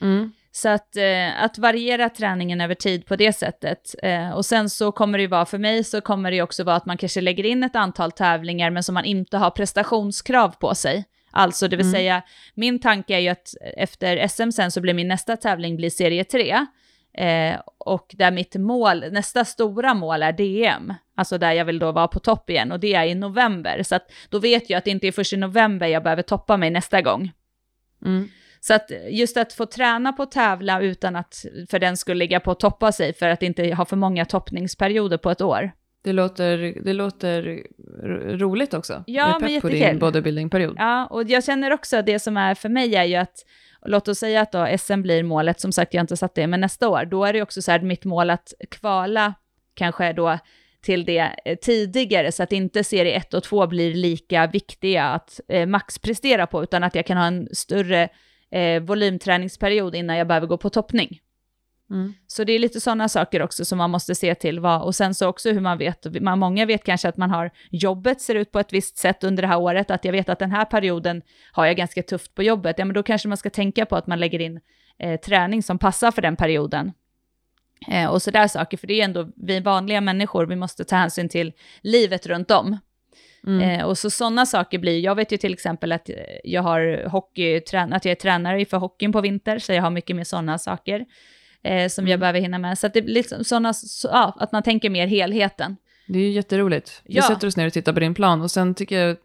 Mm. 0.00 0.32
Så 0.52 0.68
att, 0.68 0.96
eh, 0.96 1.44
att 1.44 1.58
variera 1.58 2.08
träningen 2.08 2.60
över 2.60 2.74
tid 2.74 3.06
på 3.06 3.16
det 3.16 3.32
sättet. 3.32 3.94
Eh, 4.02 4.30
och 4.30 4.44
sen 4.44 4.70
så 4.70 4.92
kommer 4.92 5.18
det 5.18 5.22
ju 5.22 5.28
vara, 5.28 5.46
för 5.46 5.58
mig 5.58 5.84
så 5.84 6.00
kommer 6.00 6.30
det 6.30 6.36
ju 6.36 6.42
också 6.42 6.64
vara 6.64 6.76
att 6.76 6.86
man 6.86 6.96
kanske 6.96 7.20
lägger 7.20 7.46
in 7.46 7.62
ett 7.62 7.76
antal 7.76 8.12
tävlingar 8.12 8.70
men 8.70 8.82
som 8.82 8.94
man 8.94 9.04
inte 9.04 9.38
har 9.38 9.50
prestationskrav 9.50 10.48
på 10.48 10.74
sig. 10.74 11.04
Alltså 11.30 11.68
det 11.68 11.76
vill 11.76 11.86
mm. 11.86 11.94
säga, 11.94 12.22
min 12.54 12.78
tanke 12.78 13.14
är 13.14 13.18
ju 13.18 13.28
att 13.28 13.54
efter 13.76 14.28
SM 14.28 14.50
sen 14.50 14.70
så 14.70 14.80
blir 14.80 14.94
min 14.94 15.08
nästa 15.08 15.36
tävling 15.36 15.76
blir 15.76 15.90
serie 15.90 16.24
3. 16.24 16.66
Eh, 17.14 17.60
och 17.78 18.14
där 18.18 18.30
mitt 18.30 18.54
mål, 18.54 19.04
nästa 19.12 19.44
stora 19.44 19.94
mål 19.94 20.22
är 20.22 20.32
DM, 20.32 20.94
alltså 21.16 21.38
där 21.38 21.52
jag 21.52 21.64
vill 21.64 21.78
då 21.78 21.92
vara 21.92 22.08
på 22.08 22.18
topp 22.18 22.50
igen 22.50 22.72
och 22.72 22.80
det 22.80 22.94
är 22.94 23.04
i 23.04 23.14
november. 23.14 23.82
Så 23.82 23.94
att 23.94 24.12
då 24.28 24.38
vet 24.38 24.70
jag 24.70 24.78
att 24.78 24.84
det 24.84 24.90
inte 24.90 25.06
är 25.06 25.12
först 25.12 25.32
i 25.32 25.36
november 25.36 25.86
jag 25.86 26.02
behöver 26.02 26.22
toppa 26.22 26.56
mig 26.56 26.70
nästa 26.70 27.02
gång. 27.02 27.32
Mm. 28.04 28.28
Så 28.60 28.74
att 28.74 28.90
just 29.10 29.36
att 29.36 29.52
få 29.52 29.66
träna 29.66 30.12
på 30.12 30.22
att 30.22 30.30
tävla 30.30 30.80
utan 30.80 31.16
att 31.16 31.44
för 31.70 31.78
den 31.78 31.96
skulle 31.96 32.18
ligga 32.18 32.40
på 32.40 32.50
att 32.50 32.60
toppa 32.60 32.92
sig 32.92 33.12
för 33.12 33.28
att 33.28 33.42
inte 33.42 33.74
ha 33.74 33.84
för 33.84 33.96
många 33.96 34.24
toppningsperioder 34.24 35.16
på 35.16 35.30
ett 35.30 35.40
år. 35.40 35.70
Det 36.04 36.12
låter, 36.12 36.84
det 36.84 36.92
låter 36.92 37.62
roligt 38.38 38.74
också. 38.74 39.04
Ja, 39.06 39.38
men 39.40 39.48
pepp 39.48 39.62
på 39.62 39.68
din 39.68 39.98
bodybuildingperiod. 39.98 40.74
Ja, 40.78 41.06
och 41.06 41.30
jag 41.30 41.44
känner 41.44 41.70
också 41.72 41.96
att 41.96 42.06
det 42.06 42.18
som 42.18 42.36
är 42.36 42.54
för 42.54 42.68
mig 42.68 42.96
är 42.96 43.04
ju 43.04 43.14
att 43.14 43.44
låt 43.84 44.08
oss 44.08 44.18
säga 44.18 44.40
att 44.40 44.52
då 44.52 44.76
SM 44.78 45.02
blir 45.02 45.22
målet, 45.22 45.60
som 45.60 45.72
sagt 45.72 45.94
jag 45.94 45.98
har 45.98 46.04
inte 46.04 46.16
satt 46.16 46.34
det, 46.34 46.46
men 46.46 46.60
nästa 46.60 46.88
år, 46.88 47.04
då 47.04 47.24
är 47.24 47.32
det 47.32 47.42
också 47.42 47.62
så 47.62 47.70
här 47.70 47.80
mitt 47.80 48.04
mål 48.04 48.30
att 48.30 48.52
kvala 48.70 49.34
kanske 49.74 50.12
då 50.12 50.38
till 50.84 51.04
det 51.04 51.30
eh, 51.44 51.56
tidigare, 51.58 52.32
så 52.32 52.42
att 52.42 52.52
inte 52.52 52.84
serie 52.84 53.16
1 53.16 53.34
och 53.34 53.42
2 53.42 53.66
blir 53.66 53.94
lika 53.94 54.46
viktiga 54.46 55.04
att 55.04 55.40
eh, 55.48 55.66
maxprestera 55.66 56.46
på, 56.46 56.62
utan 56.62 56.84
att 56.84 56.94
jag 56.94 57.06
kan 57.06 57.16
ha 57.16 57.26
en 57.26 57.48
större 57.52 58.08
eh, 58.50 58.82
volymträningsperiod 58.82 59.94
innan 59.94 60.16
jag 60.16 60.26
behöver 60.26 60.46
gå 60.46 60.58
på 60.58 60.70
toppning. 60.70 61.20
Mm. 61.90 62.14
Så 62.26 62.44
det 62.44 62.52
är 62.52 62.58
lite 62.58 62.80
sådana 62.80 63.08
saker 63.08 63.42
också 63.42 63.64
som 63.64 63.78
man 63.78 63.90
måste 63.90 64.14
se 64.14 64.34
till. 64.34 64.60
Vad, 64.60 64.82
och 64.82 64.94
sen 64.94 65.14
så 65.14 65.28
också 65.28 65.52
hur 65.52 65.60
man 65.60 65.78
vet, 65.78 66.22
man, 66.22 66.38
många 66.38 66.66
vet 66.66 66.84
kanske 66.84 67.08
att 67.08 67.16
man 67.16 67.30
har 67.30 67.50
jobbet 67.70 68.20
ser 68.20 68.34
ut 68.34 68.52
på 68.52 68.58
ett 68.58 68.72
visst 68.72 68.96
sätt 68.96 69.24
under 69.24 69.42
det 69.42 69.48
här 69.48 69.58
året, 69.58 69.90
att 69.90 70.04
jag 70.04 70.12
vet 70.12 70.28
att 70.28 70.38
den 70.38 70.50
här 70.50 70.64
perioden 70.64 71.22
har 71.52 71.66
jag 71.66 71.76
ganska 71.76 72.02
tufft 72.02 72.34
på 72.34 72.42
jobbet, 72.42 72.78
ja 72.78 72.84
men 72.84 72.94
då 72.94 73.02
kanske 73.02 73.28
man 73.28 73.36
ska 73.36 73.50
tänka 73.50 73.86
på 73.86 73.96
att 73.96 74.06
man 74.06 74.20
lägger 74.20 74.40
in 74.40 74.60
eh, 74.98 75.20
träning 75.20 75.62
som 75.62 75.78
passar 75.78 76.10
för 76.10 76.22
den 76.22 76.36
perioden. 76.36 76.92
Eh, 77.88 78.06
och 78.06 78.22
sådär 78.22 78.48
saker, 78.48 78.76
för 78.76 78.86
det 78.86 79.00
är 79.00 79.04
ändå 79.04 79.28
vi 79.36 79.60
vanliga 79.60 80.00
människor, 80.00 80.46
vi 80.46 80.56
måste 80.56 80.84
ta 80.84 80.96
hänsyn 80.96 81.28
till 81.28 81.52
livet 81.82 82.26
runt 82.26 82.50
om. 82.50 82.78
Mm. 83.46 83.60
Eh, 83.60 83.84
och 83.84 83.98
så 83.98 84.10
sådana 84.10 84.46
saker 84.46 84.78
blir, 84.78 85.00
jag 85.00 85.14
vet 85.14 85.32
ju 85.32 85.36
till 85.36 85.52
exempel 85.52 85.92
att 85.92 86.08
eh, 86.08 86.16
jag 86.44 86.62
har 86.62 87.08
hockey, 87.08 87.56
att 87.56 88.04
jag 88.04 88.12
är 88.12 88.14
tränare 88.14 88.64
för 88.64 88.76
hockeyn 88.76 89.12
på 89.12 89.20
vinter, 89.20 89.58
så 89.58 89.72
jag 89.72 89.82
har 89.82 89.90
mycket 89.90 90.16
mer 90.16 90.24
sådana 90.24 90.58
saker 90.58 91.04
eh, 91.64 91.88
som 91.88 92.04
jag 92.06 92.10
Mm. 92.12 92.20
behöver 92.20 92.40
hinna 92.40 92.58
med. 92.58 92.78
Så 92.78 92.86
att 92.86 92.94
det 92.94 93.00
liksom 93.00 93.44
sådana, 93.44 93.72
så, 93.72 94.08
ja, 94.12 94.36
att 94.40 94.52
man 94.52 94.62
tänker 94.62 94.90
mer 94.90 95.06
helheten. 95.06 95.76
Det 96.08 96.18
är 96.18 96.22
ju 96.22 96.30
jätteroligt. 96.30 97.02
Vi 97.04 97.14
Ja. 97.16 97.22
sätter 97.22 97.46
oss 97.46 97.56
ner 97.56 97.66
och 97.66 97.72
tittar 97.72 97.92
på 97.92 98.00
din 98.00 98.14
plan 98.14 98.40
och 98.42 98.50
sen 98.50 98.74
tycker 98.74 98.98
jag, 99.06 99.16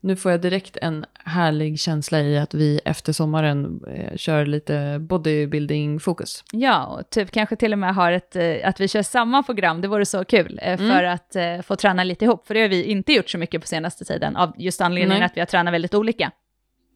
nu 0.00 0.16
får 0.16 0.30
jag 0.30 0.40
direkt 0.40 0.76
en 0.76 1.04
härlig 1.24 1.80
känsla 1.80 2.20
i 2.20 2.38
att 2.38 2.54
vi 2.54 2.80
efter 2.84 3.12
sommaren 3.12 3.80
eh, 3.94 4.16
kör 4.16 4.46
lite 4.46 4.98
bodybuilding-fokus. 5.00 6.44
Ja, 6.52 6.84
och 6.86 7.10
typ 7.10 7.30
kanske 7.30 7.56
till 7.56 7.72
och 7.72 7.78
med 7.78 7.94
har 7.94 8.12
ett, 8.12 8.36
eh, 8.36 8.54
att 8.64 8.80
vi 8.80 8.88
kör 8.88 9.02
samma 9.02 9.42
program, 9.42 9.80
det 9.80 9.88
vore 9.88 10.06
så 10.06 10.24
kul, 10.24 10.60
eh, 10.62 10.80
Mm. 10.80 10.90
för 10.90 11.04
att 11.04 11.36
eh, 11.36 11.60
få 11.62 11.76
träna 11.76 12.04
lite 12.04 12.24
ihop, 12.24 12.46
för 12.46 12.54
det 12.54 12.60
har 12.60 12.68
vi 12.68 12.84
inte 12.84 13.12
gjort 13.12 13.30
så 13.30 13.38
mycket 13.38 13.60
på 13.60 13.66
senaste 13.66 14.04
tiden, 14.04 14.36
av 14.36 14.52
just 14.58 14.80
anledningen 14.80 15.20
Nej. 15.20 15.26
att 15.26 15.36
vi 15.36 15.40
har 15.40 15.46
tränat 15.46 15.74
väldigt 15.74 15.94
olika. 15.94 16.30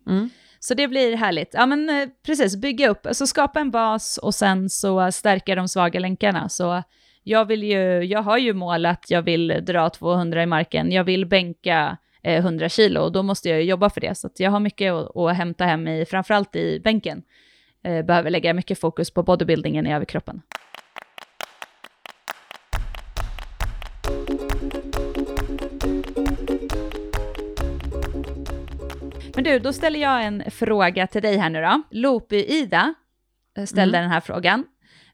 Mm. 0.09 0.31
Så 0.65 0.75
det 0.75 0.89
blir 0.89 1.17
härligt. 1.17 1.51
Ja 1.55 1.67
men 1.67 1.91
eh, 1.91 2.09
precis, 2.27 2.57
bygga 2.57 2.89
upp, 2.89 3.07
alltså 3.07 3.27
skapa 3.27 3.61
en 3.61 3.71
bas 3.71 4.19
och 4.19 4.35
sen 4.35 4.71
så 4.71 5.13
stärka 5.13 5.55
de 5.55 5.69
svaga 5.69 6.01
länkarna. 6.01 6.49
Så 6.49 6.83
jag 7.23 7.45
vill 7.45 7.63
ju, 7.63 8.03
jag 8.05 8.23
har 8.23 8.39
ju 8.39 8.53
mål 8.53 8.87
att 8.87 9.11
jag 9.11 9.23
vill 9.23 9.65
dra 9.65 9.91
200 9.91 10.43
i 10.43 10.47
marken, 10.47 10.93
jag 10.93 11.05
vill 11.05 11.27
bänka 11.27 11.99
eh, 12.23 12.39
100 12.39 12.69
kilo 12.69 13.01
och 13.01 13.13
då 13.13 13.23
måste 13.23 13.49
jag 13.49 13.63
jobba 13.63 13.91
för 13.91 14.01
det. 14.01 14.15
Så 14.15 14.27
att 14.27 14.41
jag 14.41 14.51
har 14.51 14.61
mycket 14.61 14.93
att, 14.93 15.17
att 15.17 15.37
hämta 15.37 15.65
hem 15.65 15.89
i, 15.89 16.05
framförallt 16.05 16.57
i 16.57 16.81
bänken. 16.85 17.23
Eh, 17.83 18.03
behöver 18.03 18.31
lägga 18.31 18.55
mycket 18.55 18.79
fokus 18.79 19.11
på 19.11 19.23
bodybuildingen 19.23 19.87
i 19.87 19.95
överkroppen. 19.95 20.43
Men 29.45 29.53
du, 29.53 29.59
då 29.59 29.73
ställer 29.73 30.01
jag 30.01 30.25
en 30.25 30.51
fråga 30.51 31.07
till 31.07 31.23
dig 31.23 31.37
här 31.37 31.51
nu 31.51 31.61
då. 31.61 31.83
Loopy-Ida 31.91 32.95
eh, 33.57 33.65
ställde 33.65 33.99
den 33.99 34.11
här 34.11 34.21
frågan. 34.21 34.65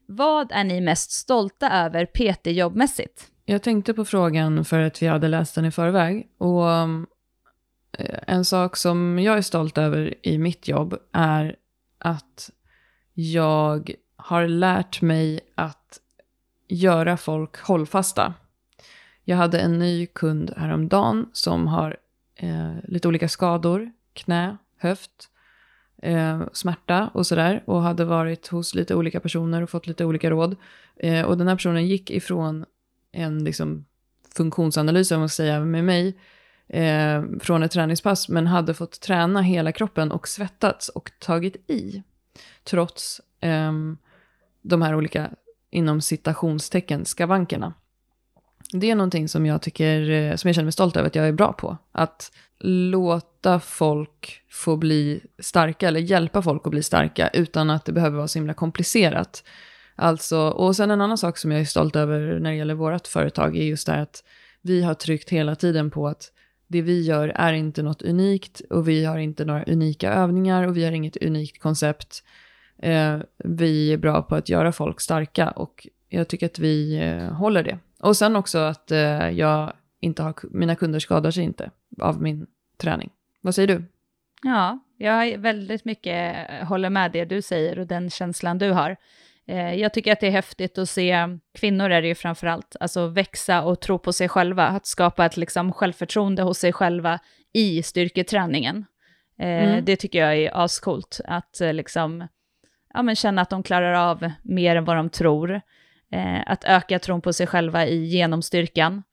Vad 0.05 0.51
är 0.51 0.63
ni 0.63 0.81
mest 0.81 1.11
stolta 1.11 1.69
över 1.71 2.05
PT-jobbmässigt? 2.05 3.27
Jag 3.45 3.63
tänkte 3.63 3.93
på 3.93 4.05
frågan 4.05 4.65
för 4.65 4.79
att 4.79 5.01
vi 5.01 5.07
hade 5.07 5.27
läst 5.27 5.55
den 5.55 5.65
i 5.65 5.71
förväg. 5.71 6.27
Och 6.37 6.63
um, 6.63 7.07
eh, 7.97 8.19
en 8.27 8.45
sak 8.45 8.77
som 8.77 9.19
jag 9.19 9.37
är 9.37 9.41
stolt 9.41 9.77
över 9.77 10.13
i 10.27 10.37
mitt 10.37 10.67
jobb 10.67 10.97
är 11.13 11.55
att 11.97 12.49
jag 13.13 13.91
har 14.15 14.47
lärt 14.47 15.01
mig 15.01 15.39
att 15.55 15.99
göra 16.67 17.17
folk 17.17 17.57
hållfasta. 17.61 18.33
Jag 19.23 19.37
hade 19.37 19.59
en 19.59 19.79
ny 19.79 20.05
kund 20.05 20.53
häromdagen 20.57 21.29
som 21.33 21.67
har 21.67 21.97
eh, 22.35 22.73
lite 22.83 23.07
olika 23.07 23.29
skador, 23.29 23.91
knä, 24.13 24.57
höft, 24.77 25.29
eh, 26.01 26.41
smärta 26.53 27.11
och 27.13 27.27
sådär. 27.27 27.63
Och 27.65 27.81
hade 27.81 28.05
varit 28.05 28.47
hos 28.47 28.75
lite 28.75 28.95
olika 28.95 29.19
personer 29.19 29.61
och 29.61 29.69
fått 29.69 29.87
lite 29.87 30.05
olika 30.05 30.29
råd. 30.29 30.55
Eh, 30.95 31.25
och 31.25 31.37
den 31.37 31.47
här 31.47 31.55
personen 31.55 31.87
gick 31.87 32.11
ifrån 32.11 32.65
en 33.11 33.43
liksom, 33.43 33.85
funktionsanalys, 34.35 35.11
om 35.11 35.19
man 35.19 35.29
ska 35.29 35.43
säga, 35.43 35.59
med 35.59 35.83
mig 35.83 36.17
eh, 36.67 37.23
från 37.39 37.63
ett 37.63 37.71
träningspass, 37.71 38.29
men 38.29 38.47
hade 38.47 38.73
fått 38.73 39.01
träna 39.01 39.41
hela 39.41 39.71
kroppen 39.71 40.11
och 40.11 40.27
svettats 40.27 40.89
och 40.89 41.11
tagit 41.19 41.69
i. 41.69 42.03
Trots 42.63 43.21
ehm, 43.39 43.97
de 44.61 44.81
här 44.81 44.95
olika, 44.95 45.31
inom 45.69 46.01
citationstecken, 46.01 47.05
skavankerna. 47.05 47.73
Det 48.71 48.91
är 48.91 48.95
någonting 48.95 49.27
som 49.27 49.45
jag 49.45 49.61
tycker, 49.61 50.09
eh, 50.09 50.35
som 50.35 50.47
jag 50.47 50.55
känner 50.55 50.65
mig 50.65 50.71
stolt 50.71 50.97
över 50.97 51.07
att 51.07 51.15
jag 51.15 51.27
är 51.27 51.31
bra 51.31 51.53
på. 51.53 51.77
Att 51.91 52.31
låta 52.63 53.59
folk 53.59 54.41
få 54.49 54.77
bli 54.77 55.21
starka, 55.39 55.87
eller 55.87 55.99
hjälpa 55.99 56.41
folk 56.41 56.61
att 56.65 56.71
bli 56.71 56.83
starka, 56.83 57.29
utan 57.33 57.69
att 57.69 57.85
det 57.85 57.91
behöver 57.91 58.17
vara 58.17 58.27
så 58.27 58.39
himla 58.39 58.53
komplicerat. 58.53 59.43
Alltså, 59.95 60.39
och 60.39 60.75
sen 60.75 60.91
en 60.91 61.01
annan 61.01 61.17
sak 61.17 61.37
som 61.37 61.51
jag 61.51 61.61
är 61.61 61.65
stolt 61.65 61.95
över 61.95 62.39
när 62.39 62.49
det 62.49 62.55
gäller 62.55 62.73
vårt 62.73 63.07
företag 63.07 63.57
är 63.57 63.63
just 63.63 63.87
det 63.87 63.93
här 63.93 64.01
att 64.01 64.23
vi 64.61 64.83
har 64.83 64.93
tryckt 64.93 65.29
hela 65.29 65.55
tiden 65.55 65.91
på 65.91 66.07
att 66.07 66.31
det 66.67 66.81
vi 66.81 67.01
gör 67.01 67.29
är 67.35 67.53
inte 67.53 67.83
något 67.83 68.01
unikt 68.01 68.61
och 68.69 68.87
vi 68.87 69.05
har 69.05 69.17
inte 69.17 69.45
några 69.45 69.63
unika 69.63 70.13
övningar 70.13 70.67
och 70.67 70.77
vi 70.77 70.85
har 70.85 70.91
inget 70.91 71.17
unikt 71.17 71.61
koncept. 71.61 72.23
Eh, 72.81 73.19
vi 73.37 73.93
är 73.93 73.97
bra 73.97 74.21
på 74.21 74.35
att 74.35 74.49
göra 74.49 74.71
folk 74.71 75.01
starka 75.01 75.51
och 75.51 75.87
jag 76.09 76.27
tycker 76.27 76.45
att 76.45 76.59
vi 76.59 76.95
eh, 76.95 77.33
håller 77.33 77.63
det. 77.63 77.79
Och 78.03 78.17
sen 78.17 78.35
också 78.35 78.57
att 78.57 78.91
eh, 78.91 79.29
jag 79.29 79.73
inte 79.99 80.23
har, 80.23 80.33
mina 80.51 80.75
kunder 80.75 80.99
skadar 80.99 81.31
sig 81.31 81.43
inte 81.43 81.71
av 82.01 82.21
min 82.21 82.47
träning. 82.77 83.09
Vad 83.41 83.55
säger 83.55 83.67
du? 83.67 83.83
Ja, 84.43 84.79
jag 84.97 85.27
är 85.27 85.37
väldigt 85.37 85.85
mycket 85.85 86.49
eh, 86.49 86.67
håller 86.67 86.89
med 86.89 87.11
det 87.11 87.25
du 87.25 87.41
säger 87.41 87.79
och 87.79 87.87
den 87.87 88.09
känslan 88.09 88.57
du 88.57 88.71
har. 88.71 88.95
Eh, 89.47 89.73
Jag 89.73 89.93
tycker 89.93 90.11
att 90.11 90.19
det 90.19 90.27
är 90.27 90.31
häftigt 90.31 90.77
att 90.77 90.89
se, 90.89 91.15
kvinnor 91.53 91.89
är 91.89 92.01
det 92.01 92.07
ju 92.07 92.15
framför 92.15 92.47
allt, 92.47 92.75
alltså 92.79 93.07
växa 93.07 93.61
och 93.63 93.79
tro 93.81 93.99
på 93.99 94.13
sig 94.13 94.29
själva, 94.29 94.67
att 94.67 94.85
skapa 94.85 95.25
ett 95.25 95.37
liksom 95.37 95.73
självförtroende 95.73 96.41
hos 96.43 96.57
sig 96.57 96.73
själva 96.73 97.19
i 97.53 97.83
styrketräningen. 97.83 98.85
Eh, 99.39 99.47
Mm. 99.63 99.85
Det 99.85 99.95
tycker 99.95 100.19
jag 100.19 100.37
är 100.37 100.63
ascoolt, 100.63 101.21
att 101.25 101.61
liksom, 101.73 102.27
ja, 102.93 103.01
men 103.01 103.15
känna 103.15 103.41
att 103.41 103.49
de 103.49 103.63
klarar 103.63 103.93
av 103.93 104.31
mer 104.43 104.75
än 104.75 104.85
vad 104.85 104.95
de 104.95 105.09
tror. 105.09 105.61
Eh, 106.11 106.41
att 106.45 106.63
öka 106.63 106.99
tron 106.99 107.21
på 107.21 107.33
sig 107.33 107.47
själva 107.47 107.85
i 107.85 108.05
genomstyrkan. 108.05 109.03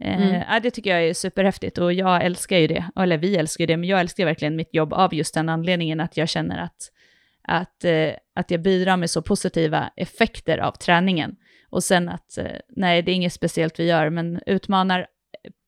Eh, 0.00 0.22
Mm. 0.34 0.62
det 0.62 0.70
tycker 0.70 0.90
jag 0.90 1.08
är 1.08 1.14
superhäftigt 1.14 1.78
och 1.78 1.92
jag 1.92 2.24
älskar 2.24 2.58
ju 2.58 2.66
det, 2.66 2.84
eller 2.96 3.18
vi 3.18 3.36
älskar 3.36 3.62
ju 3.62 3.66
det, 3.66 3.76
men 3.76 3.88
jag 3.88 4.00
älskar 4.00 4.24
verkligen 4.24 4.56
mitt 4.56 4.74
jobb 4.74 4.92
av 4.92 5.14
just 5.14 5.34
den 5.34 5.48
anledningen 5.48 6.00
att 6.00 6.16
jag 6.16 6.28
känner 6.28 6.58
att, 6.58 6.76
att, 7.48 7.84
eh, 7.84 8.10
att 8.34 8.50
jag 8.50 8.62
bidrar 8.62 8.96
med 8.96 9.10
så 9.10 9.22
positiva 9.22 9.90
effekter 9.96 10.58
av 10.58 10.72
träningen. 10.72 11.36
Och 11.70 11.84
sen 11.84 12.08
att, 12.08 12.38
eh, 12.38 12.46
nej 12.68 13.02
det 13.02 13.10
är 13.12 13.14
inget 13.14 13.32
speciellt 13.32 13.80
vi 13.80 13.84
gör, 13.86 14.10
men 14.10 14.40
utmanar, 14.46 15.06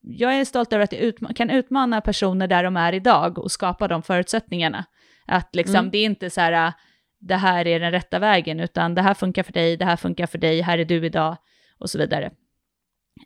jag 0.02 0.34
är 0.40 0.44
stolt 0.44 0.72
över 0.72 0.84
att 0.84 0.92
jag 0.92 1.02
utma- 1.02 1.34
kan 1.34 1.50
utmana 1.50 2.00
personer 2.00 2.46
där 2.46 2.64
de 2.64 2.76
är 2.76 2.92
idag 2.92 3.38
och 3.38 3.50
skapa 3.52 3.88
de 3.88 4.02
förutsättningarna. 4.02 4.84
Att 5.26 5.54
liksom, 5.56 5.76
Mm. 5.76 5.90
det 5.90 5.98
är 5.98 6.04
inte 6.04 6.30
så 6.30 6.40
här, 6.40 6.72
det 7.26 7.36
här 7.36 7.66
är 7.66 7.80
den 7.80 7.92
rätta 7.92 8.18
vägen, 8.18 8.60
utan 8.60 8.94
det 8.94 9.02
här 9.02 9.14
funkar 9.14 9.42
för 9.42 9.52
dig, 9.52 9.76
det 9.76 9.84
här 9.84 9.96
funkar 9.96 10.26
för 10.26 10.38
dig, 10.38 10.60
här 10.60 10.78
är 10.78 10.84
du 10.84 11.06
idag 11.06 11.36
och 11.78 11.90
så 11.90 11.98
vidare. 11.98 12.30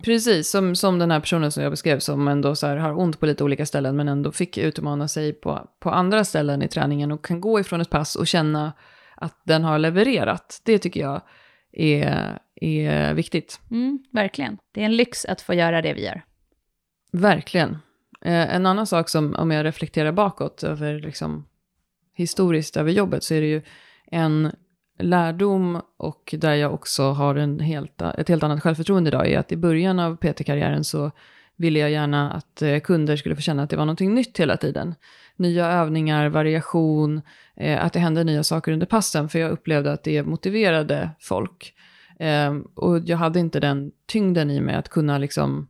Precis, 0.04 0.50
som, 0.50 0.76
som 0.76 0.98
den 0.98 1.10
här 1.10 1.20
personen 1.20 1.52
som 1.52 1.62
jag 1.62 1.72
beskrev 1.72 1.98
som 1.98 2.28
ändå 2.28 2.54
så 2.54 2.66
här 2.66 2.76
har 2.76 2.98
ont 2.98 3.20
på 3.20 3.26
lite 3.26 3.44
olika 3.44 3.66
ställen 3.66 3.96
men 3.96 4.08
ändå 4.08 4.32
fick 4.32 4.58
utmana 4.58 5.08
sig 5.08 5.32
på, 5.32 5.68
på 5.80 5.90
andra 5.90 6.24
ställen 6.24 6.62
i 6.62 6.68
träningen 6.68 7.12
och 7.12 7.24
kan 7.24 7.40
gå 7.40 7.60
ifrån 7.60 7.80
ett 7.80 7.90
pass 7.90 8.16
och 8.16 8.26
känna 8.26 8.72
att 9.16 9.42
den 9.44 9.64
har 9.64 9.78
levererat. 9.78 10.60
Det 10.64 10.78
tycker 10.78 11.00
jag 11.00 11.22
är, 11.72 12.38
är 12.54 13.14
viktigt. 13.14 13.60
Mm, 13.70 13.98
verkligen. 14.12 14.58
Det 14.74 14.80
är 14.80 14.84
en 14.84 14.96
lyx 14.96 15.24
att 15.24 15.40
få 15.40 15.54
göra 15.54 15.82
det 15.82 15.92
vi 15.92 16.04
gör. 16.04 16.22
Verkligen. 17.12 17.70
Eh, 18.20 18.54
en 18.54 18.66
annan 18.66 18.86
sak 18.86 19.08
som, 19.08 19.34
om 19.34 19.50
jag 19.50 19.64
reflekterar 19.64 20.12
bakåt 20.12 20.62
över 20.62 20.98
liksom 21.00 21.46
historiskt 22.14 22.76
över 22.76 22.92
jobbet 22.92 23.24
så 23.24 23.34
är 23.34 23.40
det 23.40 23.46
ju 23.46 23.62
en 24.10 24.52
lärdom 24.98 25.80
och 25.96 26.34
där 26.38 26.54
jag 26.54 26.74
också 26.74 27.02
har 27.02 27.34
en 27.34 27.60
helt, 27.60 28.02
ett 28.02 28.28
helt 28.28 28.42
annat 28.42 28.62
självförtroende 28.62 29.08
idag 29.08 29.28
är 29.28 29.38
att 29.38 29.52
i 29.52 29.56
början 29.56 29.98
av 29.98 30.16
PT-karriären 30.16 30.84
så 30.84 31.10
ville 31.56 31.78
jag 31.78 31.90
gärna 31.90 32.32
att 32.32 32.62
eh, 32.62 32.78
kunder 32.78 33.16
skulle 33.16 33.36
få 33.36 33.42
känna 33.42 33.62
att 33.62 33.70
det 33.70 33.76
var 33.76 33.84
någonting 33.84 34.14
nytt 34.14 34.40
hela 34.40 34.56
tiden. 34.56 34.94
Nya 35.36 35.66
övningar, 35.66 36.28
variation, 36.28 37.22
eh, 37.56 37.84
att 37.84 37.92
det 37.92 38.00
hände 38.00 38.24
nya 38.24 38.42
saker 38.42 38.72
under 38.72 38.86
passen 38.86 39.28
för 39.28 39.38
jag 39.38 39.50
upplevde 39.50 39.92
att 39.92 40.04
det 40.04 40.22
motiverade 40.22 41.10
folk. 41.20 41.74
Ehm, 42.18 42.62
och 42.74 42.98
jag 42.98 43.16
hade 43.16 43.40
inte 43.40 43.60
den 43.60 43.92
tyngden 44.06 44.50
i 44.50 44.60
mig 44.60 44.74
att 44.74 44.88
kunna 44.88 45.18
liksom 45.18 45.68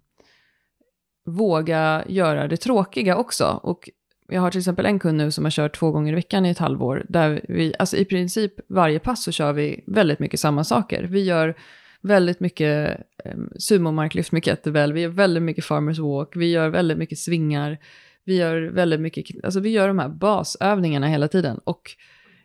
våga 1.26 2.04
göra 2.08 2.48
det 2.48 2.56
tråkiga 2.56 3.16
också. 3.16 3.60
Och 3.62 3.90
jag 4.30 4.40
har 4.40 4.50
till 4.50 4.58
exempel 4.60 4.86
en 4.86 4.98
kund 4.98 5.18
nu 5.18 5.30
som 5.30 5.44
har 5.44 5.50
kört 5.50 5.76
två 5.76 5.90
gånger 5.90 6.12
i 6.12 6.16
veckan 6.16 6.46
i 6.46 6.50
ett 6.50 6.58
halvår. 6.58 7.06
Där 7.08 7.40
vi, 7.48 7.74
alltså 7.78 7.96
i 7.96 8.04
princip 8.04 8.52
varje 8.68 8.98
pass 8.98 9.24
så 9.24 9.32
kör 9.32 9.52
vi 9.52 9.84
väldigt 9.86 10.18
mycket 10.18 10.40
samma 10.40 10.64
saker. 10.64 11.02
Vi 11.02 11.24
gör 11.24 11.54
väldigt 12.00 12.40
mycket 12.40 13.00
eh, 13.24 13.38
sumomarklyft 13.58 14.32
med 14.32 14.44
kettlebell, 14.44 14.92
vi 14.92 15.00
gör 15.00 15.08
väldigt 15.08 15.42
mycket 15.42 15.64
farmers 15.64 15.98
walk, 15.98 16.36
vi 16.36 16.50
gör 16.50 16.68
väldigt 16.68 16.98
mycket 16.98 17.18
svingar, 17.18 17.78
vi 18.24 18.36
gör 18.36 18.62
väldigt 18.62 19.00
mycket, 19.00 19.44
alltså 19.44 19.60
vi 19.60 19.70
gör 19.70 19.88
de 19.88 19.98
här 19.98 20.08
basövningarna 20.08 21.06
hela 21.06 21.28
tiden. 21.28 21.60
Och 21.64 21.90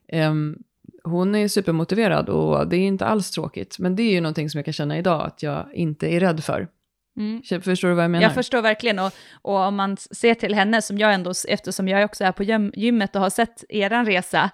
eh, 0.07 0.33
hon 1.03 1.35
är 1.35 1.47
supermotiverad 1.47 2.29
och 2.29 2.67
det 2.67 2.77
är 2.77 2.87
inte 2.87 3.05
alls 3.05 3.31
tråkigt. 3.31 3.79
Men 3.79 3.95
det 3.95 4.03
är 4.03 4.11
ju 4.11 4.21
någonting 4.21 4.49
som 4.49 4.57
jag 4.57 4.65
kan 4.65 4.73
känna 4.73 4.97
idag 4.97 5.25
att 5.25 5.43
jag 5.43 5.65
inte 5.73 6.07
är 6.07 6.19
rädd 6.19 6.43
för. 6.43 6.67
Mm. 7.17 7.41
Förstår 7.61 7.87
du 7.87 7.93
vad 7.93 8.03
jag 8.03 8.11
menar? 8.11 8.23
Jag 8.23 8.33
förstår 8.33 8.61
verkligen, 8.61 8.99
och, 8.99 9.11
och 9.41 9.55
om 9.55 9.75
man 9.75 9.97
ser 9.97 10.33
till 10.33 10.55
henne, 10.55 10.81
som 10.81 10.97
jag 10.97 11.13
ändå, 11.13 11.33
eftersom 11.47 11.87
jag 11.87 12.05
också 12.05 12.23
är 12.23 12.31
på 12.31 12.43
gym, 12.43 12.71
gymmet 12.75 13.15
och 13.15 13.21
har 13.21 13.29
sett 13.29 13.63
eran 13.69 14.05
resa, 14.05 14.49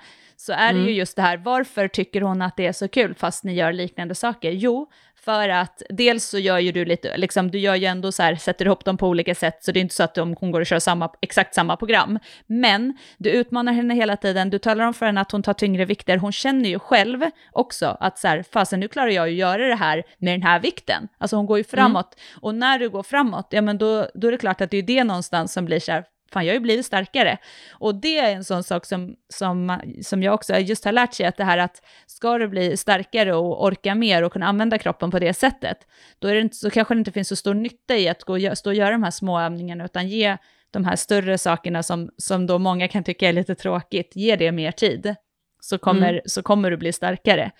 så 0.45 0.53
är 0.53 0.73
det 0.73 0.79
Mm. 0.79 0.87
ju 0.87 0.93
just 0.93 1.15
det 1.15 1.21
här, 1.21 1.37
varför 1.37 1.87
tycker 1.87 2.21
hon 2.21 2.41
att 2.41 2.57
det 2.57 2.67
är 2.67 2.71
så 2.71 2.87
kul 2.87 3.15
fast 3.15 3.43
ni 3.43 3.53
gör 3.53 3.73
liknande 3.73 4.15
saker? 4.15 4.51
Jo, 4.51 4.89
för 5.25 5.49
att 5.49 5.81
dels 5.89 6.25
så 6.25 6.39
gör 6.39 6.59
ju 6.59 6.71
du 6.71 6.85
lite, 6.85 7.17
liksom 7.17 7.51
du 7.51 7.59
gör 7.59 7.75
ju 7.75 7.85
ändå 7.85 8.11
så 8.11 8.23
här, 8.23 8.35
sätter 8.35 8.65
ihop 8.65 8.85
dem 8.85 8.97
på 8.97 9.07
olika 9.07 9.35
sätt, 9.35 9.63
så 9.63 9.71
det 9.71 9.79
är 9.79 9.81
inte 9.81 9.95
så 9.95 10.03
att 10.03 10.15
de, 10.15 10.35
hon 10.39 10.51
går 10.51 10.59
och 10.61 10.65
kör 10.67 10.79
samma, 10.79 11.09
exakt 11.21 11.55
samma 11.55 11.77
program. 11.77 12.19
Men 12.47 12.97
du 13.17 13.29
utmanar 13.29 13.73
henne 13.73 13.93
hela 13.95 14.17
tiden, 14.17 14.49
du 14.49 14.59
talar 14.59 14.85
om 14.87 14.93
för 14.93 15.05
henne 15.05 15.21
att 15.21 15.31
hon 15.31 15.43
tar 15.43 15.53
tyngre 15.53 15.85
vikter, 15.85 16.17
hon 16.17 16.31
känner 16.31 16.69
ju 16.69 16.79
själv 16.79 17.21
också 17.51 17.97
att 17.99 18.17
så 18.19 18.27
här, 18.27 18.43
fasen 18.53 18.79
nu 18.79 18.87
klarar 18.87 19.09
jag 19.09 19.29
ju 19.29 19.35
göra 19.35 19.67
det 19.67 19.75
här 19.75 20.03
med 20.17 20.33
den 20.33 20.43
här 20.43 20.59
vikten. 20.59 21.07
Alltså 21.17 21.35
hon 21.35 21.45
går 21.45 21.57
ju 21.57 21.63
framåt, 21.63 22.15
och 22.41 22.55
när 22.55 22.79
du 22.79 22.89
går 22.89 23.03
framåt, 23.03 23.47
ja 23.49 23.61
men 23.61 23.77
då, 23.77 24.07
då 24.13 24.27
är 24.27 24.31
det 24.31 24.37
klart 24.37 24.61
att 24.61 24.71
det 24.71 24.77
är 24.77 24.83
det 24.83 25.03
någonstans 25.03 25.53
som 25.53 25.65
blir 25.65 25.79
så 25.79 25.91
här, 25.91 26.03
fan 26.33 26.45
jag 26.45 26.51
har 26.51 26.55
ju 26.55 26.59
blivit 26.59 26.85
starkare. 26.85 27.37
Och 27.71 27.95
det 27.95 28.17
är 28.17 28.35
en 28.35 28.43
sån 28.43 28.63
sak 28.63 28.85
som, 28.85 29.15
som, 29.29 29.79
som 30.03 30.23
jag 30.23 30.33
också 30.33 30.57
just 30.57 30.85
har 30.85 30.91
lärt 30.91 31.13
sig, 31.13 31.25
att 31.25 31.37
det 31.37 31.43
här 31.43 31.57
att 31.57 31.81
ska 32.07 32.37
du 32.37 32.47
bli 32.47 32.77
starkare 32.77 33.33
och 33.33 33.65
orka 33.65 33.95
mer 33.95 34.23
och 34.23 34.33
kunna 34.33 34.45
använda 34.45 34.77
kroppen 34.77 35.11
på 35.11 35.19
det 35.19 35.33
sättet, 35.33 35.77
då, 36.19 36.27
är 36.27 36.35
det 36.35 36.41
inte, 36.41 36.55
så 36.55 36.69
kanske 36.69 36.93
det 36.93 36.99
inte 36.99 37.11
finns 37.11 37.27
så 37.27 37.35
stor 37.35 37.53
nytta 37.53 37.97
i 37.97 38.09
att 38.09 38.23
gå 38.23 38.49
och 38.49 38.57
stå 38.57 38.69
och 38.69 38.75
göra 38.75 38.91
de 38.91 39.03
här 39.03 39.11
små 39.11 39.39
övningarna, 39.39 39.85
utan 39.85 40.07
ge 40.07 40.37
de 40.71 40.85
här 40.85 40.95
större 40.95 41.37
sakerna 41.37 41.83
som, 41.83 42.09
som 42.17 42.47
då 42.47 42.59
många 42.59 42.87
kan 42.87 43.03
tycka 43.03 43.29
är 43.29 43.33
lite 43.33 43.55
tråkigt, 43.55 44.11
ge 44.15 44.35
det 44.35 44.51
mer 44.51 44.71
tid, 44.71 45.15
så 45.59 45.77
kommer, 45.77 46.09
Mm. 46.09 46.21
så 46.25 46.43
kommer 46.43 46.71
du 46.71 46.77
bli 46.77 46.93
starkare. 46.93 47.51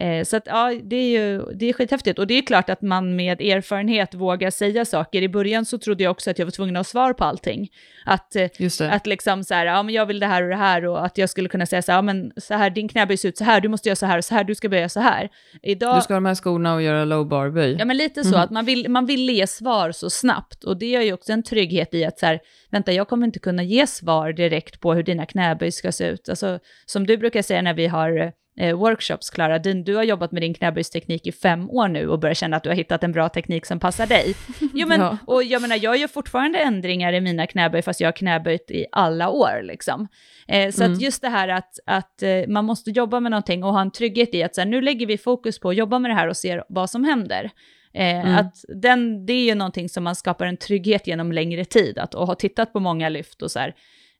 Eh, 0.00 0.24
så 0.24 0.36
att 0.36 0.42
ja, 0.46 0.72
det 0.82 0.96
är 0.96 1.08
ju 1.20 1.42
det 1.54 1.68
är 1.68 1.72
skithäftigt. 1.72 2.18
Och 2.18 2.26
det 2.26 2.34
är 2.38 2.42
klart 2.42 2.70
att 2.70 2.82
man 2.82 3.16
med 3.16 3.40
erfarenhet 3.40 4.14
vågar 4.14 4.50
säga 4.50 4.84
saker. 4.84 5.22
I 5.22 5.28
början 5.28 5.64
så 5.64 5.78
trodde 5.78 6.04
jag 6.04 6.10
också 6.10 6.30
att 6.30 6.38
jag 6.38 6.46
var 6.46 6.50
tvungen 6.50 6.76
att 6.76 6.80
ha 6.80 6.84
svar 6.84 7.12
på 7.12 7.24
allting. 7.24 7.68
Att, 8.04 8.36
eh, 8.36 8.48
att 8.90 9.06
liksom 9.06 9.44
så 9.44 9.54
här, 9.54 9.66
ja 9.66 9.82
men 9.82 9.94
jag 9.94 10.06
vill 10.06 10.20
det 10.20 10.26
här 10.26 10.42
och 10.42 10.48
det 10.48 10.56
här 10.56 10.86
och 10.86 11.04
att 11.04 11.18
jag 11.18 11.30
skulle 11.30 11.48
kunna 11.48 11.66
säga 11.66 11.82
så 11.82 11.92
här, 11.92 11.98
ja 11.98 12.02
men 12.02 12.32
så 12.36 12.54
här, 12.54 12.70
din 12.70 12.88
knäböj 12.88 13.16
ser 13.16 13.28
ut 13.28 13.38
så 13.38 13.44
här, 13.44 13.60
du 13.60 13.68
måste 13.68 13.88
göra 13.88 13.96
så 13.96 14.06
här 14.06 14.18
och 14.18 14.24
så 14.24 14.34
här, 14.34 14.44
du 14.44 14.54
ska 14.54 14.68
böja 14.68 14.88
så 14.88 15.00
här. 15.00 15.28
Idag, 15.62 15.96
Du 15.96 16.00
ska 16.02 16.14
ha 16.14 16.16
de 16.16 16.26
här 16.26 16.34
skorna 16.34 16.74
och 16.74 16.82
göra 16.82 17.04
low 17.04 17.26
bar 17.28 17.50
böj. 17.50 17.76
Ja 17.78 17.84
men 17.84 17.96
lite 17.96 18.24
så, 18.24 18.30
Mhm. 18.30 18.40
att 18.40 18.50
man 18.50 18.64
vill, 18.64 18.88
man 18.88 19.06
vill 19.06 19.30
ge 19.30 19.46
svar 19.46 19.92
så 19.92 20.10
snabbt. 20.10 20.64
Och 20.64 20.76
det 20.78 20.94
är 20.96 21.02
ju 21.02 21.12
också 21.12 21.32
en 21.32 21.42
trygghet 21.42 21.94
i 21.94 22.04
att 22.04 22.18
så 22.18 22.26
här, 22.26 22.40
vänta 22.70 22.92
jag 22.92 23.08
kommer 23.08 23.26
inte 23.26 23.38
kunna 23.38 23.62
ge 23.62 23.86
svar 23.86 24.32
direkt 24.32 24.80
på 24.80 24.94
hur 24.94 25.02
dina 25.02 25.26
knäböj 25.26 25.72
ska 25.72 25.92
se 25.92 26.06
ut. 26.08 26.28
Alltså 26.28 26.58
som 26.86 27.06
du 27.06 27.16
brukar 27.16 27.42
säga 27.42 27.62
när 27.62 27.74
vi 27.74 27.86
har 27.86 28.32
eh, 28.60 28.76
workshops, 28.76 29.30
Klara, 29.30 29.58
din, 29.58 29.84
du 29.84 29.96
har 29.96 30.02
jobbat 30.02 30.32
med 30.32 30.42
din 30.42 30.54
knäböjsteknik 30.54 31.26
i 31.26 31.32
fem 31.32 31.70
år 31.70 31.88
nu 31.88 32.08
och 32.08 32.18
börjar 32.18 32.34
känna 32.34 32.56
att 32.56 32.62
du 32.62 32.68
har 32.70 32.76
hittat 32.76 33.04
en 33.04 33.12
bra 33.12 33.28
teknik 33.28 33.66
som 33.66 33.80
passar 33.80 34.06
dig. 34.06 34.34
Jo 34.74 34.88
men, 34.88 35.00
Ja. 35.00 35.18
och 35.26 35.42
jag 35.44 35.62
menar 35.62 35.78
jag 35.82 35.96
gör 35.96 36.08
fortfarande 36.08 36.58
ändringar 36.58 37.12
i 37.12 37.20
mina 37.20 37.46
knäböj 37.46 37.82
fast 37.82 38.00
jag 38.00 38.06
har 38.08 38.12
knäböjt 38.12 38.70
i 38.70 38.86
alla 38.92 39.30
år 39.30 39.60
liksom. 39.62 40.08
Eh, 40.48 40.70
så 40.70 40.82
Mm. 40.84 40.92
att 40.96 41.02
just 41.02 41.22
det 41.22 41.28
här 41.28 41.48
att, 41.48 41.78
att 41.86 42.22
eh, 42.22 42.30
man 42.48 42.64
måste 42.64 42.90
jobba 42.90 43.20
med 43.20 43.30
någonting 43.30 43.64
och 43.64 43.72
ha 43.72 43.80
en 43.80 43.90
trygghet 43.90 44.34
i 44.34 44.42
att 44.42 44.54
så 44.54 44.60
här, 44.60 44.68
nu 44.68 44.80
lägger 44.80 45.06
vi 45.06 45.18
fokus 45.18 45.60
på 45.60 45.68
att 45.70 45.76
jobba 45.76 45.98
med 45.98 46.10
det 46.10 46.14
här 46.14 46.28
och 46.28 46.36
ser 46.36 46.64
vad 46.68 46.90
som 46.90 47.04
händer. 47.04 47.50
Eh, 47.94 48.20
Mm. 48.20 48.34
att 48.36 48.54
den, 48.68 49.26
det 49.26 49.32
är 49.32 49.44
ju 49.44 49.54
någonting 49.54 49.88
som 49.88 50.04
man 50.04 50.14
skapar 50.16 50.46
en 50.46 50.56
trygghet 50.56 51.06
genom 51.06 51.32
längre 51.32 51.64
tid, 51.64 51.98
att 51.98 52.14
och 52.14 52.26
ha 52.26 52.34
tittat 52.34 52.72
på 52.72 52.80
många 52.80 53.08
lyft 53.08 53.42
och 53.42 53.50
så 53.50 53.58
här. 53.58 53.74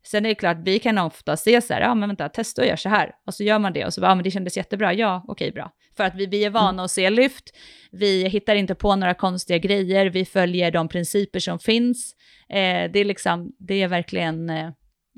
Sen 0.06 0.24
är 0.24 0.28
det 0.28 0.34
klart, 0.34 0.56
vi 0.64 0.78
kan 0.78 0.98
ofta 0.98 1.36
se 1.36 1.60
så 1.60 1.74
här, 1.74 1.80
ja 1.80 1.94
men 1.94 2.08
vänta, 2.08 2.28
testa 2.28 2.62
och 2.62 2.68
gör 2.68 2.76
så 2.76 2.88
här. 2.88 3.10
Och 3.26 3.34
så 3.34 3.44
gör 3.44 3.58
man 3.58 3.72
det 3.72 3.86
och 3.86 3.94
så 3.94 4.00
bara, 4.00 4.10
ja 4.10 4.14
men 4.14 4.24
det 4.24 4.30
kändes 4.30 4.56
jättebra, 4.56 4.94
ja 4.94 5.24
okej 5.28 5.52
bra. 5.52 5.70
För 5.96 6.04
att 6.04 6.14
vi, 6.14 6.26
vi 6.26 6.44
är 6.44 6.50
vana 6.50 6.68
Mm. 6.68 6.84
att 6.84 6.90
se 6.90 7.10
lyft, 7.10 7.44
vi 7.92 8.28
hittar 8.28 8.54
inte 8.54 8.74
på 8.74 8.96
några 8.96 9.14
konstiga 9.14 9.58
grejer, 9.58 10.06
vi 10.06 10.24
följer 10.24 10.70
de 10.70 10.88
principer 10.88 11.38
som 11.40 11.58
finns. 11.58 12.14
Eh, 12.48 12.90
det 12.92 12.98
är 12.98 13.04
liksom, 13.04 13.52
det 13.58 13.82
är 13.82 13.88
verkligen 13.88 14.50
eh, 14.50 14.66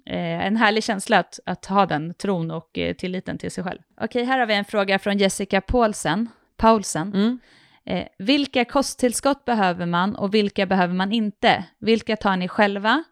eh, 0.06 0.46
en 0.46 0.56
härlig 0.56 0.84
känsla 0.84 1.18
att, 1.18 1.38
att 1.46 1.66
ha 1.66 1.86
den 1.86 2.14
tron 2.14 2.50
och 2.50 2.78
eh, 2.78 2.94
tilliten 2.94 3.38
till 3.38 3.50
sig 3.50 3.64
själv. 3.64 3.78
Okej, 4.00 4.24
här 4.24 4.38
har 4.38 4.46
vi 4.46 4.54
en 4.54 4.64
fråga 4.64 4.98
från 4.98 5.18
Jessica 5.18 5.60
Paulsen. 5.60 6.28
Paulsen. 6.56 7.12
Mm. 7.14 7.38
Eh, 7.86 8.06
vilka 8.18 8.64
kosttillskott 8.64 9.44
behöver 9.44 9.86
man 9.86 10.16
och 10.16 10.34
vilka 10.34 10.66
behöver 10.66 10.94
man 10.94 11.12
inte? 11.12 11.64
Vilka 11.80 12.16
tar 12.16 12.36
ni 12.36 12.48
själva? 12.48 13.04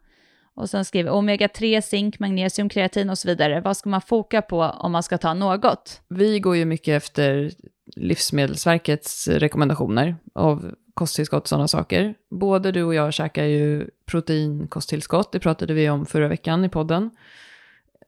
Och 0.54 0.70
sen 0.70 0.84
skriver 0.84 1.10
omega-3, 1.10 1.80
zink, 1.80 2.18
magnesium, 2.18 2.68
kreatin 2.68 3.10
och 3.10 3.18
så 3.18 3.28
vidare. 3.28 3.60
Vad 3.60 3.76
ska 3.76 3.90
man 3.90 4.00
foka 4.00 4.42
på 4.42 4.62
om 4.62 4.92
man 4.92 5.02
ska 5.02 5.18
ta 5.18 5.34
något? 5.34 6.00
Vi 6.08 6.40
går 6.40 6.56
ju 6.56 6.64
mycket 6.64 7.02
efter 7.02 7.50
Livsmedelsverkets 7.96 9.28
rekommendationer 9.28 10.16
av 10.34 10.74
kosttillskott 10.94 11.42
och 11.42 11.48
sådana 11.48 11.68
saker. 11.68 12.14
Både 12.30 12.72
du 12.72 12.82
och 12.82 12.94
jag 12.94 13.12
käkar 13.12 13.44
ju 13.44 13.90
proteinkosttillskott, 14.06 15.32
det 15.32 15.40
pratade 15.40 15.74
vi 15.74 15.90
om 15.90 16.06
förra 16.06 16.28
veckan 16.28 16.64
i 16.64 16.68
podden. 16.68 17.10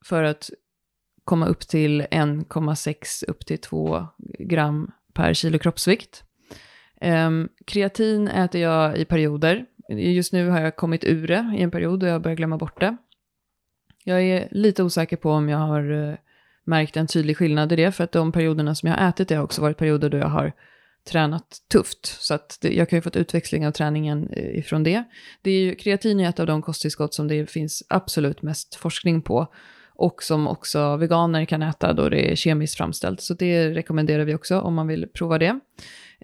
För 0.05 0.23
att 0.23 0.51
komma 1.25 1.47
upp 1.47 1.61
till 1.61 2.03
1,6 2.03 3.25
upp 3.29 3.47
till 3.47 3.59
2 3.59 4.07
gram 4.39 4.91
per 5.15 5.35
kilo 5.35 5.59
kroppsvikt. 5.59 6.25
Um, 7.01 7.49
kreatin 7.67 8.29
äter 8.29 8.61
jag 8.61 8.97
i 8.99 9.05
perioder. 9.05 9.67
Just 9.89 10.33
nu 10.33 10.49
har 10.49 10.61
jag 10.61 10.77
kommit 10.77 11.05
ur 11.05 11.27
det 11.27 11.55
i 11.59 11.63
en 11.63 11.71
period 11.71 12.03
och 12.03 12.09
jag 12.09 12.23
börjar 12.23 12.37
glömma 12.37 12.59
bort 12.59 12.81
det. 12.81 12.97
Jag 14.05 14.23
är 14.23 14.49
lite 14.51 14.83
osäker 14.83 15.17
på 15.17 15.31
om 15.31 15.49
jag 15.49 15.59
har 15.59 16.09
eh, 16.09 16.15
märkt 16.65 16.97
en 16.97 17.07
tydlig 17.07 17.37
skillnad 17.37 17.73
i 17.73 17.77
det, 17.77 17.93
för 17.93 18.05
att 18.05 18.13
de 18.13 18.33
perioderna 18.33 18.75
som 18.75 18.89
jag 18.89 18.97
har 18.97 19.09
ätit 19.09 19.29
det 19.29 19.35
har 19.35 19.45
också 19.45 19.63
varit 19.63 19.79
perioder 19.79 20.11
då 20.11 20.17
jag 20.17 20.29
har 20.29 20.53
tränat 21.09 21.57
tufft. 21.73 22.07
Så 22.07 22.35
att 22.35 22.59
det, 22.61 22.75
jag 22.75 22.89
kan 22.89 22.97
ju 22.97 23.01
fått 23.01 23.17
utväxling 23.17 23.67
av 23.67 23.73
träningen 23.73 24.29
eh, 24.33 24.59
ifrån 24.59 24.83
det. 24.83 25.05
det 25.43 25.51
är 25.51 25.61
ju, 25.61 25.75
kreatin 25.75 26.21
är 26.21 26.29
ett 26.29 26.41
av 26.41 26.47
de 26.47 26.63
kosttillskott 26.63 27.15
som 27.15 27.29
det 27.29 27.51
finns 27.51 27.83
absolut 27.89 28.43
mest 28.43 28.75
forskning 28.75 29.23
på. 29.23 29.47
Och 29.97 30.23
som 30.23 30.49
också 30.49 30.97
veganer 30.97 31.45
kan 31.45 31.63
äta 31.63 31.93
då 31.93 32.09
det 32.09 32.33
är 32.33 32.37
kemiskt 32.37 32.77
framställt. 32.77 33.21
Så 33.21 33.35
det 33.35 33.71
rekommenderar 33.71 34.25
vi 34.25 34.35
också 34.35 34.61
om 34.61 34.75
man 34.75 34.87
vill 34.87 35.07
prova 35.15 35.39
det. 35.39 35.61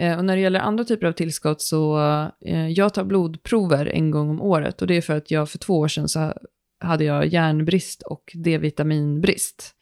Eh, 0.00 0.18
och 0.18 0.24
när 0.24 0.36
det 0.36 0.42
gäller 0.42 0.60
andra 0.60 0.84
typer 0.84 1.06
av 1.06 1.12
tillskott 1.12 1.62
så, 1.62 2.00
eh, 2.40 2.68
jag 2.68 2.94
tar 2.94 3.04
blodprover 3.04 3.86
en 3.86 4.10
gång 4.10 4.30
om 4.30 4.42
året. 4.42 4.82
Och 4.82 4.88
det 4.88 4.96
är 4.96 5.00
för 5.00 5.16
att 5.16 5.30
jag 5.30 5.50
för 5.50 5.58
två 5.58 5.78
år 5.78 5.88
sedan 5.88 6.08
så 6.08 6.34
hade 6.80 7.04
jag 7.04 7.26
järnbrist 7.26 8.02
och 8.02 8.32
D-vitaminbrist. 8.34 9.74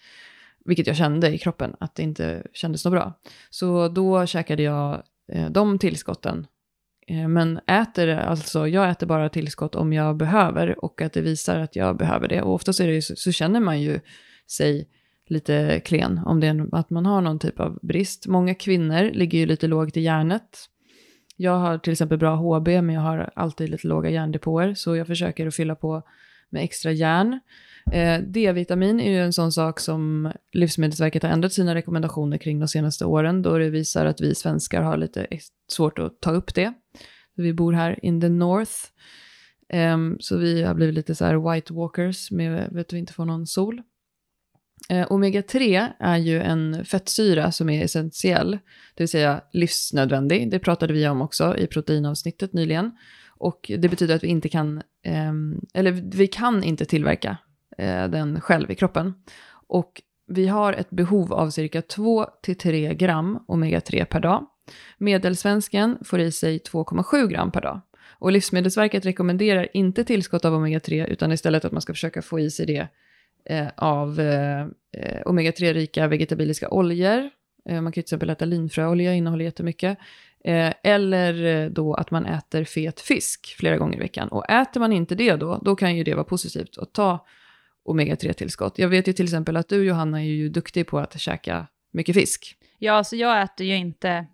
Vilket 0.64 0.87
jag 0.87 0.97
kände 0.97 1.35
i 1.35 1.39
kroppen, 1.39 1.77
att 1.81 1.95
det 1.95 2.03
inte 2.03 2.43
kändes 2.53 2.83
så 2.83 2.91
bra. 2.91 3.12
Så 3.51 3.89
då 3.89 4.27
käkade 4.27 4.62
jag 4.62 5.03
eh, 5.33 5.51
de 5.51 5.79
tillskotten. 5.79 6.47
Eh, 7.07 7.29
men 7.29 7.59
äter, 7.66 8.09
alltså, 8.09 8.69
jag 8.69 8.91
äter 8.91 9.07
bara 9.07 9.29
tillskott 9.29 9.75
om 9.75 9.93
jag 9.93 10.16
behöver 10.16 10.85
och 10.85 11.03
att 11.03 11.12
det 11.12 11.21
visar 11.21 11.59
att 11.59 11.77
jag 11.77 11.97
behöver 11.97 12.29
det. 12.29 12.43
Och 12.43 12.55
oftast 12.55 12.81
är 12.81 12.87
det 12.87 12.95
ju 12.95 13.03
så, 13.03 13.16
så 13.16 13.33
känner 13.33 13.61
man 13.61 13.81
ju 13.81 14.01
sig 14.51 14.89
lite 15.31 15.81
klen 15.81 16.20
om 16.24 16.41
det 16.41 16.47
är 16.47 16.74
att 16.74 16.91
man 16.91 17.07
har 17.07 17.20
någon 17.20 17.39
typ 17.39 17.61
av 17.61 17.79
brist. 17.83 18.26
Många 18.26 18.55
kvinnor 18.55 19.11
ligger 19.12 19.39
ju 19.39 19.47
lite 19.47 19.66
lågt 19.66 19.97
i 19.97 20.01
järnet. 20.01 20.59
Jag 21.37 21.59
har 21.59 21.79
till 21.79 21.93
exempel 21.93 22.18
bra 22.18 22.37
HB 22.37 22.68
men 22.68 22.91
jag 22.91 23.01
har 23.01 23.31
alltid 23.35 23.68
lite 23.68 23.87
låga 23.87 24.11
järndepåer 24.11 24.74
så 24.74 24.97
jag 24.97 25.07
försöker 25.07 25.47
att 25.47 25.55
fylla 25.55 25.74
på 25.74 26.03
med 26.51 26.64
extra 26.64 26.93
järn. 26.93 27.41
Eh, 27.93 28.20
D-vitamin 28.20 29.01
är 29.01 29.11
ju 29.11 29.18
en 29.18 29.33
sån 29.33 29.53
sak 29.53 29.81
som 29.81 30.33
Livsmedelsverket 30.53 31.22
har 31.22 31.31
ändrat 31.31 31.53
sina 31.53 31.74
rekommendationer 31.74 32.39
kring 32.39 32.59
de 32.59 32.68
senaste 32.68 33.05
åren 33.05 33.43
då 33.43 33.59
det 33.59 33.70
visar 33.70 34.07
att 34.07 34.20
vi 34.20 34.35
svenskar 34.35 34.83
har 34.83 34.97
lite 34.97 35.26
svårt 35.72 35.99
att 35.99 36.20
ta 36.20 36.31
upp 36.31 36.55
det. 36.55 36.72
Vi 37.35 37.53
bor 37.53 37.72
här 37.72 38.05
in 38.05 38.20
the 38.20 38.29
north. 38.29 38.72
Um, 39.72 40.16
så 40.20 40.37
vi 40.37 40.62
har 40.62 40.74
blivit 40.74 40.95
lite 40.95 41.14
så 41.14 41.24
här 41.24 41.53
white 41.53 41.72
walkers 41.72 42.31
med 42.31 42.79
att 42.79 42.93
vi 42.93 42.99
inte 42.99 43.12
får 43.12 43.24
någon 43.24 43.47
sol. 43.47 43.83
Eh, 44.89 45.07
Omega-3 45.07 45.89
är 45.99 46.16
ju 46.16 46.41
en 46.41 46.85
fettsyra 46.85 47.53
som 47.53 47.70
är 47.70 47.85
essentiell, 47.85 48.51
det 48.95 49.03
vill 49.03 49.09
säga 49.09 49.41
livsnödvändig. 49.53 50.51
Det 50.51 50.59
pratade 50.59 50.93
vi 50.93 51.09
om 51.09 51.22
också 51.22 51.57
i 51.57 51.66
proteinavsnittet 51.66 52.53
nyligen. 52.53 52.91
Och 53.39 53.70
det 53.79 53.89
betyder 53.89 54.14
att 54.14 54.24
vi 54.24 54.29
inte 54.29 54.49
kan, 54.49 54.83
ehm, 55.05 55.61
eller 55.74 55.93
vi 55.93 56.26
kan 56.26 56.64
inte 56.64 56.85
tillverka 56.85 57.37
eh, 57.79 58.09
den 58.09 58.41
själv 58.41 58.70
i 58.70 58.74
kroppen. 58.74 59.14
Och 59.68 60.03
vi 60.26 60.47
har 60.47 60.72
ett 60.72 60.91
behov 60.91 61.33
av 61.33 61.51
cirka 61.51 61.81
2-3 61.81 62.95
gram 62.95 63.45
omega-3 63.49 64.05
per 64.05 64.20
dag. 64.20 64.47
Medelsvensken 64.99 65.99
får 66.05 66.20
i 66.20 66.33
sig 66.33 66.59
2,7 66.59 67.26
gram 67.26 67.51
per 67.51 67.61
dag. 67.61 67.81
Och 68.18 68.33
Livsmedelsverket 68.33 69.07
rekommenderar 69.07 69.68
inte 69.74 70.05
tillskott 70.05 70.45
av 70.45 70.55
omega-3 70.55 71.07
utan 71.07 71.33
istället 71.33 71.64
att 71.64 71.72
man 71.72 71.83
ska 71.83 71.93
försöka 71.93 72.22
få 72.22 72.41
i 72.41 72.51
sig 72.51 72.66
det 72.66 72.89
eh, 73.49 73.68
av 73.76 74.20
eh, 74.20 74.61
eh, 74.92 75.22
omega-3-rika 75.24 76.07
vegetabiliska 76.09 76.68
oljor. 76.68 77.30
Eh, 77.68 77.74
man 77.74 77.84
kan 77.84 77.92
till 77.92 78.01
exempel 78.01 78.30
äta 78.30 78.44
linfröolja, 78.44 79.14
innehåller 79.14 79.44
jättemycket. 79.44 79.99
Eh, 80.44 80.72
eller 80.82 81.44
eh, 81.44 81.70
då 81.70 81.94
att 81.94 82.11
man 82.11 82.26
äter 82.26 82.64
fet 82.64 83.01
fisk 83.01 83.57
flera 83.59 83.76
gånger 83.76 83.96
i 83.96 84.01
veckan. 84.01 84.28
Och 84.28 84.51
äter 84.51 84.80
man 84.80 84.92
inte 84.92 85.14
det 85.14 85.36
då, 85.36 85.59
då 85.64 85.76
kan 85.76 85.96
ju 85.96 86.05
det 86.05 86.14
vara 86.14 86.24
positivt 86.24 86.78
att 86.78 86.92
ta 86.92 87.26
omega-3-tillskott. 87.84 88.72
Jag 88.76 88.88
vet 88.88 89.09
ju 89.09 89.12
till 89.12 89.24
exempel 89.24 89.57
att 89.57 89.68
du 89.68 89.84
Johanna 89.84 90.20
är 90.20 90.26
ju 90.26 90.49
duktig 90.49 90.86
på 90.86 90.99
att 90.99 91.20
käka 91.20 91.66
mycket 91.92 92.14
fisk. 92.14 92.57
Ja, 92.78 93.05
så 93.05 93.16
jag 93.16 93.42
äter 93.42 93.66
ju 93.66 93.76
inte 93.76 94.26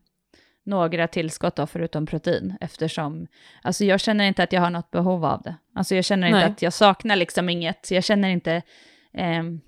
några 0.64 1.08
tillskott 1.08 1.56
då, 1.56 1.66
förutom 1.66 2.06
protein, 2.06 2.56
eftersom 2.60 3.26
alltså 3.62 3.84
jag 3.84 4.00
känner 4.00 4.24
inte 4.24 4.42
att 4.42 4.52
jag 4.52 4.60
har 4.60 4.70
något 4.70 4.90
behov 4.90 5.24
av 5.24 5.42
det. 5.42 5.56
Alltså 5.74 5.94
jag 5.94 6.04
känner 6.04 6.26
inte 6.26 6.38
Nej. 6.38 6.50
att 6.50 6.62
jag 6.62 6.72
saknar 6.72 7.16
liksom 7.16 7.48
inget, 7.48 7.90
jag 7.90 8.04
känner 8.04 8.28
inte 8.28 8.62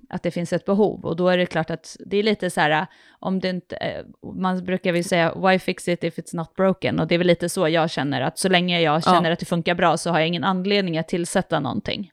att 0.09 0.23
det 0.23 0.31
finns 0.31 0.53
ett 0.53 0.65
behov. 0.65 1.05
Och 1.05 1.17
då 1.17 1.29
är 1.29 1.39
det 1.39 1.47
klart 1.47 1.71
att 1.71 1.97
det 2.07 2.17
är 2.17 2.23
lite 2.23 2.51
så 2.51 2.61
här, 2.61 2.87
om 3.19 3.41
det 3.41 3.49
inte, 3.49 3.77
eh, 3.77 4.05
man 4.35 4.65
brukar 4.65 4.93
väl 4.93 5.05
säga 5.05 5.35
why 5.35 5.59
fix 5.59 5.89
it 5.89 6.05
if 6.05 6.19
it's 6.19 6.37
not 6.37 6.55
broken? 6.55 7.01
Och 7.01 7.07
det 7.07 7.15
är 7.15 7.19
väl 7.19 7.27
lite 7.27 7.49
så 7.49 7.69
jag 7.69 7.91
känner, 7.91 8.21
att 8.21 8.39
så 8.39 8.49
länge 8.49 8.81
jag 8.81 9.05
känner 9.05 9.29
Ja. 9.29 9.33
att 9.33 9.39
det 9.39 9.47
funkar 9.47 9.75
bra 9.75 9.97
så 9.97 10.11
har 10.11 10.19
jag 10.19 10.29
ingen 10.29 10.45
anledning 10.45 10.99
att 10.99 11.09
tillsätta 11.09 11.61
någonting. 11.61 12.11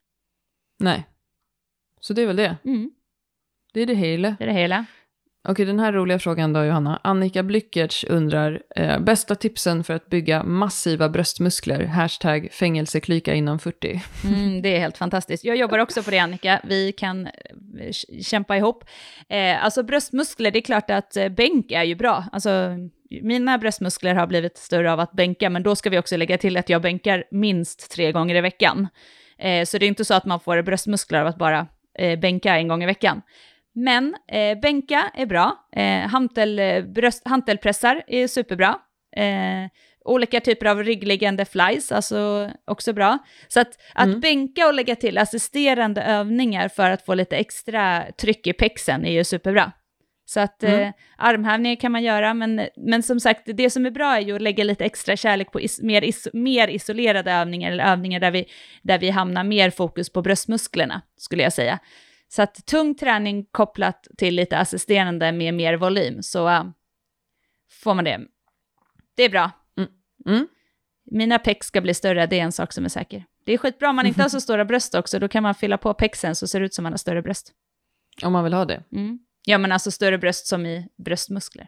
Nej. 0.79 1.05
Så 1.99 2.13
det 2.13 2.21
är 2.21 2.27
väl 2.27 2.35
det. 2.35 2.57
Mm, 2.65 2.91
Det 3.73 3.81
är 3.81 3.85
det 3.85 3.93
hela. 3.95 4.35
det 4.39 4.43
är 4.43 4.47
det 4.47 4.53
hela. 4.53 4.85
Okej, 5.47 5.65
den 5.65 5.79
här 5.79 5.93
roliga 5.93 6.19
frågan 6.19 6.53
då, 6.53 6.63
Johanna. 6.63 6.99
Annika 7.03 7.43
Blyckertz 7.43 8.03
undrar, 8.03 8.61
eh, 8.75 8.99
bästa 8.99 9.35
tipsen 9.35 9.83
för 9.83 9.93
att 9.93 10.09
bygga 10.09 10.43
massiva 10.43 11.09
bröstmuskler? 11.09 11.85
Hashtag 11.85 12.49
fängelseklyka 12.51 13.33
inom 13.33 13.59
40. 13.59 14.01
Mm, 14.23 14.61
det 14.61 14.75
är 14.75 14.79
helt 14.79 14.97
fantastiskt. 14.97 15.43
Jag 15.43 15.55
jobbar 15.55 15.79
också 15.79 16.03
på 16.03 16.11
det, 16.11 16.19
Annika. 16.19 16.61
Vi 16.63 16.91
kan 16.91 17.27
eh, 17.27 17.91
kämpa 18.21 18.57
ihop. 18.57 18.83
Eh, 19.29 19.63
alltså 19.63 19.83
bröstmuskler, 19.83 20.51
det 20.51 20.59
är 20.59 20.61
klart 20.61 20.89
att 20.89 21.17
eh, 21.17 21.29
bänk 21.29 21.71
är 21.71 21.83
ju 21.83 21.95
bra. 21.95 22.25
Alltså, 22.31 22.69
mina 23.21 23.57
bröstmuskler 23.57 24.15
har 24.15 24.27
blivit 24.27 24.57
större 24.57 24.93
av 24.93 24.99
att 24.99 25.11
bänka, 25.11 25.49
men 25.49 25.63
då 25.63 25.75
ska 25.75 25.89
vi 25.89 25.99
också 25.99 26.17
lägga 26.17 26.37
till 26.37 26.57
att 26.57 26.69
jag 26.69 26.81
bänkar 26.81 27.23
minst 27.31 27.91
tre 27.91 28.11
gånger 28.11 28.35
i 28.35 28.41
veckan. 28.41 28.87
Eh, 29.37 29.65
så 29.65 29.77
det 29.77 29.85
är 29.85 29.87
inte 29.87 30.05
så 30.05 30.13
att 30.13 30.25
man 30.25 30.39
får 30.39 30.61
bröstmuskler 30.61 31.21
av 31.21 31.27
att 31.27 31.37
bara 31.37 31.67
eh, 31.99 32.19
bänka 32.19 32.55
en 32.55 32.67
gång 32.67 32.83
i 32.83 32.85
veckan. 32.85 33.21
Men 33.75 34.15
eh, 34.31 34.59
bänka 34.59 35.11
är 35.13 35.25
bra. 35.25 35.67
Eh, 35.75 36.07
hantel, 36.09 36.59
eh, 36.59 36.83
bröst, 36.83 37.21
hantelpressar 37.27 38.03
är 38.07 38.27
superbra. 38.27 38.79
Eh, 39.15 39.69
olika 40.05 40.39
typer 40.39 40.65
av 40.65 40.83
ryggliggande 40.83 41.45
flies, 41.45 41.91
alltså 41.91 42.49
också 42.67 42.93
bra. 42.93 43.17
Så 43.47 43.59
att, 43.59 43.77
att 43.93 44.07
Mm. 44.07 44.19
bänka 44.19 44.67
och 44.67 44.73
lägga 44.73 44.95
till 44.95 45.17
assisterande 45.17 46.01
övningar 46.03 46.67
för 46.67 46.89
att 46.89 47.05
få 47.05 47.13
lite 47.13 47.37
extra 47.37 48.03
tryck 48.21 48.47
i 48.47 48.53
pexen 48.53 49.05
är 49.05 49.11
ju 49.11 49.23
superbra. 49.23 49.71
Så 50.25 50.39
att 50.39 50.63
Mm. 50.63 50.79
eh, 50.81 50.91
armhävningar 51.17 51.75
kan 51.75 51.91
man 51.91 52.03
göra, 52.03 52.33
men, 52.33 52.67
men 52.77 53.03
som 53.03 53.19
sagt, 53.19 53.41
det 53.45 53.69
som 53.69 53.85
är 53.85 53.91
bra 53.91 54.15
är 54.15 54.19
ju 54.21 54.35
att 54.35 54.41
lägga 54.41 54.63
lite 54.63 54.85
extra 54.85 55.15
kärlek 55.15 55.51
på 55.51 55.61
is, 55.61 55.81
mer, 55.81 56.01
is, 56.01 56.27
mer 56.33 56.67
isolerade 56.67 57.31
övningar, 57.31 57.71
eller 57.71 57.83
övningar 57.91 58.19
där 58.19 58.31
vi, 58.31 58.45
där 58.81 58.99
vi 58.99 59.09
hamnar 59.09 59.43
mer 59.43 59.69
fokus 59.69 60.09
på 60.13 60.21
bröstmusklerna, 60.21 61.01
skulle 61.17 61.43
jag 61.43 61.53
säga. 61.53 61.79
Så 62.35 62.41
att 62.41 62.65
tung 62.65 62.95
träning 62.95 63.45
kopplat 63.51 64.07
till 64.17 64.35
lite 64.35 64.57
assisterande 64.57 65.31
med 65.31 65.53
mer 65.53 65.73
volym, 65.77 66.23
så 66.23 66.49
eh, 66.49 66.63
får 67.83 67.93
man 67.93 68.03
det. 68.03 68.21
Det 69.15 69.23
är 69.23 69.29
bra. 69.29 69.51
Mm. 70.25 70.47
Mina 71.05 71.39
pex 71.39 71.67
ska 71.67 71.81
bli 71.81 71.93
större, 71.93 72.25
det 72.25 72.39
är 72.39 72.43
en 72.43 72.51
sak 72.51 72.73
som 72.73 72.85
är 72.85 72.89
säker. 72.89 73.25
Det 73.45 73.53
är 73.53 73.57
skitbra 73.57 73.89
om 73.89 73.95
man 73.95 74.05
inte 74.05 74.21
har 74.21 74.29
så 74.29 74.41
stora 74.47 74.65
bröst 74.65 74.95
också, 74.95 75.19
då 75.19 75.27
kan 75.27 75.43
man 75.43 75.55
fylla 75.55 75.77
på 75.77 75.93
pexen 75.93 76.35
så 76.35 76.47
ser 76.47 76.59
det 76.59 76.65
ut 76.65 76.73
som 76.73 76.83
man 76.83 76.93
har 76.93 76.97
större 76.97 77.21
bröst. 77.21 77.51
Om 78.23 78.33
man 78.33 78.43
vill 78.43 78.53
ha 78.53 78.65
det. 78.65 78.83
Mm. 78.91 79.19
Ja, 79.45 79.57
men 79.57 79.71
alltså 79.71 79.91
större 79.91 80.17
bröst 80.17 80.47
som 80.47 80.65
i 80.65 80.89
bröstmuskler. 80.97 81.67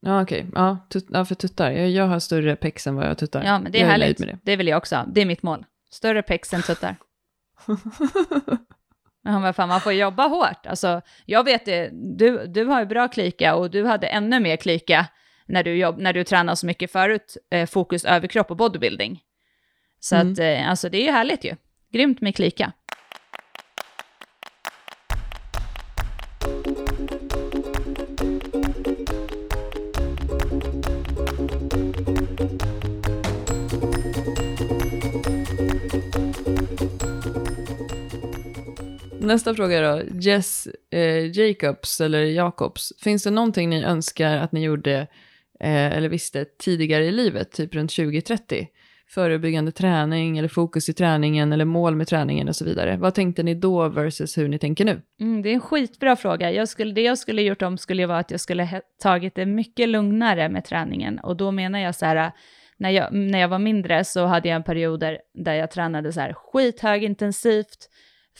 Ja, 0.00 0.22
okej. 0.22 0.46
Ja, 0.54 0.86
tut- 0.90 1.08
ja, 1.10 1.24
för 1.24 1.34
tuttar. 1.34 1.70
Jag, 1.70 1.90
jag 1.90 2.06
har 2.06 2.18
större 2.18 2.56
pex 2.56 2.86
än 2.86 2.94
vad 2.94 3.06
jag 3.06 3.18
tuttar. 3.18 3.44
Ja, 3.44 3.58
men 3.58 3.72
det 3.72 3.78
är 3.78 3.82
jag 3.82 3.88
härligt. 3.88 4.18
nöjd 4.18 4.28
med 4.28 4.38
det. 4.44 4.50
det. 4.50 4.56
vill 4.56 4.68
jag 4.68 4.78
också 4.78 4.96
ha. 4.96 5.04
Det 5.04 5.20
är 5.20 5.26
mitt 5.26 5.42
mål. 5.42 5.66
Större 5.90 6.22
pex 6.22 6.54
än 6.54 6.62
tuttar. 6.62 6.96
Men 9.24 9.42
vad 9.42 9.56
fan, 9.56 9.68
man 9.68 9.80
får 9.80 9.92
jobba 9.92 10.26
hårt. 10.28 10.66
Alltså, 10.66 11.02
jag 11.26 11.44
vet 11.44 11.64
det, 11.64 11.90
du, 12.18 12.46
du 12.46 12.64
har 12.64 12.80
ju 12.80 12.86
bra 12.86 13.08
klyka 13.08 13.54
och 13.54 13.70
du 13.70 13.84
hade 13.86 14.06
ännu 14.06 14.40
mer 14.40 14.56
klyka 14.56 15.06
när 15.46 15.62
du, 15.62 15.76
jobb, 15.76 15.98
när 15.98 16.12
du 16.12 16.24
tränade 16.24 16.56
så 16.56 16.66
mycket 16.66 16.92
förut, 16.92 17.36
eh, 17.50 17.66
fokus 17.66 18.04
överkropp 18.04 18.50
och 18.50 18.56
bodybuilding. 18.56 19.20
Så 20.00 20.16
Mm. 20.16 20.32
att, 20.32 20.38
eh, 20.38 20.70
alltså 20.70 20.88
det 20.88 20.98
är 20.98 21.04
ju 21.04 21.10
härligt 21.10 21.44
ju. 21.44 21.56
Grymt 21.92 22.20
med 22.20 22.36
klyka. 22.36 22.72
Nästa 39.22 39.54
fråga 39.54 39.80
då. 39.80 40.02
Jess 40.20 40.68
eh, 40.90 41.38
Jacobs, 41.38 42.00
eller 42.00 42.22
Jakobs. 42.22 42.92
Finns 43.02 43.24
det 43.24 43.30
någonting 43.30 43.70
ni 43.70 43.84
önskar 43.84 44.36
att 44.36 44.52
ni 44.52 44.62
gjorde 44.62 44.98
eh, 45.60 45.96
eller 45.96 46.08
visste 46.08 46.44
tidigare 46.44 47.04
i 47.04 47.12
livet, 47.12 47.52
typ 47.52 47.74
runt 47.74 47.96
2030? 47.96 48.68
Förebyggande 49.08 49.72
träning 49.72 50.38
eller 50.38 50.48
fokus 50.48 50.88
i 50.88 50.92
träningen 50.92 51.52
eller 51.52 51.64
mål 51.64 51.96
med 51.96 52.08
träningen 52.08 52.48
och 52.48 52.56
så 52.56 52.64
vidare. 52.64 52.96
Vad 52.96 53.14
tänkte 53.14 53.42
ni 53.42 53.54
då 53.54 53.88
versus 53.88 54.38
hur 54.38 54.48
ni 54.48 54.58
tänker 54.58 54.84
nu? 54.84 55.02
Mm, 55.20 55.42
det 55.42 55.48
är 55.48 55.54
en 55.54 55.60
skitbra 55.60 56.16
fråga. 56.16 56.52
Jag 56.52 56.68
skulle, 56.68 56.92
det 56.92 57.02
jag 57.02 57.18
skulle 57.18 57.42
gjort 57.42 57.62
om 57.62 57.78
skulle 57.78 58.02
ju 58.02 58.06
vara 58.06 58.18
att 58.18 58.30
jag 58.30 58.40
skulle 58.40 58.80
tagit 59.02 59.34
det 59.34 59.46
mycket 59.46 59.88
lugnare 59.88 60.48
med 60.48 60.64
träningen. 60.64 61.18
Och 61.18 61.36
då 61.36 61.50
menar 61.50 61.78
jag 61.78 61.94
så 61.94 62.06
här, 62.06 62.16
äh, 62.16 62.32
när 62.76 62.90
jag, 62.90 63.12
när 63.12 63.38
jag 63.38 63.48
var 63.48 63.58
mindre 63.58 64.04
så 64.04 64.24
hade 64.24 64.48
jag 64.48 64.56
en 64.56 64.62
period 64.62 65.00
där, 65.00 65.18
där 65.34 65.54
jag 65.54 65.70
tränade 65.70 66.12
så 66.12 66.20
här 66.20 66.32
skithögintensivt, 66.32 67.88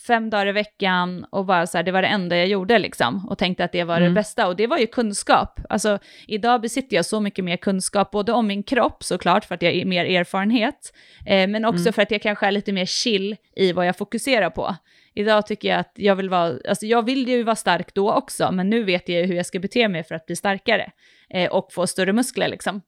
fem 0.07 0.31
dagar 0.31 0.47
i 0.47 0.53
veckan 0.53 1.27
och 1.31 1.47
bara 1.47 1.67
så 1.67 1.79
här, 1.79 1.83
det 1.85 1.93
var 1.93 2.03
det 2.03 2.09
enda 2.09 2.37
jag 2.37 2.47
gjorde 2.47 2.79
liksom. 2.79 3.29
Och 3.29 3.39
tänkte 3.39 3.65
att 3.65 3.73
det 3.73 3.85
var 3.85 3.97
Mm. 3.97 4.09
det 4.09 4.15
bästa. 4.15 4.49
Och 4.49 4.57
det 4.57 4.67
var 4.67 4.79
ju 4.79 4.87
kunskap. 4.87 5.61
Alltså 5.69 5.99
idag 6.27 6.61
besitter 6.61 6.97
jag 6.97 7.05
så 7.07 7.21
mycket 7.21 7.45
mer 7.45 7.57
kunskap, 7.57 8.11
både 8.11 8.33
om 8.33 8.47
min 8.47 8.63
kropp 8.63 9.05
såklart, 9.05 9.45
för 9.45 9.55
att 9.55 9.63
jag 9.63 9.75
har 9.75 9.85
mer 9.85 10.05
erfarenhet, 10.05 10.93
eh, 11.27 11.49
men 11.49 11.65
också 11.65 11.81
Mm. 11.83 11.93
för 11.93 12.03
att 12.03 12.11
jag 12.11 12.23
kanske 12.23 12.47
är 12.47 12.53
lite 12.53 12.73
mer 12.73 12.87
chill 12.87 13.37
i 13.57 13.73
vad 13.73 13.87
jag 13.87 13.97
fokuserar 13.97 14.51
på. 14.51 14.77
Idag 15.15 15.47
tycker 15.47 15.69
jag 15.69 15.79
att 15.81 15.93
jag 15.95 16.17
vill 16.17 16.29
vara, 16.31 16.55
alltså 16.69 16.87
jag 16.87 17.05
vill 17.05 17.29
ju 17.29 17.43
vara 17.43 17.57
stark 17.57 17.95
då 17.95 18.13
också, 18.13 18.53
men 18.53 18.71
nu 18.71 18.83
vet 18.85 19.09
jag 19.09 19.27
hur 19.27 19.35
jag 19.35 19.47
ska 19.47 19.59
bete 19.61 19.89
mig 19.89 20.05
för 20.05 20.15
att 20.15 20.27
bli 20.27 20.37
starkare 20.37 20.91
eh, 21.35 21.51
och 21.53 21.73
få 21.73 21.87
större 21.87 22.13
muskler 22.13 22.49
liksom. 22.49 22.81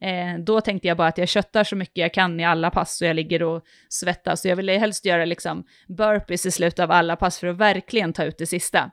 Eh, 0.00 0.38
då 0.38 0.60
tänkte 0.60 0.88
jag 0.88 0.96
bara 0.96 1.08
att 1.08 1.18
jag 1.18 1.28
köttar 1.28 1.64
så 1.64 1.76
mycket 1.76 1.96
jag 1.96 2.14
kan 2.14 2.40
i 2.40 2.44
alla 2.44 2.70
pass 2.70 2.96
så 2.96 3.04
jag 3.04 3.16
ligger 3.16 3.42
och 3.42 3.64
svettas. 3.88 4.40
Så 4.40 4.48
jag 4.48 4.56
ville 4.56 4.78
helst 4.78 5.04
göra 5.04 5.24
liksom 5.24 5.64
burpees 5.88 6.46
i 6.46 6.50
slutet 6.50 6.80
av 6.80 6.90
alla 6.90 7.16
pass 7.16 7.38
för 7.38 7.46
att 7.46 7.56
verkligen 7.56 8.12
ta 8.12 8.24
ut 8.24 8.38
det 8.38 8.46
sista. 8.46 8.90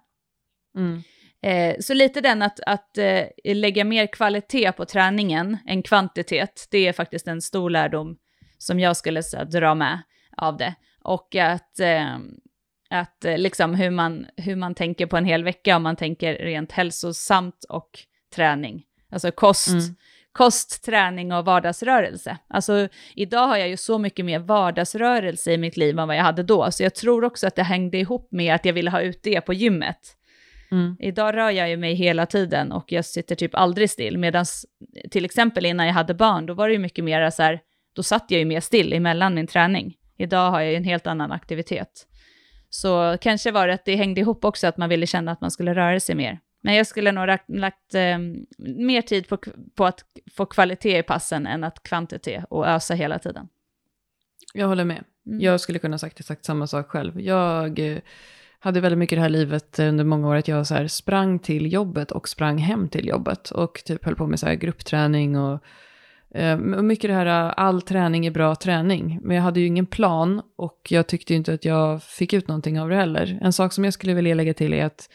Mm. 0.77 1.03
Eh, 1.41 1.75
så 1.79 1.93
lite 1.93 2.21
den 2.21 2.41
att, 2.41 2.59
att 2.65 2.97
eh, 2.97 3.23
lägga 3.43 3.83
mer 3.83 4.07
kvalitet 4.07 4.71
på 4.71 4.85
träningen 4.85 5.57
än 5.67 5.83
kvantitet, 5.83 6.67
det 6.71 6.87
är 6.87 6.93
faktiskt 6.93 7.27
en 7.27 7.41
stor 7.41 7.69
lärdom 7.69 8.17
som 8.57 8.79
jag 8.79 8.97
skulle 8.97 9.23
så, 9.23 9.43
dra 9.43 9.75
med 9.75 10.01
av 10.37 10.57
det. 10.57 10.75
Och 11.01 11.35
att, 11.35 11.79
eh, 11.79 12.15
att 12.89 13.25
eh, 13.25 13.37
liksom 13.37 13.75
hur 13.75 13.89
man, 13.89 14.27
hur 14.37 14.55
man 14.55 14.75
tänker 14.75 15.05
på 15.05 15.17
en 15.17 15.25
hel 15.25 15.43
vecka, 15.43 15.75
om 15.75 15.83
man 15.83 15.95
tänker 15.95 16.33
rent 16.33 16.71
hälsosamt 16.71 17.65
och 17.69 17.89
träning. 18.35 18.83
Alltså 19.09 19.31
kost, 19.31 19.67
Mm. 19.67 19.95
Kost, 20.35 20.83
träning 20.85 21.33
och 21.33 21.45
vardagsrörelse. 21.45 22.37
Alltså 22.47 22.87
idag 23.15 23.47
har 23.47 23.57
jag 23.57 23.69
ju 23.69 23.77
så 23.77 23.97
mycket 23.97 24.25
mer 24.25 24.39
vardagsrörelse 24.39 25.53
i 25.53 25.57
mitt 25.57 25.77
liv 25.77 25.99
än 25.99 26.07
vad 26.07 26.17
jag 26.17 26.23
hade 26.23 26.43
då, 26.43 26.71
så 26.71 26.83
jag 26.83 26.95
tror 26.95 27.23
också 27.23 27.47
att 27.47 27.55
det 27.55 27.63
hängde 27.63 27.97
ihop 27.97 28.27
med 28.31 28.55
att 28.55 28.65
jag 28.65 28.73
ville 28.73 28.89
ha 28.89 29.01
ut 29.01 29.19
det 29.23 29.41
på 29.41 29.53
gymmet. 29.53 29.97
Mm. 30.71 30.95
Idag 30.99 31.35
rör 31.35 31.49
jag 31.49 31.69
ju 31.69 31.77
mig 31.77 31.93
hela 31.93 32.25
tiden 32.25 32.71
och 32.71 32.91
jag 32.91 33.05
sitter 33.05 33.35
typ 33.35 33.55
aldrig 33.55 33.89
still. 33.89 34.17
Medan 34.17 34.45
till 35.11 35.25
exempel 35.25 35.65
innan 35.65 35.85
jag 35.85 35.93
hade 35.93 36.13
barn, 36.13 36.45
då 36.45 36.53
var 36.53 36.67
det 36.67 36.73
ju 36.73 36.79
mycket 36.79 37.03
mer 37.03 37.29
så 37.29 37.43
här, 37.43 37.59
då 37.95 38.03
satt 38.03 38.25
jag 38.31 38.39
ju 38.39 38.45
mer 38.45 38.59
still 38.59 38.93
emellan 38.93 39.35
min 39.35 39.47
träning. 39.47 39.95
Idag 40.17 40.51
har 40.51 40.61
jag 40.61 40.71
ju 40.71 40.77
en 40.77 40.83
helt 40.83 41.07
annan 41.07 41.31
aktivitet. 41.31 42.07
Så 42.69 43.17
kanske 43.21 43.51
var 43.51 43.67
det 43.67 43.73
att 43.73 43.85
det 43.85 43.95
hängde 43.95 44.21
ihop 44.21 44.45
också 44.45 44.67
att 44.67 44.77
man 44.77 44.89
ville 44.89 45.07
känna 45.07 45.31
att 45.31 45.41
man 45.41 45.51
skulle 45.51 45.75
röra 45.75 45.99
sig 45.99 46.15
mer. 46.15 46.39
Men 46.65 46.75
jag 46.75 46.87
skulle 46.87 47.11
nog 47.11 47.27
lagt, 47.27 47.49
lagt 47.49 47.95
eh, 47.95 48.17
mer 48.57 49.01
tid 49.01 49.27
på, 49.27 49.37
på 49.75 49.85
att 49.85 50.03
få 50.31 50.45
kvalitet 50.45 50.97
i 50.97 51.03
passen 51.03 51.47
än 51.47 51.63
att 51.63 51.83
kvantitet 51.83 52.45
och 52.49 52.67
ösa 52.67 52.93
hela 52.93 53.19
tiden. 53.19 53.47
Jag 54.53 54.67
håller 54.67 54.85
med. 54.85 55.03
Mm. 55.27 55.41
Jag 55.41 55.61
skulle 55.61 55.79
kunna 55.79 55.97
sagt 55.97 56.19
exakt 56.19 56.45
samma 56.45 56.67
sak 56.67 56.87
själv. 56.89 57.21
Jag 57.21 57.79
eh, 57.79 57.97
hade 58.59 58.81
väldigt 58.81 58.99
mycket 58.99 59.17
det 59.17 59.21
här 59.21 59.29
livet 59.29 59.79
under 59.79 60.03
många 60.03 60.27
år 60.27 60.35
att 60.35 60.47
jag 60.47 60.67
så 60.67 60.73
här 60.73 60.87
sprang 60.87 61.39
till 61.39 61.73
jobbet 61.73 62.11
och 62.11 62.29
sprang 62.29 62.57
hem 62.57 62.89
till 62.89 63.07
jobbet. 63.07 63.51
Och 63.51 63.81
typ 63.85 64.05
höll 64.05 64.15
på 64.15 64.27
med 64.27 64.39
så 64.39 64.45
här 64.45 64.55
gruppträning 64.55 65.37
och 65.37 65.63
eh, 66.35 66.57
mycket 66.57 67.09
det 67.09 67.13
här, 67.13 67.47
eh, 67.47 67.53
all 67.57 67.81
träning 67.81 68.25
är 68.25 68.31
bra 68.31 68.55
träning. 68.55 69.19
Men 69.21 69.35
jag 69.35 69.43
hade 69.43 69.59
ju 69.59 69.65
ingen 69.65 69.85
plan 69.85 70.41
och 70.55 70.87
jag 70.89 71.07
tyckte 71.07 71.33
inte 71.33 71.53
att 71.53 71.65
jag 71.65 72.03
fick 72.03 72.33
ut 72.33 72.47
någonting 72.47 72.79
av 72.79 72.89
det 72.89 72.95
heller. 72.95 73.39
En 73.41 73.53
sak 73.53 73.73
som 73.73 73.83
jag 73.83 73.93
skulle 73.93 74.13
vilja 74.13 74.35
lägga 74.35 74.53
till 74.53 74.73
är 74.73 74.85
att 74.85 75.09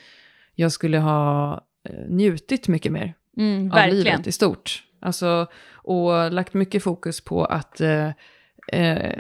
jag 0.54 0.72
skulle 0.72 0.98
ha 0.98 1.52
eh, 1.88 1.94
njutit 2.08 2.68
mycket 2.68 2.92
mer 2.92 3.14
Mm, 3.36 3.64
av 3.70 3.74
verkligen. 3.74 4.04
livet 4.04 4.26
i 4.26 4.32
stort. 4.32 4.84
Alltså, 5.00 5.46
och 5.72 6.32
lagt 6.32 6.54
mycket 6.54 6.82
fokus 6.82 7.20
på 7.24 7.44
att 7.44 7.80
eh, 7.80 8.08
eh, 8.72 9.18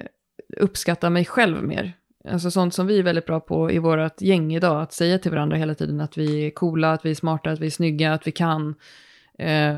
uppskatta 0.56 1.10
mig 1.10 1.24
själv 1.24 1.62
mer. 1.64 1.92
Alltså 2.28 2.50
sånt 2.50 2.74
som 2.74 2.86
vi 2.86 2.98
är 2.98 3.02
väldigt 3.02 3.26
bra 3.26 3.40
på 3.40 3.70
i 3.70 3.78
vårt 3.78 4.20
gäng 4.20 4.54
idag, 4.54 4.82
att 4.82 4.92
säga 4.92 5.18
till 5.18 5.30
varandra 5.30 5.56
hela 5.56 5.74
tiden 5.74 6.00
att 6.00 6.18
vi 6.18 6.46
är 6.46 6.50
coola, 6.50 6.92
att 6.92 7.04
vi 7.04 7.10
är 7.10 7.14
smarta, 7.14 7.50
att 7.50 7.60
vi 7.60 7.66
är 7.66 7.70
snygga, 7.70 8.12
att 8.12 8.26
vi 8.26 8.32
kan. 8.32 8.74
Eh, 9.38 9.76